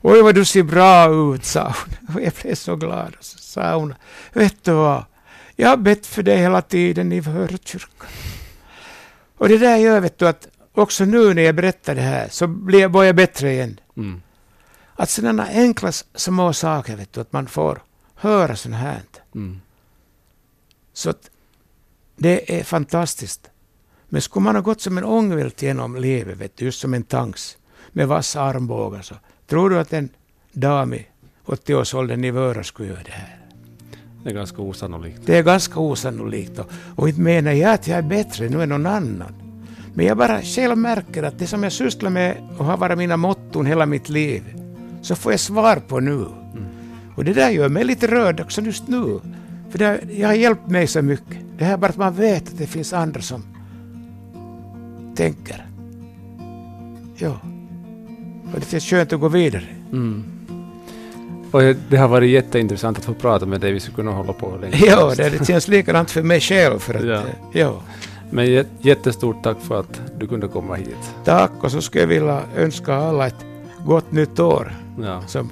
Oj 0.00 0.22
vad 0.22 0.34
du 0.34 0.44
ser 0.44 0.62
bra 0.62 1.10
ut, 1.34 1.44
sa 1.44 1.62
hon. 1.62 2.14
Och 2.14 2.22
jag 2.22 2.32
blev 2.42 2.54
så 2.54 2.76
glad. 2.76 3.14
Och 3.18 3.24
så 3.24 3.38
sa 3.38 3.76
hon, 3.76 3.94
vet 4.32 4.64
du 4.64 4.72
vad? 4.72 5.04
Jag 5.56 5.68
har 5.68 5.76
bett 5.76 6.06
för 6.06 6.22
dig 6.22 6.38
hela 6.38 6.62
tiden 6.62 7.12
i 7.12 7.22
förkyrkan. 7.22 8.10
Och 9.36 9.48
det 9.48 9.58
där 9.58 9.76
gör 9.76 10.00
vet 10.00 10.18
du 10.18 10.28
att 10.28 10.48
också 10.74 11.04
nu 11.04 11.34
när 11.34 11.42
jag 11.42 11.54
berättar 11.54 11.94
det 11.94 12.00
här 12.00 12.28
så 12.28 12.46
blir 12.46 12.80
jag, 12.80 13.16
bättre 13.16 13.52
igen. 13.52 13.80
Mm. 13.96 14.22
Att 14.94 15.10
sådana 15.10 15.46
enkla 15.46 15.92
små 16.14 16.52
saker, 16.52 16.96
vet 16.96 17.12
du, 17.12 17.20
att 17.20 17.32
man 17.32 17.46
får 17.46 17.82
höra 18.14 18.56
sånt 18.56 18.74
här. 18.74 19.02
Mm. 19.34 19.60
Så 20.92 21.10
att 21.10 21.30
det 22.16 22.58
är 22.58 22.64
fantastiskt. 22.64 23.49
Men 24.12 24.22
skulle 24.22 24.44
man 24.44 24.54
ha 24.54 24.62
gått 24.62 24.80
som 24.80 24.98
en 24.98 25.04
ångvält 25.04 25.62
genom 25.62 25.96
livet, 25.96 26.38
vet 26.38 26.56
du, 26.56 26.64
just 26.64 26.80
som 26.80 26.94
en 26.94 27.02
tanks 27.02 27.56
med 27.92 28.08
vassa 28.08 28.40
armbågar, 28.42 29.02
så 29.02 29.14
tror 29.46 29.70
du 29.70 29.78
att 29.78 29.92
en 29.92 30.08
dam 30.52 30.94
i 30.94 31.06
80-årsåldern 31.46 32.24
i 32.24 32.30
Vöra 32.30 32.64
skulle 32.64 32.88
göra 32.88 33.02
det 33.04 33.12
här? 33.12 33.36
Det 34.24 34.30
är 34.30 34.34
ganska 34.34 34.62
osannolikt. 34.62 35.20
Det 35.24 35.38
är 35.38 35.42
ganska 35.42 35.80
osannolikt. 35.80 36.58
Och, 36.58 36.70
och 36.96 37.08
inte 37.08 37.20
menar 37.20 37.52
jag 37.52 37.72
att 37.72 37.86
jag 37.86 37.98
är 37.98 38.02
bättre 38.02 38.48
nu 38.48 38.62
än 38.62 38.68
någon 38.68 38.86
annan. 38.86 39.34
Men 39.94 40.06
jag 40.06 40.16
bara 40.16 40.42
själv 40.42 40.78
märker 40.78 41.22
att 41.22 41.38
det 41.38 41.46
som 41.46 41.62
jag 41.62 41.72
sysslar 41.72 42.10
med 42.10 42.48
och 42.58 42.64
har 42.64 42.76
varit 42.76 42.98
mina 42.98 43.16
motton 43.16 43.66
hela 43.66 43.86
mitt 43.86 44.08
liv, 44.08 44.42
så 45.02 45.14
får 45.14 45.32
jag 45.32 45.40
svar 45.40 45.76
på 45.76 46.00
nu. 46.00 46.26
Och 47.16 47.24
det 47.24 47.32
där 47.32 47.50
gör 47.50 47.68
mig 47.68 47.84
lite 47.84 48.06
rörd 48.06 48.40
också 48.40 48.60
just 48.60 48.88
nu. 48.88 49.20
För 49.70 49.78
det, 49.78 50.00
jag 50.10 50.28
har 50.28 50.34
hjälpt 50.34 50.66
mig 50.66 50.86
så 50.86 51.02
mycket. 51.02 51.36
Det 51.58 51.64
här 51.64 51.76
bara 51.76 51.86
att 51.86 51.96
man 51.96 52.14
vet 52.14 52.48
att 52.48 52.58
det 52.58 52.66
finns 52.66 52.92
andra 52.92 53.20
som 53.20 53.42
tänker. 55.20 55.66
Ja. 57.16 57.36
Och 58.54 58.60
det 58.60 58.70
känns 58.70 58.84
skönt 58.84 59.12
att 59.12 59.20
gå 59.20 59.28
vidare. 59.28 59.64
Mm. 59.92 60.24
Och 61.50 61.60
det 61.88 61.96
har 61.96 62.08
varit 62.08 62.30
jätteintressant 62.30 62.98
att 62.98 63.04
få 63.04 63.14
prata 63.14 63.46
med 63.46 63.60
dig. 63.60 63.72
Vi 63.72 63.80
skulle 63.80 63.94
kunna 63.96 64.10
hålla 64.10 64.32
på 64.32 64.56
länge. 64.60 64.76
Ja, 64.86 65.14
det, 65.16 65.30
det 65.38 65.44
känns 65.46 65.68
likadant 65.68 66.10
för 66.10 66.22
mig 66.22 66.40
själv. 66.40 66.78
För 66.78 66.94
att, 66.94 67.04
Ja. 67.04 67.22
ja. 67.52 67.82
Men 68.30 68.46
jä- 68.46 68.66
jättestort 68.80 69.42
tack 69.42 69.60
för 69.60 69.80
att 69.80 70.00
du 70.18 70.26
kunde 70.26 70.48
komma 70.48 70.74
hit. 70.74 71.14
Tack 71.24 71.50
och 71.60 71.70
så 71.72 71.80
skulle 71.82 72.02
jag 72.02 72.08
vilja 72.08 72.42
önska 72.56 72.94
alla 72.94 73.26
ett 73.26 73.44
gott 73.86 74.12
nytt 74.12 74.40
år 74.40 74.72
Ja. 75.02 75.22
som 75.26 75.50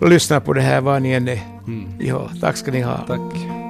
lyssnar 0.00 0.40
på 0.40 0.52
det 0.52 0.60
här 0.60 0.80
var 0.80 1.00
ni 1.00 1.10
än 1.12 1.28
är. 1.28 1.40
Mm. 1.66 1.88
Ja, 2.00 2.30
tack 2.40 2.56
ska 2.56 2.70
ni 2.72 2.80
ha. 2.80 2.96
Tack. 3.06 3.61